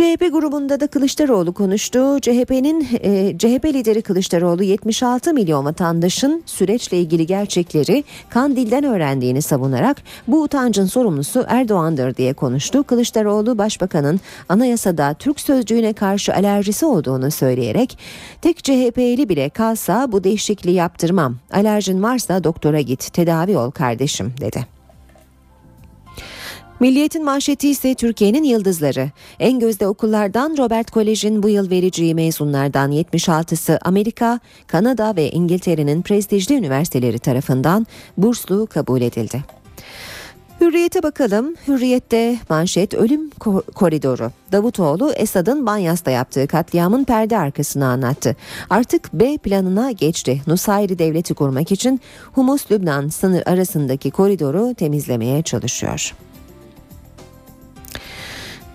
CHP 0.00 0.32
grubunda 0.32 0.80
da 0.80 0.86
Kılıçdaroğlu 0.86 1.52
konuştu. 1.52 2.20
CHP'nin 2.20 2.88
e, 3.02 3.38
CHP 3.38 3.64
lideri 3.64 4.02
Kılıçdaroğlu 4.02 4.62
76 4.62 5.34
milyon 5.34 5.64
vatandaşın 5.64 6.42
süreçle 6.46 6.98
ilgili 6.98 7.26
gerçekleri 7.26 8.04
Kandil'den 8.30 8.84
öğrendiğini 8.84 9.42
savunarak 9.42 9.96
bu 10.28 10.42
utancın 10.42 10.86
sorumlusu 10.86 11.44
Erdoğan'dır 11.48 12.16
diye 12.16 12.32
konuştu. 12.32 12.84
Kılıçdaroğlu 12.84 13.58
başbakanın 13.58 14.20
anayasada 14.48 15.14
Türk 15.14 15.40
sözcüğüne 15.40 15.92
karşı 15.92 16.34
alerjisi 16.34 16.86
olduğunu 16.86 17.30
söyleyerek 17.30 17.98
tek 18.42 18.64
CHP'li 18.64 19.28
bile 19.28 19.48
kalsa 19.48 20.12
bu 20.12 20.24
değişikliği 20.24 20.74
yaptırmam. 20.74 21.36
Alerjin 21.52 22.02
varsa 22.02 22.44
doktora 22.44 22.80
git 22.80 23.12
tedavi 23.12 23.56
ol 23.56 23.70
kardeşim 23.70 24.32
dedi. 24.40 24.79
Milliyetin 26.80 27.24
manşeti 27.24 27.68
ise 27.68 27.94
Türkiye'nin 27.94 28.44
yıldızları. 28.44 29.10
En 29.40 29.60
gözde 29.60 29.86
okullardan 29.86 30.56
Robert 30.58 30.90
Kolej'in 30.90 31.42
bu 31.42 31.48
yıl 31.48 31.70
vereceği 31.70 32.14
mezunlardan 32.14 32.92
76'sı 32.92 33.78
Amerika, 33.84 34.40
Kanada 34.66 35.16
ve 35.16 35.30
İngiltere'nin 35.30 36.02
prestijli 36.02 36.54
üniversiteleri 36.54 37.18
tarafından 37.18 37.86
burslu 38.16 38.66
kabul 38.66 39.00
edildi. 39.00 39.44
Hürriyete 40.60 41.02
bakalım. 41.02 41.54
Hürriyette 41.68 42.36
manşet 42.48 42.94
ölüm 42.94 43.30
koridoru. 43.74 44.30
Davutoğlu 44.52 45.12
Esad'ın 45.12 45.66
Banyas'ta 45.66 46.10
yaptığı 46.10 46.46
katliamın 46.46 47.04
perde 47.04 47.38
arkasını 47.38 47.86
anlattı. 47.86 48.36
Artık 48.70 49.12
B 49.12 49.38
planına 49.38 49.90
geçti. 49.90 50.42
Nusayri 50.46 50.98
devleti 50.98 51.34
kurmak 51.34 51.72
için 51.72 52.00
Humus-Lübnan 52.34 53.08
sınır 53.10 53.42
arasındaki 53.46 54.10
koridoru 54.10 54.74
temizlemeye 54.74 55.42
çalışıyor. 55.42 56.14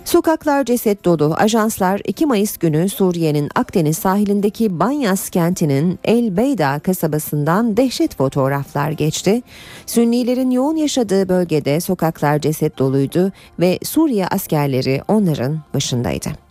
Sokaklar 0.05 0.65
ceset 0.65 1.05
dolu. 1.05 1.35
Ajanslar 1.37 2.01
2 2.05 2.25
Mayıs 2.25 2.57
günü 2.57 2.89
Suriye'nin 2.89 3.49
Akdeniz 3.55 3.97
sahilindeki 3.97 4.79
Banyas 4.79 5.29
kentinin 5.29 5.99
El 6.03 6.37
Beyda 6.37 6.79
kasabasından 6.79 7.77
dehşet 7.77 8.15
fotoğraflar 8.15 8.91
geçti. 8.91 9.41
Sünnilerin 9.85 10.51
yoğun 10.51 10.75
yaşadığı 10.75 11.29
bölgede 11.29 11.79
sokaklar 11.79 12.39
ceset 12.39 12.79
doluydu 12.79 13.31
ve 13.59 13.79
Suriye 13.83 14.27
askerleri 14.27 15.01
onların 15.07 15.59
başındaydı. 15.73 16.44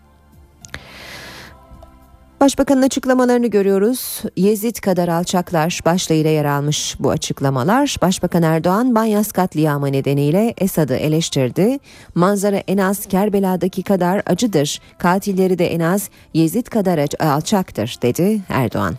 Başbakanın 2.45 2.83
açıklamalarını 2.83 3.47
görüyoruz. 3.47 4.23
Yezid 4.37 4.77
kadar 4.77 5.09
alçaklar 5.09 5.81
başlığıyla 5.85 6.31
yer 6.31 6.45
almış 6.45 6.97
bu 7.01 7.11
açıklamalar. 7.11 7.97
Başbakan 8.03 8.43
Erdoğan 8.43 8.95
Banyas 8.95 9.33
katliamı 9.33 9.93
nedeniyle 9.93 10.55
Esad'ı 10.59 10.95
eleştirdi. 10.95 11.79
Manzara 12.15 12.57
en 12.57 12.79
az 12.79 13.07
Kerbela'daki 13.07 13.83
kadar 13.83 14.23
acıdır. 14.27 14.81
Katilleri 14.99 15.59
de 15.59 15.67
en 15.67 15.81
az 15.81 16.11
Yezid 16.35 16.67
kadar 16.67 17.07
alçaktır 17.21 17.99
dedi 18.03 18.41
Erdoğan. 18.49 18.95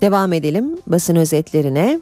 Devam 0.00 0.32
edelim 0.32 0.78
basın 0.86 1.16
özetlerine. 1.16 2.00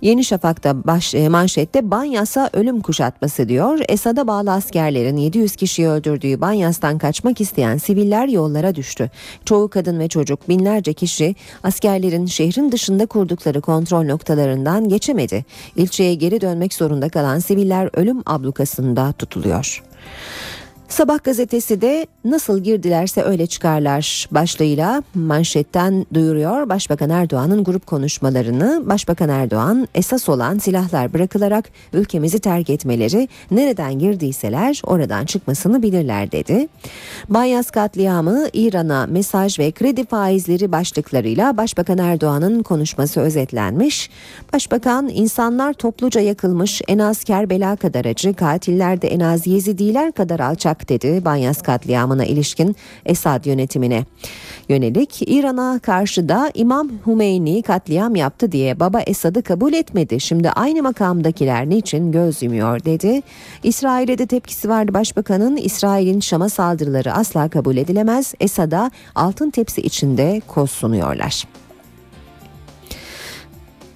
Yeni 0.00 0.24
Şafak'ta 0.24 0.84
baş, 0.86 1.14
e, 1.14 1.28
manşette 1.28 1.90
Banyas'a 1.90 2.50
ölüm 2.52 2.80
kuşatması 2.80 3.48
diyor. 3.48 3.78
Esad'a 3.88 4.26
bağlı 4.26 4.52
askerlerin 4.52 5.16
700 5.16 5.56
kişiyi 5.56 5.88
öldürdüğü 5.88 6.40
Banyas'tan 6.40 6.98
kaçmak 6.98 7.40
isteyen 7.40 7.76
siviller 7.76 8.28
yollara 8.28 8.74
düştü. 8.74 9.10
Çoğu 9.44 9.68
kadın 9.68 9.98
ve 9.98 10.08
çocuk 10.08 10.48
binlerce 10.48 10.92
kişi 10.92 11.34
askerlerin 11.62 12.26
şehrin 12.26 12.72
dışında 12.72 13.06
kurdukları 13.06 13.60
kontrol 13.60 14.04
noktalarından 14.04 14.88
geçemedi. 14.88 15.44
İlçeye 15.76 16.14
geri 16.14 16.40
dönmek 16.40 16.74
zorunda 16.74 17.08
kalan 17.08 17.38
siviller 17.38 17.90
ölüm 17.94 18.22
ablukasında 18.26 19.12
tutuluyor. 19.12 19.82
Sabah 20.90 21.24
gazetesi 21.24 21.80
de 21.80 22.06
nasıl 22.24 22.60
girdilerse 22.62 23.22
öyle 23.22 23.46
çıkarlar 23.46 24.28
başlığıyla 24.30 25.02
manşetten 25.14 26.06
duyuruyor 26.14 26.68
Başbakan 26.68 27.10
Erdoğan'ın 27.10 27.64
grup 27.64 27.86
konuşmalarını. 27.86 28.82
Başbakan 28.86 29.28
Erdoğan 29.28 29.88
esas 29.94 30.28
olan 30.28 30.58
silahlar 30.58 31.12
bırakılarak 31.12 31.70
ülkemizi 31.92 32.38
terk 32.38 32.70
etmeleri 32.70 33.28
nereden 33.50 33.98
girdiyseler 33.98 34.82
oradan 34.86 35.24
çıkmasını 35.24 35.82
bilirler 35.82 36.32
dedi. 36.32 36.68
Banyas 37.28 37.70
katliamı 37.70 38.46
İran'a 38.52 39.06
mesaj 39.06 39.58
ve 39.58 39.70
kredi 39.70 40.06
faizleri 40.06 40.72
başlıklarıyla 40.72 41.56
Başbakan 41.56 41.98
Erdoğan'ın 41.98 42.62
konuşması 42.62 43.20
özetlenmiş. 43.20 44.10
Başbakan 44.52 45.08
insanlar 45.08 45.72
topluca 45.72 46.20
yakılmış 46.20 46.82
en 46.88 46.98
az 46.98 47.24
Kerbela 47.24 47.76
kadar 47.76 48.04
acı 48.04 48.34
katiller 48.34 49.02
de 49.02 49.08
en 49.08 49.20
az 49.20 49.46
Yezidiler 49.46 50.12
kadar 50.12 50.40
alçak 50.40 50.79
dedi 50.88 51.24
Banyas 51.24 51.62
katliamına 51.62 52.24
ilişkin 52.24 52.76
Esad 53.06 53.44
yönetimine. 53.44 54.04
Yönelik 54.68 55.22
İran'a 55.28 55.78
karşı 55.78 56.28
da 56.28 56.50
İmam 56.54 56.90
Hümeyni 57.06 57.62
katliam 57.62 58.16
yaptı 58.16 58.52
diye 58.52 58.80
baba 58.80 59.00
Esad'ı 59.00 59.42
kabul 59.42 59.72
etmedi. 59.72 60.20
Şimdi 60.20 60.50
aynı 60.50 60.82
makamdakiler 60.82 61.68
niçin 61.68 62.12
göz 62.12 62.42
yumuyor 62.42 62.84
dedi. 62.84 63.22
İsrail'e 63.62 64.18
de 64.18 64.26
tepkisi 64.26 64.68
vardı 64.68 64.94
başbakanın. 64.94 65.56
İsrail'in 65.56 66.20
Şam'a 66.20 66.48
saldırıları 66.48 67.12
asla 67.12 67.48
kabul 67.48 67.76
edilemez. 67.76 68.34
Esad'a 68.40 68.90
altın 69.14 69.50
tepsi 69.50 69.80
içinde 69.80 70.42
koz 70.46 70.70
sunuyorlar. 70.70 71.44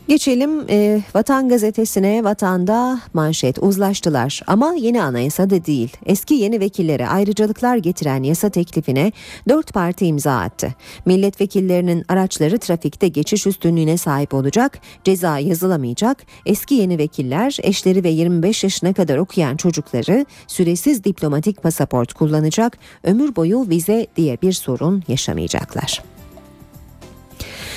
Geçelim 0.09 0.71
e, 0.71 1.01
Vatan 1.15 1.49
Gazetesi'ne 1.49 2.25
vatanda 2.25 3.01
manşet 3.13 3.59
uzlaştılar 3.59 4.41
ama 4.47 4.75
yeni 4.75 5.03
anayasa 5.03 5.51
da 5.51 5.65
değil. 5.65 5.97
Eski 6.07 6.35
yeni 6.35 6.61
vekillere 6.61 7.09
ayrıcalıklar 7.09 7.77
getiren 7.77 8.23
yasa 8.23 8.51
teklifine 8.51 9.13
dört 9.49 9.73
parti 9.73 10.07
imza 10.07 10.37
attı. 10.37 10.75
Milletvekillerinin 11.07 12.05
araçları 12.09 12.59
trafikte 12.59 13.09
geçiş 13.09 13.47
üstünlüğüne 13.47 13.97
sahip 13.97 14.35
olacak, 14.35 14.79
ceza 15.05 15.39
yazılamayacak, 15.39 16.23
eski 16.47 16.75
yeni 16.75 16.99
vekiller 16.99 17.57
eşleri 17.63 18.05
ve 18.05 18.09
25 18.09 18.65
yaşına 18.65 18.93
kadar 18.93 19.19
okuyan 19.19 19.57
çocukları 19.57 20.27
süresiz 20.47 21.05
diplomatik 21.05 21.63
pasaport 21.63 22.13
kullanacak, 22.13 22.79
ömür 23.05 23.37
boyu 23.37 23.69
vize 23.69 24.07
diye 24.17 24.39
bir 24.43 24.53
sorun 24.53 25.03
yaşamayacaklar. 25.09 26.14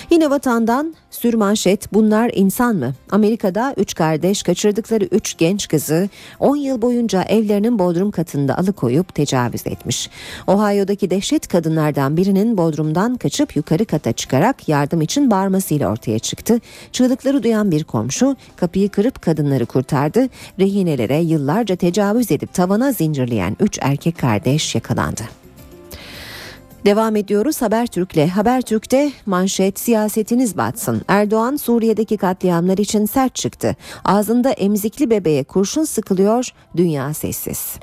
Yine 0.09 0.29
vatandan 0.29 0.95
sürmanşet 1.11 1.93
bunlar 1.93 2.31
insan 2.35 2.75
mı? 2.75 2.93
Amerika'da 3.11 3.73
3 3.77 3.95
kardeş 3.95 4.43
kaçırdıkları 4.43 5.05
3 5.05 5.37
genç 5.37 5.67
kızı 5.67 6.09
10 6.39 6.55
yıl 6.55 6.81
boyunca 6.81 7.23
evlerinin 7.23 7.79
bodrum 7.79 8.11
katında 8.11 8.57
alıkoyup 8.57 9.15
tecavüz 9.15 9.67
etmiş. 9.67 10.09
Ohio'daki 10.47 11.09
dehşet 11.09 11.47
kadınlardan 11.47 12.17
birinin 12.17 12.57
bodrumdan 12.57 13.15
kaçıp 13.15 13.55
yukarı 13.55 13.85
kata 13.85 14.11
çıkarak 14.11 14.69
yardım 14.69 15.01
için 15.01 15.31
bağırmasıyla 15.31 15.91
ortaya 15.91 16.19
çıktı. 16.19 16.59
Çığlıkları 16.91 17.43
duyan 17.43 17.71
bir 17.71 17.83
komşu 17.83 18.35
kapıyı 18.55 18.89
kırıp 18.89 19.21
kadınları 19.21 19.65
kurtardı. 19.65 20.29
Rehinelere 20.59 21.17
yıllarca 21.17 21.75
tecavüz 21.75 22.31
edip 22.31 22.53
tavana 22.53 22.91
zincirleyen 22.91 23.57
3 23.59 23.79
erkek 23.81 24.17
kardeş 24.17 24.75
yakalandı. 24.75 25.46
Devam 26.87 27.15
ediyoruz 27.15 27.61
Habertürk'le. 27.61 28.29
Habertürk'te 28.29 29.11
manşet 29.25 29.79
siyasetiniz 29.79 30.57
batsın. 30.57 31.01
Erdoğan 31.07 31.55
Suriye'deki 31.55 32.17
katliamlar 32.17 32.77
için 32.77 33.05
sert 33.05 33.35
çıktı. 33.35 33.75
Ağzında 34.05 34.51
emzikli 34.51 35.09
bebeğe 35.09 35.43
kurşun 35.43 35.83
sıkılıyor, 35.83 36.49
dünya 36.77 37.13
sessiz. 37.13 37.75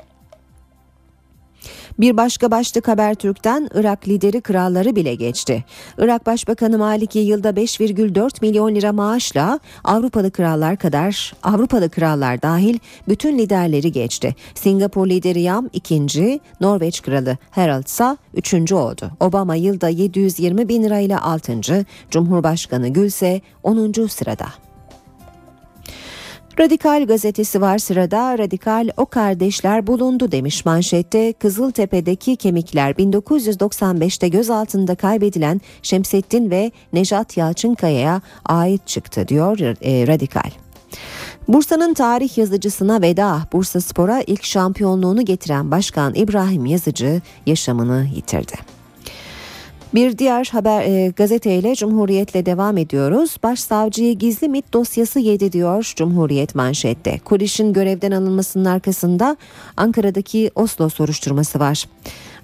Bir 1.99 2.17
başka 2.17 2.51
başlık 2.51 2.87
Habertürk'ten 2.87 3.69
Irak 3.73 4.07
lideri 4.07 4.41
kralları 4.41 4.95
bile 4.95 5.15
geçti. 5.15 5.63
Irak 5.97 6.25
Başbakanı 6.25 6.77
Maliki 6.77 7.19
yılda 7.19 7.49
5,4 7.49 8.41
milyon 8.41 8.75
lira 8.75 8.93
maaşla 8.93 9.59
Avrupalı 9.83 10.31
krallar 10.31 10.77
kadar 10.77 11.33
Avrupalı 11.43 11.89
krallar 11.89 12.41
dahil 12.41 12.79
bütün 13.07 13.37
liderleri 13.37 13.91
geçti. 13.91 14.35
Singapur 14.55 15.09
lideri 15.09 15.41
Yam 15.41 15.69
ikinci, 15.73 16.39
Norveç 16.61 17.01
kralı 17.01 17.37
Harald 17.51 17.85
ise 17.85 18.17
üçüncü 18.33 18.75
oldu. 18.75 19.11
Obama 19.19 19.55
yılda 19.55 19.89
720 19.89 20.69
bin 20.69 20.83
lirayla 20.83 21.21
altıncı, 21.21 21.85
Cumhurbaşkanı 22.11 22.87
Gül 22.87 23.05
ise 23.05 23.41
10. 23.63 24.07
sırada. 24.07 24.64
Radikal 26.59 27.05
gazetesi 27.05 27.61
var 27.61 27.77
sırada. 27.77 28.37
Radikal 28.37 28.89
o 28.97 29.05
kardeşler 29.05 29.87
bulundu 29.87 30.31
demiş 30.31 30.65
manşette. 30.65 31.33
Kızıltepe'deki 31.33 32.35
kemikler 32.35 32.91
1995'te 32.91 34.27
gözaltında 34.27 34.95
kaybedilen 34.95 35.61
Şemsettin 35.81 36.51
ve 36.51 36.71
Nejat 36.93 37.37
Yalçınkaya'ya 37.37 38.21
ait 38.45 38.87
çıktı 38.87 39.27
diyor 39.27 39.59
e, 39.59 40.07
Radikal. 40.07 40.51
Bursa'nın 41.47 41.93
tarih 41.93 42.37
yazıcısına 42.37 43.01
veda, 43.01 43.39
Bursa 43.53 43.81
Spor'a 43.81 44.21
ilk 44.21 44.43
şampiyonluğunu 44.43 45.25
getiren 45.25 45.71
Başkan 45.71 46.15
İbrahim 46.15 46.65
Yazıcı 46.65 47.21
yaşamını 47.45 48.07
yitirdi. 48.15 48.74
Bir 49.95 50.17
diğer 50.17 50.49
haber 50.51 50.81
e, 50.81 51.07
gazeteyle 51.07 51.75
Cumhuriyet'le 51.75 52.45
devam 52.45 52.77
ediyoruz. 52.77 53.37
Başsavcıyı 53.43 54.15
gizli 54.17 54.49
MIT 54.49 54.73
dosyası 54.73 55.19
yedi 55.19 55.51
diyor 55.51 55.93
Cumhuriyet 55.95 56.55
manşette. 56.55 57.19
Kuriş'in 57.19 57.73
görevden 57.73 58.11
alınmasının 58.11 58.65
arkasında 58.65 59.37
Ankara'daki 59.77 60.51
Oslo 60.55 60.89
soruşturması 60.89 61.59
var. 61.59 61.85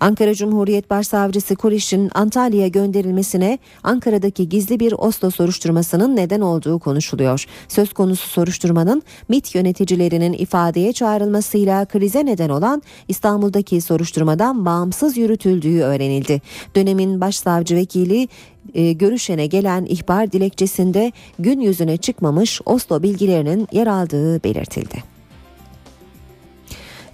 Ankara 0.01 0.33
Cumhuriyet 0.33 0.89
Başsavcısı 0.89 1.55
Kuriş'in 1.55 2.11
Antalya'ya 2.13 2.67
gönderilmesine 2.67 3.59
Ankara'daki 3.83 4.49
gizli 4.49 4.79
bir 4.79 4.93
Oslo 4.97 5.29
soruşturmasının 5.29 6.15
neden 6.15 6.41
olduğu 6.41 6.79
konuşuluyor. 6.79 7.45
Söz 7.67 7.93
konusu 7.93 8.29
soruşturmanın 8.29 9.03
MIT 9.29 9.55
yöneticilerinin 9.55 10.33
ifadeye 10.33 10.93
çağrılmasıyla 10.93 11.85
krize 11.85 12.25
neden 12.25 12.49
olan 12.49 12.81
İstanbul'daki 13.07 13.81
soruşturmadan 13.81 14.65
bağımsız 14.65 15.17
yürütüldüğü 15.17 15.81
öğrenildi. 15.81 16.41
Dönemin 16.75 17.21
başsavcı 17.21 17.75
vekili 17.75 18.27
e, 18.73 18.91
görüşene 18.91 19.45
gelen 19.45 19.85
ihbar 19.85 20.31
dilekçesinde 20.31 21.11
gün 21.39 21.59
yüzüne 21.59 21.97
çıkmamış 21.97 22.61
Oslo 22.65 23.03
bilgilerinin 23.03 23.67
yer 23.71 23.87
aldığı 23.87 24.43
belirtildi. 24.43 25.03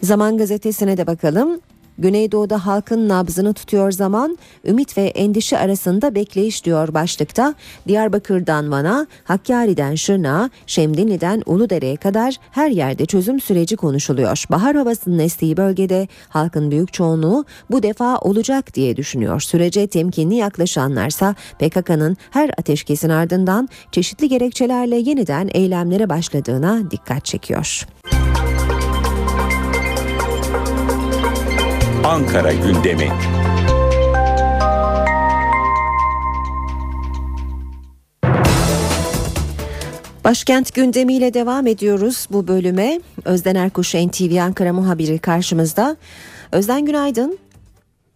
Zaman 0.04 0.38
gazetesine 0.38 0.98
de 0.98 1.08
bakalım. 1.08 1.62
Güneydoğu'da 1.98 2.66
halkın 2.66 3.10
nabzını 3.10 3.54
tutuyor 3.54 3.91
zaman, 3.91 4.38
ümit 4.66 4.98
ve 4.98 5.02
endişe 5.02 5.58
arasında 5.58 6.16
bekleyiş 6.16 6.66
diyor 6.66 6.93
başlıkta. 6.93 7.54
Diyarbakır'dan 7.88 8.72
Van'a, 8.72 9.08
Hakkari'den 9.24 9.95
Şırnak'a, 9.95 10.50
Şemdinli'den 10.68 11.43
Uludere'ye 11.45 11.95
kadar 11.95 12.36
her 12.52 12.70
yerde 12.70 13.06
çözüm 13.06 13.39
süreci 13.39 13.76
konuşuluyor. 13.76 14.43
Bahar 14.52 14.76
havasının 14.76 15.20
estiği 15.20 15.58
bölgede 15.58 16.08
halkın 16.30 16.72
büyük 16.72 16.93
çoğunluğu 16.93 17.45
bu 17.72 17.84
defa 17.84 18.18
olacak 18.18 18.74
diye 18.74 18.98
düşünüyor. 18.98 19.41
Sürece 19.41 19.88
temkinli 19.88 20.36
yaklaşanlarsa 20.36 21.36
PKK'nın 21.60 22.18
her 22.32 22.50
ateşkesin 22.58 23.10
ardından 23.10 23.70
çeşitli 23.91 24.30
gerekçelerle 24.30 24.95
yeniden 24.95 25.50
eylemlere 25.54 26.10
başladığına 26.10 26.91
dikkat 26.91 27.26
çekiyor. 27.26 27.88
Ankara 32.08 32.53
gündemi. 32.53 33.10
Başkent 40.24 40.74
gündemiyle 40.74 41.34
devam 41.34 41.68
ediyoruz 41.68 42.28
bu 42.32 42.47
bölüme. 42.47 42.99
Özden 43.26 43.55
Erkuş 43.55 43.95
NTV 43.95 44.41
Ankara 44.41 44.74
muhabiri 44.74 45.20
karşımızda. 45.20 45.97
Özden 46.51 46.86
günaydın. 46.86 47.39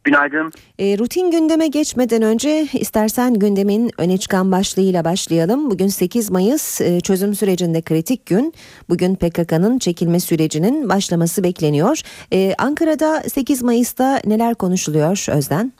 Günaydın. 0.03 0.51
E, 0.79 0.97
rutin 0.97 1.31
gündeme 1.31 1.67
geçmeden 1.67 2.21
önce 2.21 2.67
istersen 2.73 3.33
gündemin 3.33 3.91
öne 3.97 4.17
çıkan 4.17 4.51
başlığıyla 4.51 5.05
başlayalım. 5.05 5.71
Bugün 5.71 5.87
8 5.87 6.31
Mayıs 6.31 6.81
e, 6.81 7.01
çözüm 7.01 7.35
sürecinde 7.35 7.81
kritik 7.81 8.25
gün. 8.25 8.53
Bugün 8.89 9.15
PKK'nın 9.15 9.79
çekilme 9.79 10.19
sürecinin 10.19 10.89
başlaması 10.89 11.43
bekleniyor. 11.43 12.01
E, 12.33 12.55
Ankara'da 12.57 13.23
8 13.29 13.63
Mayıs'ta 13.63 14.21
neler 14.25 14.55
konuşuluyor 14.55 15.25
Özden? 15.29 15.73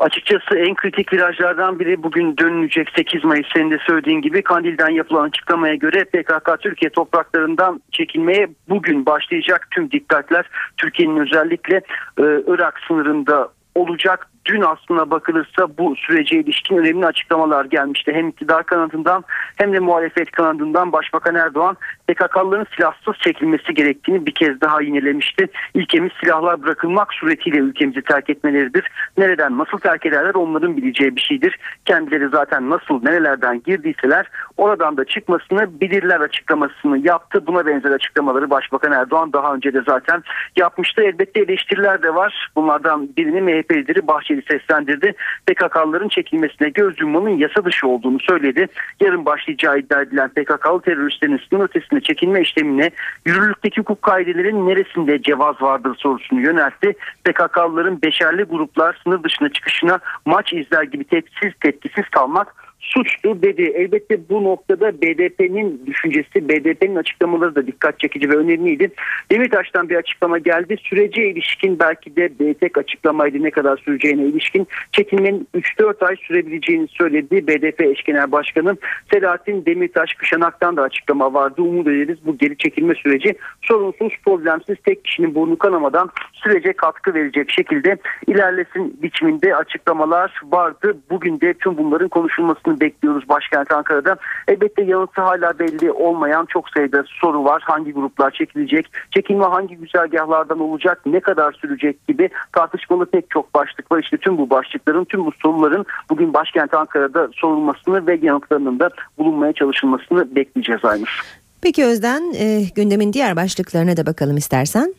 Açıkçası 0.00 0.58
en 0.58 0.74
kritik 0.74 1.12
virajlardan 1.12 1.78
biri 1.78 2.02
bugün 2.02 2.36
dönülecek 2.36 2.88
8 2.96 3.24
Mayıs 3.24 3.46
senin 3.54 3.70
de 3.70 3.78
söylediğin 3.86 4.22
gibi 4.22 4.42
Kandil'den 4.42 4.90
yapılan 4.90 5.28
açıklamaya 5.28 5.74
göre 5.74 6.04
PKK 6.04 6.60
Türkiye 6.60 6.90
topraklarından 6.90 7.80
çekilmeye 7.92 8.48
bugün 8.68 9.06
başlayacak 9.06 9.68
tüm 9.70 9.90
dikkatler 9.90 10.50
Türkiye'nin 10.76 11.16
özellikle 11.16 11.76
e, 12.18 12.24
Irak 12.46 12.80
sınırında 12.88 13.48
olacak. 13.74 14.30
Dün 14.50 14.60
aslına 14.60 15.10
bakılırsa 15.10 15.78
bu 15.78 15.96
sürece 15.96 16.36
ilişkin 16.36 16.76
önemli 16.76 17.06
açıklamalar 17.06 17.64
gelmişti. 17.64 18.12
Hem 18.14 18.28
iktidar 18.28 18.64
kanadından 18.64 19.24
hem 19.56 19.72
de 19.72 19.78
muhalefet 19.78 20.30
kanadından 20.30 20.92
Başbakan 20.92 21.34
Erdoğan 21.34 21.76
PKK'lıların 22.08 22.66
silahsız 22.76 23.14
çekilmesi 23.24 23.74
gerektiğini 23.74 24.26
bir 24.26 24.34
kez 24.34 24.60
daha 24.60 24.82
yinelemişti. 24.82 25.46
İlkemiz 25.74 26.12
silahlar 26.20 26.62
bırakılmak 26.62 27.14
suretiyle 27.14 27.58
ülkemizi 27.58 28.02
terk 28.02 28.30
etmeleridir. 28.30 28.90
Nereden 29.18 29.58
nasıl 29.58 29.78
terk 29.78 30.06
ederler 30.06 30.34
onların 30.34 30.76
bileceği 30.76 31.16
bir 31.16 31.20
şeydir. 31.20 31.58
Kendileri 31.84 32.28
zaten 32.28 32.70
nasıl 32.70 33.02
nerelerden 33.02 33.62
girdiyseler 33.66 34.26
oradan 34.56 34.96
da 34.96 35.04
çıkmasını 35.04 35.80
bilirler 35.80 36.20
açıklamasını 36.20 36.98
yaptı. 36.98 37.46
Buna 37.46 37.66
benzer 37.66 37.90
açıklamaları 37.90 38.50
Başbakan 38.50 38.92
Erdoğan 38.92 39.32
daha 39.32 39.54
önce 39.54 39.74
de 39.74 39.82
zaten 39.86 40.22
yapmıştı. 40.56 41.02
Elbette 41.02 41.40
eleştiriler 41.40 42.02
de 42.02 42.14
var. 42.14 42.50
Bunlardan 42.56 43.08
birini 43.16 43.40
MHP 43.40 43.76
lideri 43.76 44.08
Bahçeli 44.08 44.39
seslendirdi. 44.42 45.14
PKK'lıların 45.46 46.08
çekilmesine 46.08 46.68
göz 46.68 47.00
yummanın 47.00 47.36
yasa 47.36 47.64
dışı 47.64 47.88
olduğunu 47.88 48.20
söyledi. 48.20 48.66
Yarın 49.00 49.24
başlayacağı 49.24 49.78
iddia 49.78 50.02
edilen 50.02 50.28
PKK'lı 50.28 50.80
teröristlerin 50.80 51.40
sınır 51.50 51.64
ötesine 51.64 52.00
çekilme 52.00 52.40
işlemine 52.40 52.90
yürürlükteki 53.26 53.80
hukuk 53.80 54.02
kaidelerin 54.02 54.66
neresinde 54.66 55.22
cevaz 55.22 55.62
vardır 55.62 55.96
sorusunu 55.98 56.40
yöneltti. 56.40 56.92
PKK'lıların 57.24 58.02
beşerli 58.02 58.42
gruplar 58.42 59.00
sınır 59.04 59.22
dışına 59.22 59.48
çıkışına 59.48 59.98
maç 60.26 60.52
izler 60.52 60.82
gibi 60.82 61.04
tepkisiz 61.04 61.52
tepkisiz 61.60 62.08
kalmak 62.08 62.69
suçtu 62.80 63.42
dedi. 63.42 63.62
Elbette 63.62 64.28
bu 64.28 64.44
noktada 64.44 64.92
BDP'nin 65.02 65.86
düşüncesi, 65.86 66.48
BDP'nin 66.48 66.96
açıklamaları 66.96 67.54
da 67.54 67.66
dikkat 67.66 68.00
çekici 68.00 68.30
ve 68.30 68.36
önemliydi. 68.36 68.90
Demirtaş'tan 69.32 69.88
bir 69.88 69.96
açıklama 69.96 70.38
geldi. 70.38 70.76
Sürece 70.82 71.28
ilişkin 71.30 71.78
belki 71.78 72.16
de 72.16 72.54
tek 72.54 72.78
açıklamaydı 72.78 73.42
ne 73.42 73.50
kadar 73.50 73.76
süreceğine 73.76 74.24
ilişkin 74.24 74.66
çekilmenin 74.92 75.48
3-4 75.54 76.06
ay 76.06 76.16
sürebileceğini 76.16 76.88
söyledi. 76.88 77.46
BDP 77.46 77.80
eş 77.80 78.02
genel 78.02 78.32
başkanı 78.32 78.76
Selahattin 79.12 79.66
Demirtaş 79.66 80.14
Kışanak'tan 80.14 80.76
da 80.76 80.82
açıklama 80.82 81.34
vardı. 81.34 81.62
Umut 81.62 81.86
ederiz 81.86 82.18
bu 82.26 82.38
geri 82.38 82.56
çekilme 82.56 82.94
süreci 82.94 83.34
sorunsuz, 83.62 84.12
problemsiz 84.24 84.76
tek 84.84 85.04
kişinin 85.04 85.34
burnu 85.34 85.58
kanamadan 85.58 86.10
sürece 86.32 86.72
katkı 86.72 87.14
verecek 87.14 87.50
şekilde 87.50 87.96
ilerlesin 88.26 88.98
biçiminde 89.02 89.56
açıklamalar 89.56 90.40
vardı. 90.44 90.96
Bugün 91.10 91.40
de 91.40 91.54
tüm 91.54 91.76
bunların 91.78 92.08
konuşulmasını 92.08 92.69
bekliyoruz 92.80 93.28
başkent 93.28 93.72
Ankara'da. 93.72 94.16
Elbette 94.48 94.82
yanıtı 94.82 95.20
hala 95.20 95.58
belli 95.58 95.92
olmayan 95.92 96.46
çok 96.46 96.68
sayıda 96.68 97.04
soru 97.06 97.44
var. 97.44 97.62
Hangi 97.64 97.92
gruplar 97.92 98.30
çekilecek? 98.30 98.86
Çekilme 99.10 99.44
hangi 99.44 99.76
güzergahlardan 99.76 100.60
olacak? 100.60 101.00
Ne 101.06 101.20
kadar 101.20 101.52
sürecek 101.52 102.08
gibi 102.08 102.30
tartışmalı 102.52 103.06
pek 103.06 103.30
çok 103.30 103.54
başlık 103.54 103.92
var. 103.92 103.98
İşte 103.98 104.16
tüm 104.16 104.38
bu 104.38 104.50
başlıkların, 104.50 105.04
tüm 105.04 105.26
bu 105.26 105.32
soruların 105.42 105.86
bugün 106.10 106.34
başkent 106.34 106.74
Ankara'da 106.74 107.28
sorulmasını 107.34 108.06
ve 108.06 108.18
yanıtlarının 108.22 108.78
da 108.78 108.90
bulunmaya 109.18 109.52
çalışılmasını 109.52 110.36
bekleyeceğiz 110.36 110.84
Aynur. 110.84 111.20
Peki 111.62 111.84
Özden 111.84 112.32
e, 112.38 112.62
gündemin 112.74 113.12
diğer 113.12 113.36
başlıklarına 113.36 113.96
da 113.96 114.06
bakalım 114.06 114.36
istersen. 114.36 114.94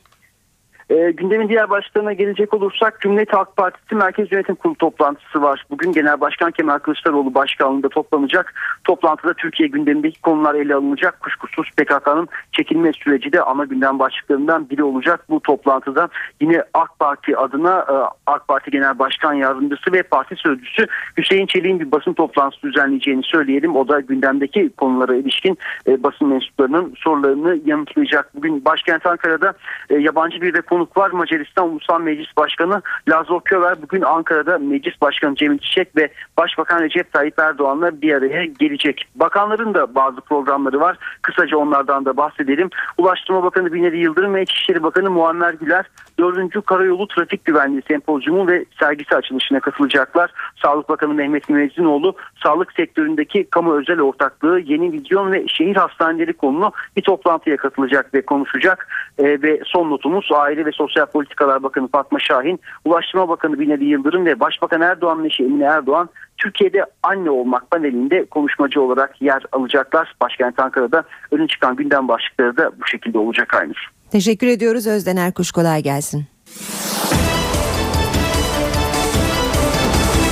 E, 0.92 1.12
gündemin 1.12 1.50
diğer 1.50 1.70
başlıklarına 1.70 2.14
gelecek 2.14 2.54
olursak 2.54 3.02
Cumhuriyet 3.02 3.34
Halk 3.34 3.58
Partisi 3.58 3.96
Merkez 3.96 4.32
Yönetim 4.32 4.56
Kurulu 4.56 4.76
toplantısı 4.76 5.42
var. 5.42 5.66
Bugün 5.70 5.92
Genel 5.92 6.22
Başkan 6.22 6.52
Kemal 6.52 6.80
Kılıçdaroğlu 6.80 7.34
başkanlığında 7.34 7.90
toplanacak. 7.90 8.54
Toplantıda 8.84 9.34
Türkiye 9.34 9.70
gündemindeki 9.70 10.22
konular 10.22 10.56
ele 10.56 10.76
alınacak. 10.76 11.20
Kuşkusuz 11.20 11.70
PKK'nın 11.78 12.28
çekilme 12.52 12.94
süreci 12.94 13.34
de 13.34 13.42
ana 13.42 13.66
gündem 13.66 14.00
başlıklarından 14.00 14.70
biri 14.70 14.84
olacak. 14.84 15.26
Bu 15.30 15.40
toplantıda 15.40 16.10
yine 16.42 16.64
AK 16.74 17.00
Parti 17.00 17.38
adına 17.38 17.80
e, 17.80 17.96
AK 18.28 18.48
Parti 18.48 18.72
Genel 18.72 19.00
Başkan 19.00 19.34
Yardımcısı 19.34 19.94
ve 19.94 20.04
Parti 20.04 20.36
Sözcüsü 20.36 20.88
Hüseyin 21.18 21.46
Çelik'in 21.46 21.80
bir 21.80 21.92
basın 21.92 22.14
toplantısı 22.14 22.64
düzenleyeceğini 22.64 23.24
söyleyelim. 23.24 23.76
O 23.76 23.88
da 23.88 24.00
gündemdeki 24.00 24.70
konulara 24.78 25.16
ilişkin 25.16 25.58
e, 25.88 26.04
basın 26.04 26.28
mensuplarının 26.28 26.94
sorularını 26.98 27.60
yanıtlayacak. 27.66 28.36
Bugün 28.36 28.66
başkent 28.66 29.06
Ankara'da 29.06 29.54
e, 29.90 29.96
yabancı 29.96 30.42
bir 30.42 30.54
de 30.54 30.62
konu 30.62 30.81
konuk 30.82 30.98
var. 30.98 31.12
Macaristan 31.12 31.70
Ulusal 31.70 32.02
Meclis 32.02 32.38
Başkanı 32.38 32.82
Lazlo 33.10 33.40
Köver 33.40 33.82
bugün 33.82 34.02
Ankara'da 34.02 34.58
Meclis 34.58 35.02
Başkanı 35.02 35.36
Cemil 35.36 35.58
Çiçek 35.58 35.98
ve 35.98 36.12
Başbakan 36.38 36.82
Recep 36.82 37.14
Tayyip 37.14 37.40
Erdoğan'la 37.40 38.02
bir 38.02 38.14
araya 38.14 38.46
gelecek. 38.46 39.06
Bakanların 39.16 39.74
da 39.74 39.96
bazı 39.96 40.22
programları 40.22 40.80
var. 40.80 40.98
Kısaca 41.22 41.58
onlardan 41.58 42.06
da 42.06 42.18
bahsedelim. 42.18 42.70
Ulaştırma 42.98 43.44
Bakanı 43.44 43.74
Binali 43.74 43.98
Yıldırım 43.98 44.34
ve 44.34 44.44
İçişleri 44.44 44.84
Bakanı 44.84 45.12
Muammer 45.12 45.54
Güler 45.54 45.86
4. 46.20 46.66
Karayolu 46.66 47.08
Trafik 47.08 47.46
Güvenliği 47.46 47.82
Sempozyumu 47.88 48.48
ve 48.48 48.66
sergisi 48.80 49.16
açılışına 49.16 49.60
katılacaklar. 49.60 50.32
Sağlık 50.62 50.90
Bakanı 50.90 51.14
Mehmet 51.14 51.50
Müezzinoğlu 51.50 52.16
sağlık 52.44 52.72
sektöründeki 52.74 53.44
kamu 53.44 53.74
özel 53.80 54.02
ortaklığı, 54.02 54.60
yeni 54.60 54.92
vizyon 54.92 55.32
ve 55.32 55.48
şehir 55.48 55.76
hastaneleri 55.76 56.34
konulu 56.34 56.72
bir 56.98 57.02
toplantıya 57.02 57.58
katılacak 57.58 58.14
ve 58.14 58.22
konuşacak. 58.22 58.88
E, 59.18 59.42
ve 59.42 59.62
son 59.66 59.90
notumuz 59.90 60.30
Aile 60.32 60.66
ve 60.66 60.71
Sosyal 60.72 61.06
Politikalar 61.06 61.64
Bakanı 61.64 61.88
Fatma 61.88 62.20
Şahin, 62.20 62.60
Ulaştırma 62.86 63.30
Bakanı 63.30 63.60
Binali 63.60 63.86
Yıldırım 63.86 64.26
ve 64.26 64.40
Başbakan 64.40 64.82
Erdoğan'ın 64.82 65.26
eşi 65.26 65.44
Emine 65.44 65.64
Erdoğan 65.64 66.10
Türkiye'de 66.38 66.86
anne 67.04 67.30
olmak 67.30 67.72
panelinde 67.72 68.26
konuşmacı 68.26 68.82
olarak 68.82 69.22
yer 69.22 69.44
alacaklar. 69.52 70.16
Başkent 70.22 70.60
Ankara'da 70.60 71.04
önün 71.32 71.48
çıkan 71.48 71.76
gündem 71.76 72.08
başlıkları 72.08 72.58
da 72.58 72.72
bu 72.82 72.88
şekilde 72.88 73.18
olacak 73.18 73.54
Aynur. 73.54 73.92
Teşekkür 74.12 74.48
ediyoruz 74.48 74.88
Özden 74.88 75.18
Erkuş 75.18 75.52
kolay 75.52 75.84
gelsin. 75.84 76.26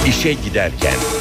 İşe 0.07 0.33
giderken. 0.33 1.18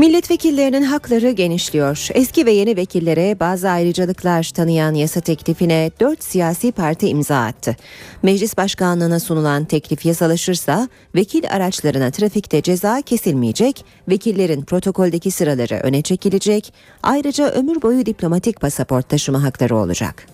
Milletvekillerinin 0.00 0.82
hakları 0.82 1.30
genişliyor. 1.30 2.08
Eski 2.14 2.46
ve 2.46 2.50
yeni 2.50 2.76
vekillere 2.76 3.40
bazı 3.40 3.70
ayrıcalıklar 3.70 4.50
tanıyan 4.54 4.94
yasa 4.94 5.20
teklifine 5.20 5.90
4 6.00 6.24
siyasi 6.24 6.72
parti 6.72 7.08
imza 7.08 7.36
attı. 7.36 7.76
Meclis 8.22 8.56
başkanlığına 8.56 9.20
sunulan 9.20 9.64
teklif 9.64 10.06
yasalaşırsa 10.06 10.88
vekil 11.14 11.50
araçlarına 11.50 12.10
trafikte 12.10 12.62
ceza 12.62 13.02
kesilmeyecek, 13.02 13.84
vekillerin 14.08 14.62
protokoldeki 14.62 15.30
sıraları 15.30 15.74
öne 15.82 16.02
çekilecek, 16.02 16.74
ayrıca 17.02 17.50
ömür 17.50 17.82
boyu 17.82 18.06
diplomatik 18.06 18.60
pasaport 18.60 19.08
taşıma 19.08 19.42
hakları 19.42 19.76
olacak. 19.76 20.26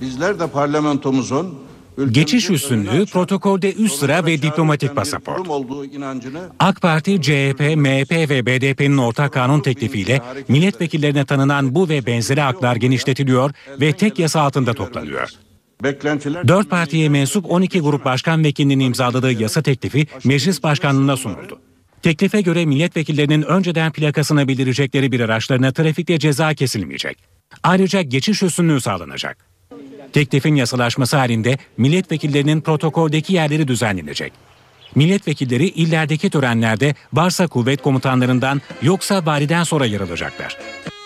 Bizler 0.00 0.40
de 0.40 0.46
parlamentomuzun 0.46 1.58
Geçiş 2.10 2.50
üstünlüğü, 2.50 3.06
protokolde 3.06 3.72
üst 3.72 3.98
sıra 3.98 4.26
ve 4.26 4.42
diplomatik 4.42 4.96
pasaport. 4.96 5.48
AK 6.58 6.82
Parti, 6.82 7.22
CHP, 7.22 7.60
MHP 7.76 8.30
ve 8.30 8.46
BDP'nin 8.46 8.98
ortak 8.98 9.32
kanun 9.32 9.60
teklifiyle 9.60 10.20
milletvekillerine 10.48 11.24
tanınan 11.24 11.74
bu 11.74 11.88
ve 11.88 12.06
benzeri 12.06 12.40
haklar 12.40 12.76
genişletiliyor 12.76 13.50
ve 13.80 13.92
tek 13.92 14.18
yasa 14.18 14.40
altında 14.40 14.74
toplanıyor. 14.74 15.28
Dört 16.48 16.70
partiye 16.70 17.08
mensup 17.08 17.50
12 17.50 17.80
grup 17.80 18.04
başkan 18.04 18.44
vekilinin 18.44 18.80
imzaladığı 18.80 19.32
yasa 19.32 19.62
teklifi 19.62 20.06
meclis 20.24 20.62
başkanlığına 20.62 21.16
sunuldu. 21.16 21.60
Teklife 22.02 22.40
göre 22.40 22.66
milletvekillerinin 22.66 23.42
önceden 23.42 23.92
plakasına 23.92 24.48
bildirecekleri 24.48 25.12
bir 25.12 25.20
araçlarına 25.20 25.72
trafikte 25.72 26.18
ceza 26.18 26.54
kesilmeyecek. 26.54 27.18
Ayrıca 27.62 28.02
geçiş 28.02 28.42
üstünlüğü 28.42 28.80
sağlanacak. 28.80 29.51
Teklifin 30.12 30.54
yasalaşması 30.54 31.16
halinde 31.16 31.58
milletvekillerinin 31.76 32.60
protokoldeki 32.60 33.32
yerleri 33.32 33.68
düzenlenecek. 33.68 34.32
Milletvekilleri 34.94 35.68
illerdeki 35.68 36.30
törenlerde 36.30 36.94
varsa 37.12 37.46
kuvvet 37.46 37.82
komutanlarından 37.82 38.60
yoksa 38.82 39.26
validen 39.26 39.62
sonra 39.62 39.86
yer 39.86 40.00
alacaklar. 40.00 40.58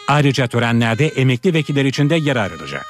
Ayrıca 0.09 0.47
törenlerde 0.47 1.07
emekli 1.07 1.55
vekiller 1.55 1.85
için 1.85 2.11
de 2.11 2.17
yer 2.17 2.37
ayrılacak. 2.37 2.87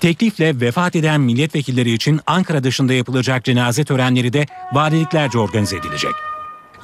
Teklifle 0.00 0.60
vefat 0.60 0.96
eden 0.96 1.20
milletvekilleri 1.20 1.92
için 1.92 2.20
Ankara 2.26 2.64
dışında 2.64 2.92
yapılacak 2.92 3.44
cenaze 3.44 3.84
törenleri 3.84 4.32
de 4.32 4.46
valiliklerce 4.72 5.38
organize 5.38 5.76
edilecek. 5.76 6.12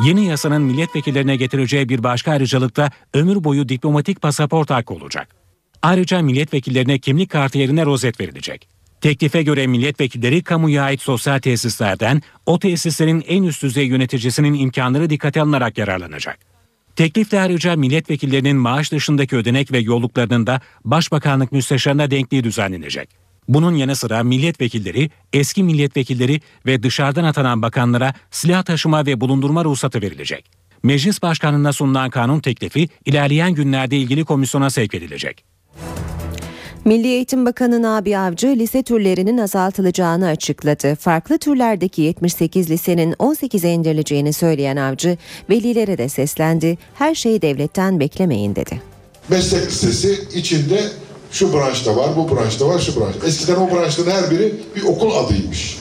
Yeni 0.05 0.27
yasanın 0.27 0.63
milletvekillerine 0.63 1.37
getireceği 1.37 1.89
bir 1.89 2.03
başka 2.03 2.31
ayrıcalık 2.31 2.77
da 2.77 2.91
ömür 3.15 3.45
boyu 3.45 3.69
diplomatik 3.69 4.23
pasaport 4.23 4.71
hakkı 4.71 4.95
olacak. 4.95 5.44
Ayrıca 5.85 6.23
milletvekillerine 6.23 6.99
kimlik 6.99 7.31
kartı 7.31 7.59
yerine 7.59 7.85
rozet 7.85 8.21
verilecek. 8.21 8.69
Teklife 9.01 9.43
göre 9.43 9.67
milletvekilleri 9.67 10.43
kamuya 10.43 10.83
ait 10.83 11.03
sosyal 11.03 11.39
tesislerden 11.39 12.23
o 12.47 12.59
tesislerin 12.59 13.25
en 13.29 13.43
üst 13.43 13.63
düzey 13.63 13.87
yöneticisinin 13.87 14.55
imkanları 14.55 15.11
dikkate 15.11 15.41
alınarak 15.41 15.79
yararlanacak. 15.79 16.39
Teklifle 16.97 17.41
ayrıca 17.41 17.77
milletvekillerinin 17.77 18.57
maaş 18.57 18.93
dışındaki 18.93 19.37
ödenek 19.37 19.73
ve 19.73 19.79
yolluklarının 19.79 20.47
da 20.47 20.61
Başbakanlık 20.85 21.53
Müsteşarına 21.53 22.11
denkliği 22.11 22.45
düzenlenecek. 22.45 23.09
Bunun 23.49 23.75
yanı 23.75 23.97
sıra 23.97 24.23
milletvekilleri, 24.23 25.11
eski 25.33 25.63
milletvekilleri 25.63 26.41
ve 26.67 26.83
dışarıdan 26.83 27.25
atanan 27.25 27.63
bakanlara 27.63 28.15
silah 28.31 28.63
taşıma 28.63 29.07
ve 29.07 29.21
bulundurma 29.21 29.65
ruhsatı 29.65 30.03
verilecek. 30.03 30.51
Meclis 30.83 31.23
Başkanlığına 31.23 31.73
sunulan 31.73 32.11
kanun 32.11 32.41
teklifi 32.41 32.89
ilerleyen 33.07 33.55
günlerde 33.55 33.97
ilgili 33.97 34.25
komisyona 34.25 34.71
sevk 34.71 34.95
edilecek. 34.95 35.54
Milli 36.85 37.09
Eğitim 37.09 37.47
Bakanı 37.47 37.83
Nabi 37.83 38.19
Avcı 38.19 38.47
lise 38.47 38.83
türlerinin 38.83 39.39
azaltılacağını 39.39 40.27
açıkladı. 40.27 40.95
Farklı 40.95 41.39
türlerdeki 41.39 42.03
78 42.03 42.71
lisenin 42.71 43.13
18'e 43.13 43.73
indirileceğini 43.73 44.33
söyleyen 44.33 44.77
Avcı, 44.77 45.19
velilere 45.51 45.99
de 45.99 46.09
seslendi. 46.09 46.79
Her 46.95 47.15
şeyi 47.15 47.43
devletten 47.43 48.01
beklemeyin 48.01 48.57
dedi. 48.57 48.83
Meslek 49.29 49.67
lisesi 49.67 50.19
içinde 50.35 50.81
şu 51.31 51.53
branşta 51.53 51.97
var, 51.97 52.11
bu 52.17 52.37
branşta 52.37 52.69
var, 52.69 52.79
şu 52.79 53.01
branş. 53.01 53.17
Eskiden 53.27 53.57
o 53.57 53.71
branşların 53.71 54.11
her 54.11 54.31
biri 54.31 54.55
bir 54.77 54.83
okul 54.83 55.11
adıymış. 55.11 55.79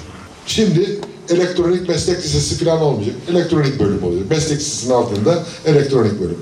Şimdi 0.48 1.00
elektronik 1.30 1.90
meslek 1.90 2.18
lisesi 2.18 2.66
falan 2.66 2.82
olmayacak. 2.82 3.16
Elektronik 3.32 3.80
bölüm 3.80 4.04
olacak. 4.04 4.30
Meslek 4.30 4.58
lisesinin 4.58 4.94
altında 4.94 5.44
elektronik 5.66 6.20
bölüm. 6.22 6.38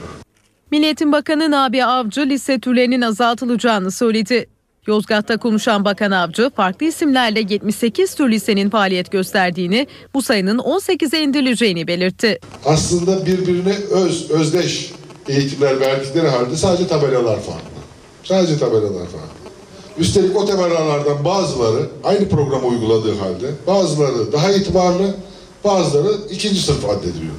Milli 0.71 0.85
Eğitim 0.85 1.11
Bakanı 1.11 1.51
Nabi 1.51 1.85
Avcı 1.85 2.21
lise 2.21 2.59
türlerinin 2.59 3.01
azaltılacağını 3.01 3.91
söyledi. 3.91 4.47
Yozgat'ta 4.87 5.37
konuşan 5.37 5.85
Bakan 5.85 6.11
Avcı 6.11 6.49
farklı 6.55 6.85
isimlerle 6.85 7.39
78 7.49 8.15
tür 8.15 8.31
lisenin 8.31 8.69
faaliyet 8.69 9.11
gösterdiğini, 9.11 9.87
bu 10.13 10.21
sayının 10.21 10.57
18'e 10.57 11.19
indirileceğini 11.21 11.87
belirtti. 11.87 12.39
Aslında 12.65 13.25
birbirine 13.25 13.73
öz, 13.91 14.31
özdeş 14.31 14.91
eğitimler 15.27 15.79
verdikleri 15.79 16.27
halde 16.27 16.55
sadece 16.55 16.87
tabelalar 16.87 17.39
farklı. 17.39 17.81
Sadece 18.23 18.59
tabelalar 18.59 19.05
farklı. 19.05 19.51
Üstelik 19.97 20.37
o 20.37 20.45
tabelalardan 20.45 21.25
bazıları 21.25 21.89
aynı 22.03 22.29
programı 22.29 22.67
uyguladığı 22.67 23.17
halde 23.17 23.51
bazıları 23.67 24.31
daha 24.31 24.51
itibarlı, 24.51 25.15
bazıları 25.63 26.13
ikinci 26.29 26.61
sınıf 26.61 26.89
addediliyor. 26.89 27.35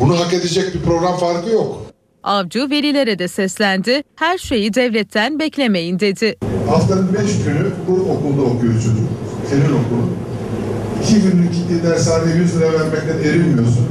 Bunu 0.00 0.20
hak 0.20 0.32
edecek 0.32 0.74
bir 0.74 0.82
program 0.82 1.18
farkı 1.18 1.50
yok. 1.50 1.91
Avcı 2.22 2.70
velilere 2.70 3.18
de 3.18 3.28
seslendi. 3.28 4.02
Her 4.16 4.38
şeyi 4.38 4.74
devletten 4.74 5.38
beklemeyin 5.38 6.00
dedi. 6.00 6.36
Haftanın 6.68 7.08
beş 7.14 7.44
günü 7.44 7.70
bu 7.88 7.92
okulda 7.92 8.42
okuyor 8.42 8.74
çocuk. 8.74 9.08
Senin 9.50 9.64
okulun. 9.64 10.10
İki 11.02 11.14
günlük 11.22 11.52
dershaneye 11.84 12.36
100 12.36 12.56
lira 12.56 12.72
vermekten 12.72 13.30
erinmiyorsun. 13.30 13.86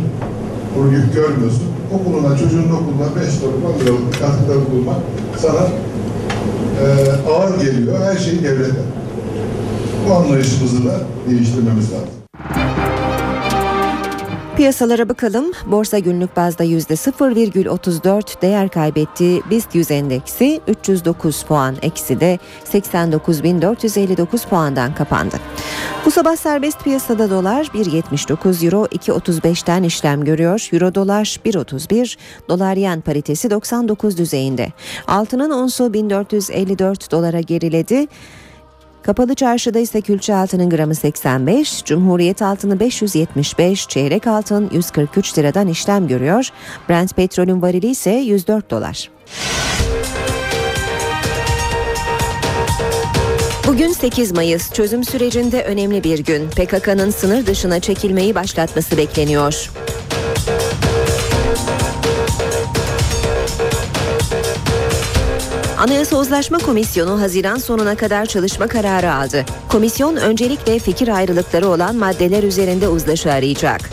Bunu 0.78 0.94
yük 0.94 1.14
görmüyorsun. 1.14 1.64
Okuluna, 1.94 2.38
çocuğun 2.38 2.70
okuluna 2.70 3.16
5 3.16 3.42
lira, 3.42 3.74
10 3.76 3.80
liralık 3.80 4.14
bir 4.14 4.20
katkıda 4.20 4.72
bulunmak 4.72 4.98
sana 5.38 5.68
e, 6.82 6.86
ağır 7.32 7.62
geliyor. 7.62 8.00
Her 8.06 8.18
şeyi 8.18 8.44
devletten. 8.44 8.86
Bu 10.10 10.14
anlayışımızı 10.14 10.86
da 10.86 11.00
değiştirmemiz 11.30 11.92
lazım. 11.92 12.10
Piyasalara 14.58 15.10
bakalım. 15.10 15.46
Borsa 15.66 16.00
günlük 16.00 16.36
bazda 16.36 16.66
%0,34 16.66 18.42
değer 18.42 18.70
kaybetti. 18.70 19.42
BIST 19.50 19.76
100 19.76 19.92
endeksi 19.92 20.62
309 20.68 21.44
puan 21.44 21.76
eksi 21.82 22.20
de 22.20 22.40
89.459 22.74 24.48
puandan 24.50 24.96
kapandı. 24.96 25.36
Bu 26.06 26.12
sabah 26.12 26.36
serbest 26.36 26.84
piyasada 26.84 27.30
dolar 27.30 27.66
1.79 27.66 28.66
euro 28.66 28.86
2.35'ten 28.86 29.84
işlem 29.84 30.24
görüyor. 30.24 30.70
Euro 30.72 30.96
dolar 30.96 31.40
1.31 31.46 32.18
dolar 32.50 32.76
yen 32.76 33.02
paritesi 33.02 33.50
99 33.50 34.18
düzeyinde. 34.18 34.68
Altının 35.08 35.52
onsu 35.52 35.94
1454 35.94 37.12
dolara 37.12 37.42
geriledi. 37.42 38.08
Kapalı 39.04 39.36
çarşıda 39.36 39.80
ise 39.80 40.02
külçe 40.02 40.36
altının 40.36 40.70
gramı 40.70 40.96
85, 40.96 41.84
Cumhuriyet 41.86 42.42
altını 42.42 42.80
575, 42.80 43.88
çeyrek 43.88 44.28
altın 44.28 44.70
143 44.74 45.38
liradan 45.38 45.68
işlem 45.68 46.08
görüyor. 46.08 46.50
Brent 46.90 47.16
petrolün 47.16 47.62
varili 47.62 47.88
ise 47.88 48.12
104 48.12 48.72
dolar. 48.72 49.10
Bugün 53.68 53.92
8 53.92 54.32
Mayıs 54.32 54.74
çözüm 54.74 55.04
sürecinde 55.04 55.64
önemli 55.64 56.04
bir 56.04 56.20
gün. 56.20 56.50
PKK'nın 56.50 57.10
sınır 57.10 57.46
dışına 57.46 57.80
çekilmeyi 57.80 58.36
başlatması 58.36 58.98
bekleniyor. 58.98 59.72
Anayasa 65.82 66.18
Uzlaşma 66.18 66.58
Komisyonu 66.58 67.22
Haziran 67.22 67.58
sonuna 67.58 67.96
kadar 67.96 68.26
çalışma 68.26 68.68
kararı 68.68 69.14
aldı. 69.14 69.46
Komisyon 69.70 70.16
öncelikle 70.16 70.80
fikir 70.80 71.08
ayrılıkları 71.08 71.68
olan 71.68 71.96
maddeler 71.96 72.44
üzerinde 72.44 72.88
uzlaşı 72.88 73.32
arayacak. 73.32 73.90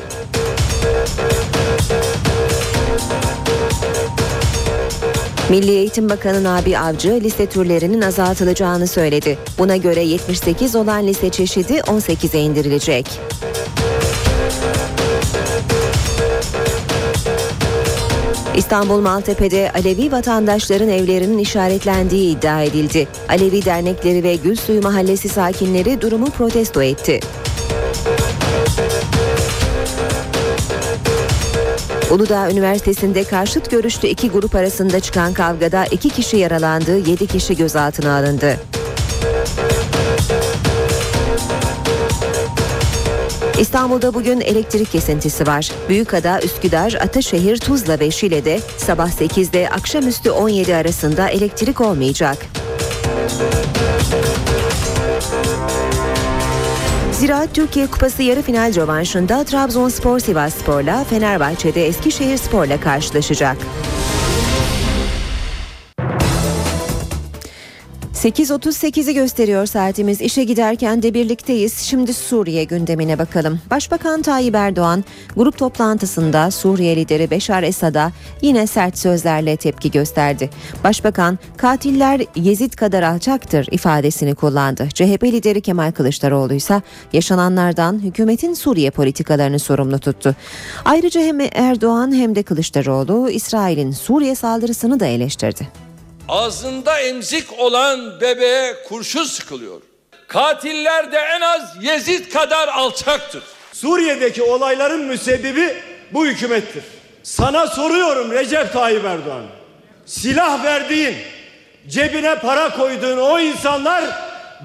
Milli 5.51 5.71
Eğitim 5.71 6.11
Bakanı 6.11 6.45
Nabi 6.45 6.79
Avcı 6.79 7.21
lise 7.21 7.47
türlerinin 7.47 8.01
azaltılacağını 8.01 8.87
söyledi. 8.87 9.39
Buna 9.59 9.77
göre 9.77 10.03
78 10.03 10.77
olan 10.77 11.07
lise 11.07 11.31
çeşidi 11.31 11.75
18'e 11.75 12.41
indirilecek. 12.41 13.21
İstanbul 18.59 19.01
Maltepe'de 19.01 19.73
Alevi 19.75 20.13
vatandaşların 20.13 20.89
evlerinin 20.89 21.39
işaretlendiği 21.39 22.37
iddia 22.37 22.63
edildi. 22.63 23.09
Alevi 23.29 23.65
dernekleri 23.65 24.23
ve 24.23 24.37
Gülsuyu 24.37 24.83
Mahallesi 24.83 25.29
sakinleri 25.29 26.01
durumu 26.01 26.27
protesto 26.31 26.83
etti. 26.83 27.21
Uludağ 32.11 32.51
Üniversitesi'nde 32.51 33.25
karşıt 33.25 33.71
görüşlü 33.71 34.09
iki 34.09 34.31
grup 34.31 34.55
arasında 34.55 35.01
çıkan 35.01 35.33
kavgada 35.33 35.85
iki 35.85 36.11
kişi 36.11 36.37
yaralandı, 36.37 36.99
yedi 37.11 37.27
kişi 37.27 37.57
gözaltına 37.57 38.17
alındı. 38.17 38.57
İstanbul'da 43.61 44.15
bugün 44.15 44.41
elektrik 44.41 44.93
kesintisi 44.93 45.47
var. 45.47 45.71
Büyükada, 45.89 46.41
Üsküdar, 46.41 46.93
Ataşehir, 46.93 47.57
Tuzla 47.57 48.01
ve 48.01 48.11
Şile'de 48.11 48.61
sabah 48.77 49.09
8'de 49.09 49.69
akşamüstü 49.71 50.31
17 50.31 50.75
arasında 50.75 51.29
elektrik 51.29 51.81
olmayacak. 51.81 52.39
Ziraat 57.13 57.55
Türkiye 57.55 57.87
Kupası 57.87 58.23
yarı 58.23 58.43
final 58.43 58.75
rövanşında 58.75 59.45
Trabzonspor 59.45 60.19
Sivasspor'la 60.19 61.05
Fenerbahçe'de 61.05 61.87
Eskişehir 61.87 62.37
Spor'la 62.37 62.81
karşılaşacak. 62.81 63.57
8.38'i 68.19 69.15
gösteriyor 69.15 69.67
saatimiz. 69.67 70.21
İşe 70.21 70.45
giderken 70.45 71.03
de 71.03 71.15
birlikteyiz. 71.15 71.79
Şimdi 71.79 72.15
Suriye 72.15 72.65
gündemine 72.65 73.19
bakalım. 73.19 73.61
Başbakan 73.71 74.23
Tayyip 74.23 74.55
Erdoğan 74.55 75.05
grup 75.37 75.59
toplantısında 75.59 76.51
Suriye 76.51 76.97
lideri 76.97 77.31
Beşar 77.31 77.63
Esad'a 77.63 78.13
yine 78.43 78.67
sert 78.67 78.99
sözlerle 78.99 79.57
tepki 79.57 79.91
gösterdi. 79.91 80.51
Başbakan 80.85 81.39
katiller 81.57 82.21
Yezid 82.37 82.73
kadar 82.73 83.03
alçaktır 83.03 83.69
ifadesini 83.71 84.35
kullandı. 84.35 84.89
CHP 84.95 85.25
lideri 85.25 85.61
Kemal 85.61 85.93
Kılıçdaroğlu 85.93 86.55
ise 86.55 86.83
yaşananlardan 87.13 87.99
hükümetin 87.99 88.55
Suriye 88.55 88.91
politikalarını 88.91 89.59
sorumlu 89.59 89.99
tuttu. 89.99 90.35
Ayrıca 90.85 91.21
hem 91.21 91.41
Erdoğan 91.41 92.15
hem 92.15 92.35
de 92.35 92.43
Kılıçdaroğlu 92.43 93.31
İsrail'in 93.31 93.91
Suriye 93.91 94.35
saldırısını 94.35 95.01
da 95.01 95.07
eleştirdi. 95.07 95.88
Ağzında 96.29 97.01
emzik 97.01 97.59
olan 97.59 98.21
bebeğe 98.21 98.75
kurşun 98.89 99.25
sıkılıyor. 99.25 99.81
Katiller 100.29 101.13
de 101.13 101.19
en 101.19 101.41
az 101.41 101.77
Yezid 101.81 102.33
kadar 102.33 102.69
alçaktır. 102.69 103.43
Suriye'deki 103.73 104.43
olayların 104.43 105.05
müsebbibi 105.05 105.75
bu 106.13 106.27
hükümettir. 106.27 106.85
Sana 107.23 107.67
soruyorum 107.67 108.33
Recep 108.33 108.73
Tayyip 108.73 109.05
Erdoğan. 109.05 109.47
Silah 110.07 110.65
verdiğin, 110.65 111.17
cebine 111.89 112.39
para 112.39 112.77
koyduğun 112.77 113.19
o 113.19 113.41
insanlar 113.41 114.05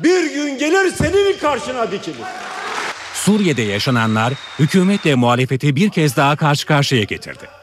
bir 0.04 0.34
gün 0.34 0.58
gelir 0.58 0.92
senin 0.98 1.38
karşına 1.38 1.92
dikilir. 1.92 2.26
Suriye'de 3.14 3.62
yaşananlar 3.62 4.34
hükümetle 4.60 5.16
muhalefeti 5.16 5.76
bir 5.76 5.90
kez 5.90 6.18
daha 6.18 6.36
karşı 6.36 6.66
karşıya 6.66 7.04
getirdi. 7.04 7.63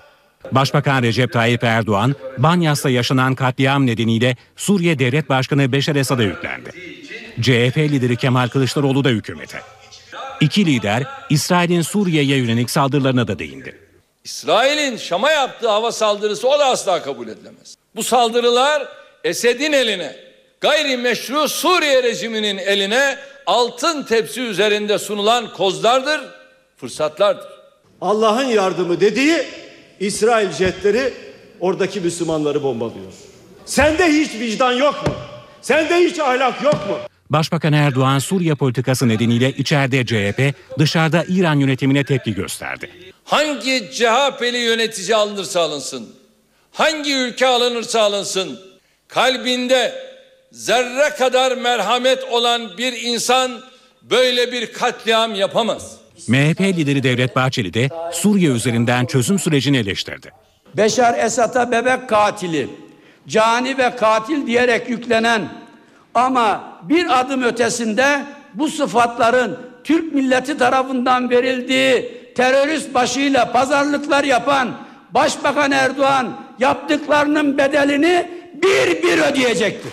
Başbakan 0.53 1.03
Recep 1.03 1.32
Tayyip 1.32 1.64
Erdoğan, 1.64 2.14
Banyas'ta 2.38 2.91
yaşanan 2.91 3.34
katliam 3.34 3.86
nedeniyle 3.86 4.36
Suriye 4.57 4.99
Devlet 4.99 5.28
Başkanı 5.28 5.72
Beşar 5.72 5.97
Esad'a 5.97 6.22
yüklendi. 6.22 6.70
CHP 7.41 7.78
lideri 7.78 8.16
Kemal 8.16 8.49
Kılıçdaroğlu 8.49 9.05
da 9.05 9.09
hükümete. 9.09 9.61
İki 10.41 10.66
lider 10.66 11.03
İsrail'in 11.30 11.82
Suriye'ye 11.82 12.36
yönelik 12.36 12.70
saldırılarına 12.70 13.28
da 13.28 13.38
değindi. 13.38 13.78
İsrail'in 14.24 14.97
Şam'a 14.97 15.30
yaptığı 15.30 15.68
hava 15.68 15.93
saldırısı 15.93 16.49
o 16.49 16.59
da 16.59 16.66
asla 16.66 17.03
kabul 17.03 17.28
edilemez. 17.28 17.76
Bu 17.97 18.03
saldırılar 18.03 18.88
Esed'in 19.24 19.72
eline, 19.72 20.16
gayrimeşru 20.61 21.49
Suriye 21.49 22.03
rejiminin 22.03 22.59
eline 22.59 23.18
altın 23.47 24.03
tepsi 24.03 24.41
üzerinde 24.41 24.99
sunulan 24.99 25.53
kozlardır, 25.53 26.20
fırsatlardır. 26.76 27.47
Allah'ın 28.01 28.45
yardımı 28.45 29.01
dediği 29.01 29.47
İsrail 30.01 30.53
jetleri 30.53 31.14
oradaki 31.61 32.01
Müslümanları 32.01 32.62
bombalıyor. 32.62 33.12
Sende 33.64 34.07
hiç 34.07 34.34
vicdan 34.34 34.72
yok 34.72 35.07
mu? 35.07 35.14
Sende 35.62 35.96
hiç 35.96 36.18
ahlak 36.18 36.62
yok 36.62 36.74
mu? 36.88 36.96
Başbakan 37.30 37.72
Erdoğan 37.72 38.18
Suriye 38.18 38.55
politikası 38.55 39.09
nedeniyle 39.09 39.53
içeride 39.53 40.07
CHP, 40.07 40.55
dışarıda 40.78 41.24
İran 41.28 41.55
yönetimine 41.61 42.05
tepki 42.05 42.34
gösterdi. 42.34 42.90
Hangi 43.24 43.90
CHP'li 43.92 44.59
yönetici 44.59 45.16
alınırsa 45.16 45.61
alınsın, 45.61 46.14
hangi 46.72 47.14
ülke 47.14 47.46
alınırsa 47.46 48.01
alınsın, 48.03 48.61
kalbinde 49.09 49.94
zerre 50.53 51.11
kadar 51.11 51.57
merhamet 51.57 52.24
olan 52.24 52.78
bir 52.78 52.92
insan 52.92 53.61
böyle 54.03 54.53
bir 54.53 54.72
katliam 54.72 55.34
yapamaz. 55.34 55.99
MHP 56.29 56.61
lideri 56.61 57.03
Devlet 57.03 57.37
Bahçeli 57.37 57.75
de 57.75 57.89
Suriye 58.12 58.51
üzerinden 58.51 59.07
çözüm 59.07 59.39
sürecini 59.39 59.77
eleştirdi. 59.77 60.31
Beşar 60.77 61.18
Esad'a 61.18 61.71
bebek 61.71 62.09
katili, 62.09 62.68
cani 63.29 63.79
ve 63.79 63.97
katil 63.97 64.47
diyerek 64.47 64.91
yüklenen 64.91 65.49
ama 66.14 66.79
bir 66.83 67.21
adım 67.21 67.43
ötesinde 67.43 68.25
bu 68.55 68.68
sıfatların 68.68 69.59
Türk 69.85 70.14
milleti 70.14 70.59
tarafından 70.59 71.31
verildiği 71.31 72.21
terörist 72.35 72.95
başıyla 72.95 73.53
pazarlıklar 73.53 74.25
yapan 74.25 74.71
Başbakan 75.11 75.71
Erdoğan 75.71 76.33
yaptıklarının 76.59 77.59
bedelini 77.59 78.31
bir 78.55 79.03
bir 79.03 79.18
ödeyecektir. 79.18 79.93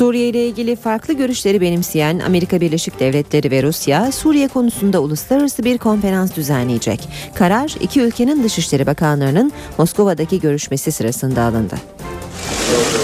Suriye 0.00 0.28
ile 0.28 0.46
ilgili 0.46 0.76
farklı 0.76 1.14
görüşleri 1.14 1.60
benimseyen 1.60 2.18
Amerika 2.18 2.60
Birleşik 2.60 3.00
Devletleri 3.00 3.50
ve 3.50 3.62
Rusya, 3.62 4.12
Suriye 4.12 4.48
konusunda 4.48 5.00
uluslararası 5.00 5.64
bir 5.64 5.78
konferans 5.78 6.36
düzenleyecek. 6.36 7.08
Karar 7.34 7.74
iki 7.80 8.00
ülkenin 8.00 8.44
Dışişleri 8.44 8.86
Bakanlarının 8.86 9.52
Moskova'daki 9.78 10.40
görüşmesi 10.40 10.92
sırasında 10.92 11.42
alındı. 11.42 11.76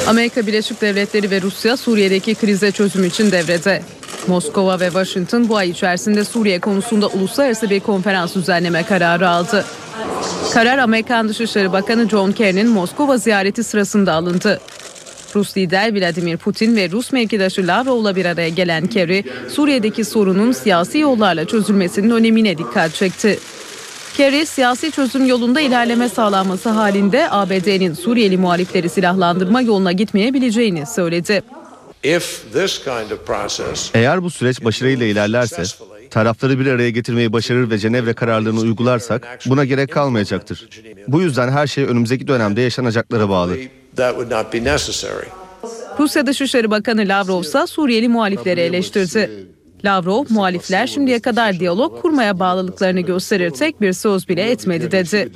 Amerika 0.07 0.47
Birleşik 0.47 0.81
Devletleri 0.81 1.31
ve 1.31 1.43
Rusya 1.43 1.77
Suriye'deki 1.77 2.35
krize 2.35 2.73
çözüm 2.73 3.05
için 3.05 3.31
devrede. 3.31 3.83
Moskova 4.27 4.81
ve 4.81 4.87
Washington 4.87 5.49
bu 5.49 5.57
ay 5.57 5.71
içerisinde 5.71 6.25
Suriye 6.25 6.61
konusunda 6.61 7.07
uluslararası 7.07 7.71
bir 7.71 7.81
konferans 7.81 8.35
düzenleme 8.35 8.83
kararı 8.83 9.29
aldı. 9.29 9.65
Karar 10.53 10.79
Amerikan 10.79 11.29
Dışişleri 11.29 11.73
Bakanı 11.73 12.09
John 12.09 12.33
Kerry'nin 12.33 12.69
Moskova 12.69 13.19
ziyareti 13.19 13.65
sırasında 13.65 14.13
alındı. 14.13 14.61
Rus 15.37 15.57
lider 15.57 16.01
Vladimir 16.01 16.37
Putin 16.37 16.77
ve 16.77 16.91
Rus 16.91 17.13
mevkidaşı 17.13 17.67
Lavrov'la 17.67 18.17
bir 18.17 18.25
araya 18.25 18.49
gelen 18.49 18.87
Kerry, 18.87 19.25
Suriye'deki 19.49 20.05
sorunun 20.05 20.53
siyasi 20.53 20.99
yollarla 20.99 21.45
çözülmesinin 21.45 22.11
önemine 22.11 22.59
dikkat 22.59 22.95
çekti. 22.95 23.39
Kerry, 24.17 24.47
siyasi 24.47 24.91
çözüm 24.91 25.27
yolunda 25.27 25.61
ilerleme 25.61 26.09
sağlanması 26.09 26.69
halinde 26.69 27.31
ABD'nin 27.31 27.95
Suriyeli 27.95 28.37
muhalifleri 28.37 28.89
silahlandırma 28.89 29.61
yoluna 29.61 29.93
gitmeyebileceğini 29.93 30.87
söyledi. 30.87 31.43
Eğer 33.95 34.23
bu 34.23 34.31
süreç 34.31 34.65
başarıyla 34.65 35.07
ilerlerse, 35.07 35.63
tarafları 36.11 36.61
bir 36.61 36.67
araya 36.67 36.91
getirmeyi 36.91 37.33
başarır 37.33 37.71
ve 37.71 37.79
Cenevre 37.79 38.13
kararlarını 38.13 38.61
uygularsak 38.61 39.39
buna 39.47 39.65
gerek 39.65 39.93
kalmayacaktır. 39.93 40.69
Bu 41.09 41.21
yüzden 41.21 41.49
her 41.49 41.67
şey 41.67 41.85
önümüzdeki 41.85 42.29
dönemde 42.29 42.61
yaşanacaklara 42.61 43.29
bağlı. 43.29 43.57
Rusya 45.99 46.27
Dışişleri 46.27 46.71
Bakanı 46.71 47.01
Lavrov 47.09 47.41
ise 47.43 47.67
Suriyeli 47.67 48.09
muhalifleri 48.09 48.61
eleştirdi. 48.61 49.31
Lavrov, 49.85 50.25
muhalifler 50.29 50.87
şimdiye 50.87 51.21
kadar 51.21 51.61
diyalog 51.61 52.03
kurmaya 52.03 52.39
bağlılıklarını 52.39 53.01
gösterir 53.01 53.51
tek 53.51 53.81
bir 53.81 53.93
söz 53.93 54.29
bile 54.29 54.51
etmedi 54.51 54.91
dedi. 54.91 55.29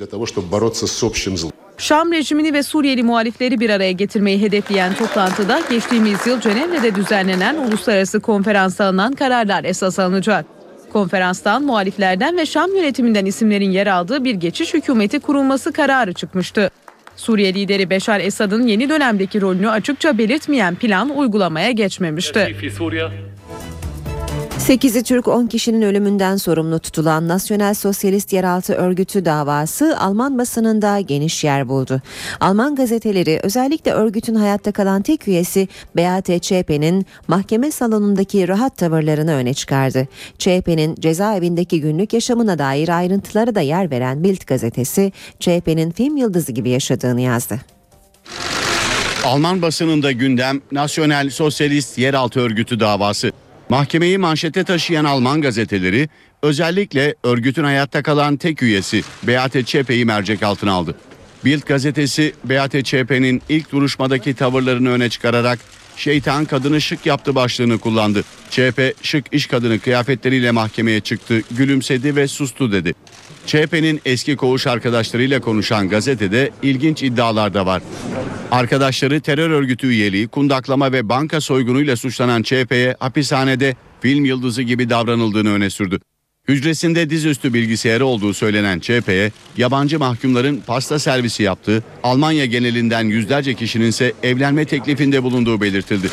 Şam 1.77 2.11
rejimini 2.11 2.53
ve 2.53 2.63
Suriyeli 2.63 3.03
muhalifleri 3.03 3.59
bir 3.59 3.69
araya 3.69 3.91
getirmeyi 3.91 4.41
hedefleyen 4.41 4.95
toplantıda 4.95 5.61
geçtiğimiz 5.69 6.27
yıl 6.27 6.41
Cenevre'de 6.41 6.95
düzenlenen 6.95 7.55
uluslararası 7.55 8.19
konferansta 8.19 8.85
alınan 8.85 9.13
kararlar 9.13 9.63
esas 9.63 9.99
alınacak. 9.99 10.45
Konferanstan 10.93 11.63
muhaliflerden 11.63 12.37
ve 12.37 12.45
Şam 12.45 12.75
yönetiminden 12.75 13.25
isimlerin 13.25 13.71
yer 13.71 13.87
aldığı 13.87 14.23
bir 14.23 14.35
geçiş 14.35 14.73
hükümeti 14.73 15.19
kurulması 15.19 15.71
kararı 15.71 16.13
çıkmıştı. 16.13 16.71
Suriye 17.15 17.53
lideri 17.53 17.89
Beşar 17.89 18.19
Esad'ın 18.19 18.67
yeni 18.67 18.89
dönemdeki 18.89 19.41
rolünü 19.41 19.69
açıkça 19.69 20.17
belirtmeyen 20.17 20.75
plan 20.75 21.17
uygulamaya 21.17 21.71
geçmemişti. 21.71 22.55
8'i 24.61 25.03
Türk 25.03 25.27
10 25.27 25.47
kişinin 25.47 25.81
ölümünden 25.81 26.37
sorumlu 26.37 26.79
tutulan 26.79 27.27
Nasyonel 27.27 27.73
Sosyalist 27.73 28.33
Yeraltı 28.33 28.73
Örgütü 28.73 29.25
davası 29.25 29.97
Alman 29.99 30.37
basınında 30.37 30.99
geniş 30.99 31.43
yer 31.43 31.69
buldu. 31.69 32.01
Alman 32.39 32.75
gazeteleri 32.75 33.39
özellikle 33.43 33.91
örgütün 33.91 34.35
hayatta 34.35 34.71
kalan 34.71 35.01
tek 35.01 35.27
üyesi 35.27 35.67
Beate 35.95 36.35
Zschäpe'nin 36.35 37.05
mahkeme 37.27 37.71
salonundaki 37.71 38.47
rahat 38.47 38.77
tavırlarını 38.77 39.33
öne 39.33 39.53
çıkardı. 39.53 40.07
Zschäpe'nin 40.39 40.95
cezaevindeki 40.95 41.81
günlük 41.81 42.13
yaşamına 42.13 42.59
dair 42.59 42.97
ayrıntıları 42.97 43.55
da 43.55 43.61
yer 43.61 43.91
veren 43.91 44.23
Bild 44.23 44.41
gazetesi 44.47 45.11
Zschäpe'nin 45.39 45.91
film 45.91 46.17
yıldızı 46.17 46.51
gibi 46.51 46.69
yaşadığını 46.69 47.21
yazdı. 47.21 47.59
Alman 49.25 49.61
basınında 49.61 50.11
gündem 50.11 50.61
Nasyonel 50.71 51.29
Sosyalist 51.29 51.97
Yeraltı 51.97 52.39
Örgütü 52.39 52.79
davası. 52.79 53.31
Mahkemeyi 53.71 54.17
manşete 54.17 54.63
taşıyan 54.63 55.05
Alman 55.05 55.41
gazeteleri 55.41 56.09
özellikle 56.41 57.15
örgütün 57.23 57.63
hayatta 57.63 58.03
kalan 58.03 58.37
tek 58.37 58.63
üyesi 58.63 59.03
Beate 59.23 59.59
Zschäpe'yi 59.59 60.05
mercek 60.05 60.43
altına 60.43 60.71
aldı. 60.71 60.95
Bild 61.45 61.61
gazetesi 61.61 62.33
Beate 62.43 62.79
Zschäpe'nin 62.79 63.41
ilk 63.49 63.71
duruşmadaki 63.71 64.33
tavırlarını 64.33 64.89
öne 64.89 65.09
çıkararak 65.09 65.59
şeytan 65.97 66.45
kadını 66.45 66.81
şık 66.81 67.05
yaptı 67.05 67.35
başlığını 67.35 67.77
kullandı. 67.77 68.23
CHP 68.49 68.95
şık 69.01 69.25
iş 69.31 69.47
kadını 69.47 69.79
kıyafetleriyle 69.79 70.51
mahkemeye 70.51 70.99
çıktı, 70.99 71.41
gülümsedi 71.51 72.15
ve 72.15 72.27
sustu 72.27 72.71
dedi. 72.71 72.93
CHP'nin 73.45 74.01
eski 74.05 74.35
koğuş 74.35 74.67
arkadaşlarıyla 74.67 75.41
konuşan 75.41 75.89
gazetede 75.89 76.51
ilginç 76.63 77.03
iddialar 77.03 77.53
da 77.53 77.65
var. 77.65 77.81
Arkadaşları 78.51 79.21
terör 79.21 79.49
örgütü 79.49 79.87
üyeliği, 79.87 80.27
kundaklama 80.27 80.91
ve 80.91 81.09
banka 81.09 81.41
soygunuyla 81.41 81.95
suçlanan 81.95 82.43
CHP'ye 82.43 82.95
hapishanede 82.99 83.75
film 84.01 84.25
yıldızı 84.25 84.61
gibi 84.61 84.89
davranıldığını 84.89 85.53
öne 85.53 85.69
sürdü. 85.69 85.99
Hücresinde 86.47 87.09
dizüstü 87.09 87.53
bilgisayarı 87.53 88.05
olduğu 88.05 88.33
söylenen 88.33 88.79
CHP'ye 88.79 89.31
yabancı 89.57 89.99
mahkumların 89.99 90.63
pasta 90.67 90.99
servisi 90.99 91.43
yaptığı, 91.43 91.83
Almanya 92.03 92.45
genelinden 92.45 93.03
yüzlerce 93.03 93.53
kişinin 93.53 93.87
ise 93.87 94.13
evlenme 94.23 94.65
teklifinde 94.65 95.23
bulunduğu 95.23 95.61
belirtildi. 95.61 96.07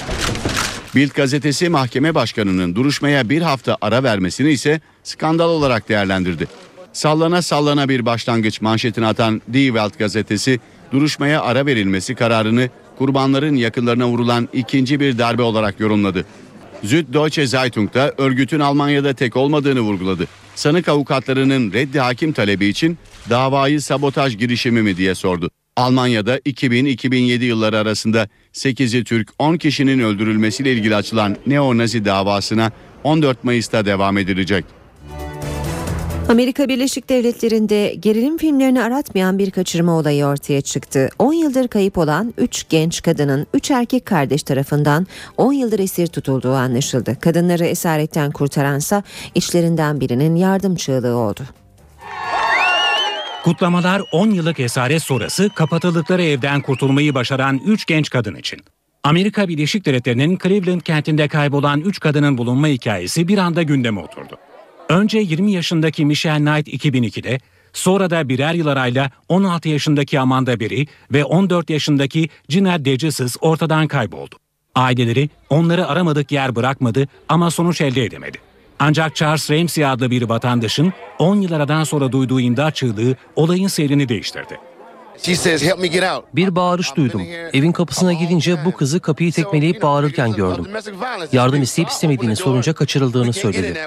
Bild 0.94 1.10
gazetesi 1.10 1.68
mahkeme 1.68 2.14
başkanının 2.14 2.74
duruşmaya 2.74 3.28
bir 3.28 3.42
hafta 3.42 3.76
ara 3.80 4.02
vermesini 4.02 4.50
ise 4.50 4.80
skandal 5.02 5.48
olarak 5.48 5.88
değerlendirdi. 5.88 6.48
Sallana 6.98 7.42
sallana 7.42 7.88
bir 7.88 8.06
başlangıç 8.06 8.60
manşetini 8.60 9.06
atan 9.06 9.42
Die 9.52 9.66
Welt 9.66 9.98
gazetesi 9.98 10.60
duruşmaya 10.92 11.42
ara 11.42 11.66
verilmesi 11.66 12.14
kararını 12.14 12.68
kurbanların 12.98 13.56
yakınlarına 13.56 14.08
vurulan 14.08 14.48
ikinci 14.52 15.00
bir 15.00 15.18
darbe 15.18 15.42
olarak 15.42 15.80
yorumladı. 15.80 16.24
Süddeutsche 16.84 17.46
Zeitung 17.46 17.94
da 17.94 18.14
örgütün 18.18 18.60
Almanya'da 18.60 19.12
tek 19.12 19.36
olmadığını 19.36 19.80
vurguladı. 19.80 20.26
Sanık 20.54 20.88
avukatlarının 20.88 21.72
reddi 21.72 22.00
hakim 22.00 22.32
talebi 22.32 22.66
için 22.66 22.98
davayı 23.30 23.82
sabotaj 23.82 24.38
girişimi 24.38 24.82
mi 24.82 24.96
diye 24.96 25.14
sordu. 25.14 25.50
Almanya'da 25.76 26.38
2000-2007 26.38 27.44
yılları 27.44 27.78
arasında 27.78 28.28
8'i 28.52 29.04
Türk 29.04 29.28
10 29.38 29.56
kişinin 29.56 29.98
öldürülmesiyle 29.98 30.72
ilgili 30.72 30.96
açılan 30.96 31.36
neo-nazi 31.46 32.04
davasına 32.04 32.72
14 33.04 33.44
Mayıs'ta 33.44 33.86
devam 33.86 34.18
edilecek. 34.18 34.77
Amerika 36.28 36.68
Birleşik 36.68 37.08
Devletleri'nde 37.08 37.94
gerilim 38.00 38.38
filmlerini 38.38 38.82
aratmayan 38.82 39.38
bir 39.38 39.50
kaçırma 39.50 39.92
olayı 39.92 40.24
ortaya 40.24 40.60
çıktı. 40.60 41.08
10 41.18 41.32
yıldır 41.32 41.68
kayıp 41.68 41.98
olan 41.98 42.34
3 42.38 42.68
genç 42.68 43.02
kadının 43.02 43.46
3 43.54 43.70
erkek 43.70 44.06
kardeş 44.06 44.42
tarafından 44.42 45.06
10 45.36 45.52
yıldır 45.52 45.78
esir 45.78 46.06
tutulduğu 46.06 46.52
anlaşıldı. 46.52 47.16
Kadınları 47.20 47.64
esaretten 47.64 48.30
kurtaransa 48.30 49.02
içlerinden 49.34 50.00
birinin 50.00 50.36
yardım 50.36 50.76
çığlığı 50.76 51.16
oldu. 51.16 51.40
Kutlamalar 53.44 54.02
10 54.12 54.30
yıllık 54.30 54.60
esaret 54.60 55.02
sonrası 55.02 55.50
kapatıldıkları 55.54 56.22
evden 56.22 56.60
kurtulmayı 56.60 57.14
başaran 57.14 57.60
3 57.66 57.86
genç 57.86 58.10
kadın 58.10 58.34
için. 58.34 58.60
Amerika 59.04 59.48
Birleşik 59.48 59.86
Devletleri'nin 59.86 60.38
Cleveland 60.42 60.80
kentinde 60.80 61.28
kaybolan 61.28 61.80
3 61.80 62.00
kadının 62.00 62.38
bulunma 62.38 62.66
hikayesi 62.66 63.28
bir 63.28 63.38
anda 63.38 63.62
gündeme 63.62 64.00
oturdu. 64.00 64.38
Önce 64.88 65.18
20 65.18 65.52
yaşındaki 65.52 66.04
Michelle 66.04 66.44
Knight 66.44 66.84
2002'de, 66.84 67.40
sonra 67.72 68.10
da 68.10 68.28
birer 68.28 68.54
yıl 68.54 68.66
arayla 68.66 69.10
16 69.28 69.68
yaşındaki 69.68 70.20
Amanda 70.20 70.60
Berry 70.60 70.86
ve 71.12 71.24
14 71.24 71.70
yaşındaki 71.70 72.28
Gina 72.48 72.84
DeGesis 72.84 73.36
ortadan 73.40 73.88
kayboldu. 73.88 74.36
Aileleri 74.74 75.30
onları 75.50 75.86
aramadık 75.86 76.32
yer 76.32 76.56
bırakmadı 76.56 77.08
ama 77.28 77.50
sonuç 77.50 77.80
elde 77.80 78.04
edemedi. 78.04 78.38
Ancak 78.78 79.16
Charles 79.16 79.50
Ramsey 79.50 79.86
adlı 79.86 80.10
bir 80.10 80.22
vatandaşın 80.22 80.92
10 81.18 81.40
yıl 81.40 81.52
aradan 81.52 81.84
sonra 81.84 82.12
duyduğu 82.12 82.40
imdat 82.40 82.76
çığlığı 82.76 83.16
olayın 83.36 83.68
seyrini 83.68 84.08
değiştirdi. 84.08 84.58
Bir 86.34 86.56
bağırış 86.56 86.96
duydum. 86.96 87.22
Evin 87.52 87.72
kapısına 87.72 88.12
gidince 88.12 88.64
bu 88.64 88.72
kızı 88.72 89.00
kapıyı 89.00 89.32
tekmeleyip 89.32 89.82
bağırırken 89.82 90.32
gördüm. 90.32 90.66
Yardım 91.32 91.62
isteyip 91.62 91.90
istemediğini 91.90 92.36
sorunca 92.36 92.72
kaçırıldığını 92.72 93.32
söyledi. 93.32 93.78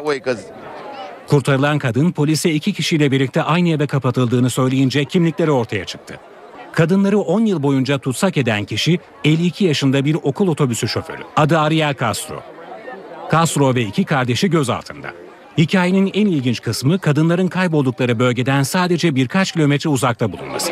Kurtarılan 1.31 1.79
kadın 1.79 2.11
polise 2.11 2.51
iki 2.51 2.73
kişiyle 2.73 3.11
birlikte 3.11 3.43
aynı 3.43 3.69
eve 3.69 3.87
kapatıldığını 3.87 4.49
söyleyince 4.49 5.05
kimlikleri 5.05 5.51
ortaya 5.51 5.85
çıktı. 5.85 6.19
Kadınları 6.71 7.19
10 7.19 7.45
yıl 7.45 7.63
boyunca 7.63 7.97
tutsak 7.97 8.37
eden 8.37 8.65
kişi 8.65 8.99
52 9.23 9.65
yaşında 9.65 10.05
bir 10.05 10.15
okul 10.23 10.47
otobüsü 10.47 10.87
şoförü. 10.87 11.21
Adı 11.35 11.59
Ariel 11.59 11.95
Castro. 11.99 12.43
Castro 13.31 13.75
ve 13.75 13.81
iki 13.81 14.05
kardeşi 14.05 14.49
gözaltında. 14.49 15.11
Hikayenin 15.57 16.11
en 16.13 16.25
ilginç 16.25 16.61
kısmı 16.61 16.99
kadınların 16.99 17.47
kayboldukları 17.47 18.19
bölgeden 18.19 18.63
sadece 18.63 19.15
birkaç 19.15 19.51
kilometre 19.51 19.89
uzakta 19.89 20.31
bulunması. 20.31 20.71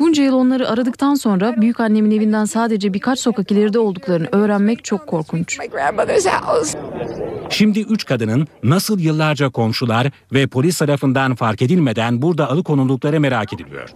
Bunca 0.00 0.22
yıl 0.22 0.34
onları 0.34 0.68
aradıktan 0.68 1.14
sonra 1.14 1.60
büyük 1.60 1.80
annemin 1.80 2.10
evinden 2.10 2.44
sadece 2.44 2.94
birkaç 2.94 3.18
sokak 3.18 3.50
ileride 3.50 3.78
olduklarını 3.78 4.28
öğrenmek 4.32 4.84
çok 4.84 5.06
korkunç. 5.06 5.58
Şimdi 7.50 7.80
üç 7.80 8.04
kadının 8.04 8.46
nasıl 8.62 8.98
yıllarca 8.98 9.48
komşular 9.48 10.10
ve 10.32 10.46
polis 10.46 10.78
tarafından 10.78 11.34
fark 11.34 11.62
edilmeden 11.62 12.22
burada 12.22 12.50
alıkonuldukları 12.50 13.20
merak 13.20 13.52
ediliyor. 13.52 13.88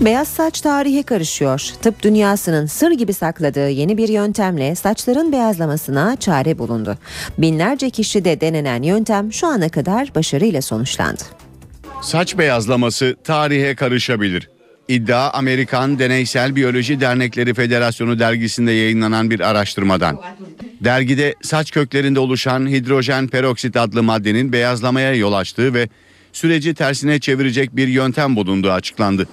Beyaz 0.00 0.28
saç 0.28 0.60
tarihe 0.60 1.02
karışıyor. 1.02 1.70
Tıp 1.82 2.02
dünyasının 2.02 2.66
sır 2.66 2.90
gibi 2.90 3.12
sakladığı 3.12 3.68
yeni 3.68 3.96
bir 3.96 4.08
yöntemle 4.08 4.74
saçların 4.74 5.32
beyazlamasına 5.32 6.16
çare 6.16 6.58
bulundu. 6.58 6.98
Binlerce 7.38 7.90
kişide 7.90 8.40
denenen 8.40 8.82
yöntem 8.82 9.32
şu 9.32 9.46
ana 9.46 9.68
kadar 9.68 10.14
başarıyla 10.14 10.62
sonuçlandı. 10.62 11.43
Saç 12.04 12.38
beyazlaması 12.38 13.16
tarihe 13.24 13.74
karışabilir. 13.74 14.48
İddia 14.88 15.30
Amerikan 15.30 15.98
Deneysel 15.98 16.56
Biyoloji 16.56 17.00
Dernekleri 17.00 17.54
Federasyonu 17.54 18.18
dergisinde 18.18 18.72
yayınlanan 18.72 19.30
bir 19.30 19.40
araştırmadan. 19.40 20.20
Dergide 20.80 21.34
saç 21.42 21.70
köklerinde 21.70 22.20
oluşan 22.20 22.68
hidrojen 22.68 23.28
peroksit 23.28 23.76
adlı 23.76 24.02
maddenin 24.02 24.52
beyazlamaya 24.52 25.14
yol 25.14 25.32
açtığı 25.32 25.74
ve 25.74 25.88
süreci 26.32 26.74
tersine 26.74 27.20
çevirecek 27.20 27.76
bir 27.76 27.88
yöntem 27.88 28.36
bulunduğu 28.36 28.70
açıklandı. 28.70 29.28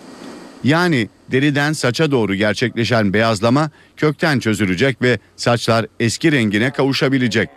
Yani 0.63 1.09
deriden 1.31 1.73
saça 1.73 2.11
doğru 2.11 2.35
gerçekleşen 2.35 3.13
beyazlama 3.13 3.69
kökten 3.97 4.39
çözülecek 4.39 5.01
ve 5.01 5.19
saçlar 5.35 5.85
eski 5.99 6.31
rengine 6.31 6.71
kavuşabilecek. 6.71 7.49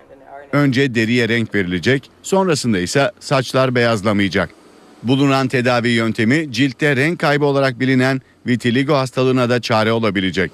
Önce 0.53 0.95
deriye 0.95 1.29
renk 1.29 1.55
verilecek, 1.55 2.11
sonrasında 2.23 2.79
ise 2.79 3.11
saçlar 3.21 3.75
beyazlamayacak. 3.75 4.64
Bulunan 5.05 5.49
tedavi 5.49 5.89
yöntemi 5.89 6.53
ciltte 6.53 6.97
renk 6.97 7.19
kaybı 7.19 7.45
olarak 7.45 7.81
bilinen 7.81 8.21
vitiligo 8.47 8.95
hastalığına 8.95 9.51
da 9.51 9.61
çare 9.61 9.93
olabilecek. 9.93 10.51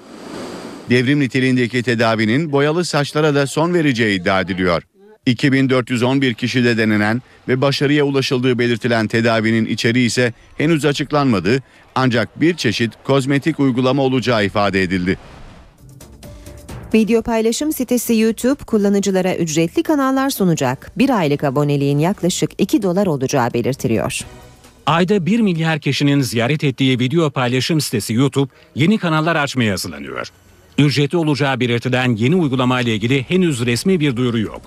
Devrim 0.89 1.19
niteliğindeki 1.19 1.83
tedavinin 1.83 2.51
boyalı 2.51 2.85
saçlara 2.85 3.35
da 3.35 3.47
son 3.47 3.73
vereceği 3.73 4.19
iddia 4.19 4.41
ediliyor. 4.41 4.83
2411 5.25 6.33
kişide 6.33 6.77
denenen 6.77 7.21
ve 7.47 7.61
başarıya 7.61 8.03
ulaşıldığı 8.03 8.59
belirtilen 8.59 9.07
tedavinin 9.07 9.65
içeriği 9.65 10.07
ise 10.07 10.33
henüz 10.57 10.85
açıklanmadı 10.85 11.63
ancak 11.95 12.41
bir 12.41 12.55
çeşit 12.55 12.93
kozmetik 13.03 13.59
uygulama 13.59 14.03
olacağı 14.03 14.45
ifade 14.45 14.83
edildi. 14.83 15.17
Video 16.93 17.21
paylaşım 17.21 17.73
sitesi 17.73 18.15
YouTube 18.15 18.63
kullanıcılara 18.63 19.35
ücretli 19.35 19.83
kanallar 19.83 20.29
sunacak. 20.29 20.91
Bir 20.97 21.09
aylık 21.09 21.43
aboneliğin 21.43 21.99
yaklaşık 21.99 22.51
2 22.57 22.83
dolar 22.83 23.07
olacağı 23.07 23.53
belirtiliyor. 23.53 24.19
Ayda 24.85 25.25
1 25.25 25.39
milyar 25.39 25.79
kişinin 25.79 26.21
ziyaret 26.21 26.63
ettiği 26.63 26.99
video 26.99 27.29
paylaşım 27.29 27.81
sitesi 27.81 28.13
YouTube 28.13 28.51
yeni 28.75 28.97
kanallar 28.97 29.35
açmaya 29.35 29.71
hazırlanıyor. 29.71 30.27
Ücretli 30.77 31.17
olacağı 31.17 31.59
belirtilen 31.59 32.15
yeni 32.15 32.35
uygulama 32.35 32.81
ile 32.81 32.95
ilgili 32.95 33.23
henüz 33.23 33.65
resmi 33.65 33.99
bir 33.99 34.15
duyuru 34.15 34.39
yok. 34.39 34.61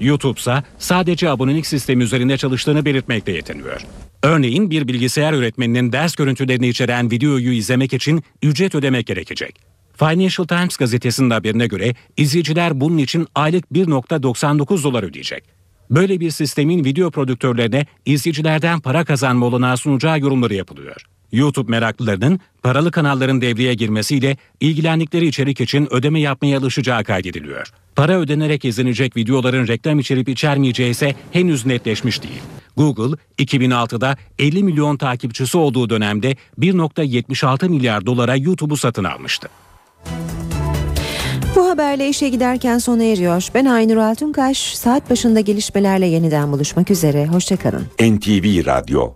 YouTube 0.00 0.40
ise 0.40 0.62
sadece 0.78 1.30
abonelik 1.30 1.66
sistemi 1.66 2.02
üzerinde 2.02 2.36
çalıştığını 2.36 2.84
belirtmekle 2.84 3.32
yetiniyor. 3.32 3.86
Örneğin 4.22 4.70
bir 4.70 4.88
bilgisayar 4.88 5.32
öğretmeninin 5.32 5.92
ders 5.92 6.14
görüntülerini 6.14 6.68
içeren 6.68 7.10
videoyu 7.10 7.52
izlemek 7.52 7.92
için 7.92 8.22
ücret 8.42 8.74
ödemek 8.74 9.06
gerekecek. 9.06 9.71
Financial 9.96 10.46
Times 10.46 10.76
gazetesinin 10.76 11.30
haberine 11.30 11.66
göre 11.66 11.94
izleyiciler 12.16 12.80
bunun 12.80 12.98
için 12.98 13.26
aylık 13.34 13.64
1.99 13.72 14.82
dolar 14.84 15.02
ödeyecek. 15.02 15.44
Böyle 15.90 16.20
bir 16.20 16.30
sistemin 16.30 16.84
video 16.84 17.10
prodüktörlerine 17.10 17.86
izleyicilerden 18.06 18.80
para 18.80 19.04
kazanma 19.04 19.46
olanağı 19.46 19.76
sunacağı 19.76 20.20
yorumları 20.20 20.54
yapılıyor. 20.54 21.06
YouTube 21.32 21.70
meraklılarının 21.70 22.40
paralı 22.62 22.90
kanalların 22.90 23.40
devreye 23.40 23.74
girmesiyle 23.74 24.36
ilgilendikleri 24.60 25.26
içerik 25.26 25.60
için 25.60 25.88
ödeme 25.94 26.20
yapmaya 26.20 26.58
alışacağı 26.58 27.04
kaydediliyor. 27.04 27.72
Para 27.96 28.18
ödenerek 28.18 28.64
izlenecek 28.64 29.16
videoların 29.16 29.66
reklam 29.66 29.98
içerip 29.98 30.28
içermeyeceği 30.28 30.90
ise 30.90 31.14
henüz 31.32 31.66
netleşmiş 31.66 32.22
değil. 32.22 32.42
Google 32.76 33.16
2006'da 33.38 34.16
50 34.38 34.62
milyon 34.62 34.96
takipçisi 34.96 35.58
olduğu 35.58 35.90
dönemde 35.90 36.36
1.76 36.58 37.68
milyar 37.68 38.06
dolara 38.06 38.36
YouTube'u 38.36 38.76
satın 38.76 39.04
almıştı. 39.04 39.48
Bu 41.56 41.68
haberle 41.68 42.08
işe 42.08 42.28
giderken 42.28 42.78
sona 42.78 43.04
eriyor. 43.04 43.48
Ben 43.54 43.64
Aynur 43.64 43.96
Altunkaş. 43.96 44.58
Saat 44.58 45.10
başında 45.10 45.40
gelişmelerle 45.40 46.06
yeniden 46.06 46.52
buluşmak 46.52 46.90
üzere. 46.90 47.26
Hoşçakalın. 47.26 47.82
NTV 48.00 48.66
Radyo 48.66 49.10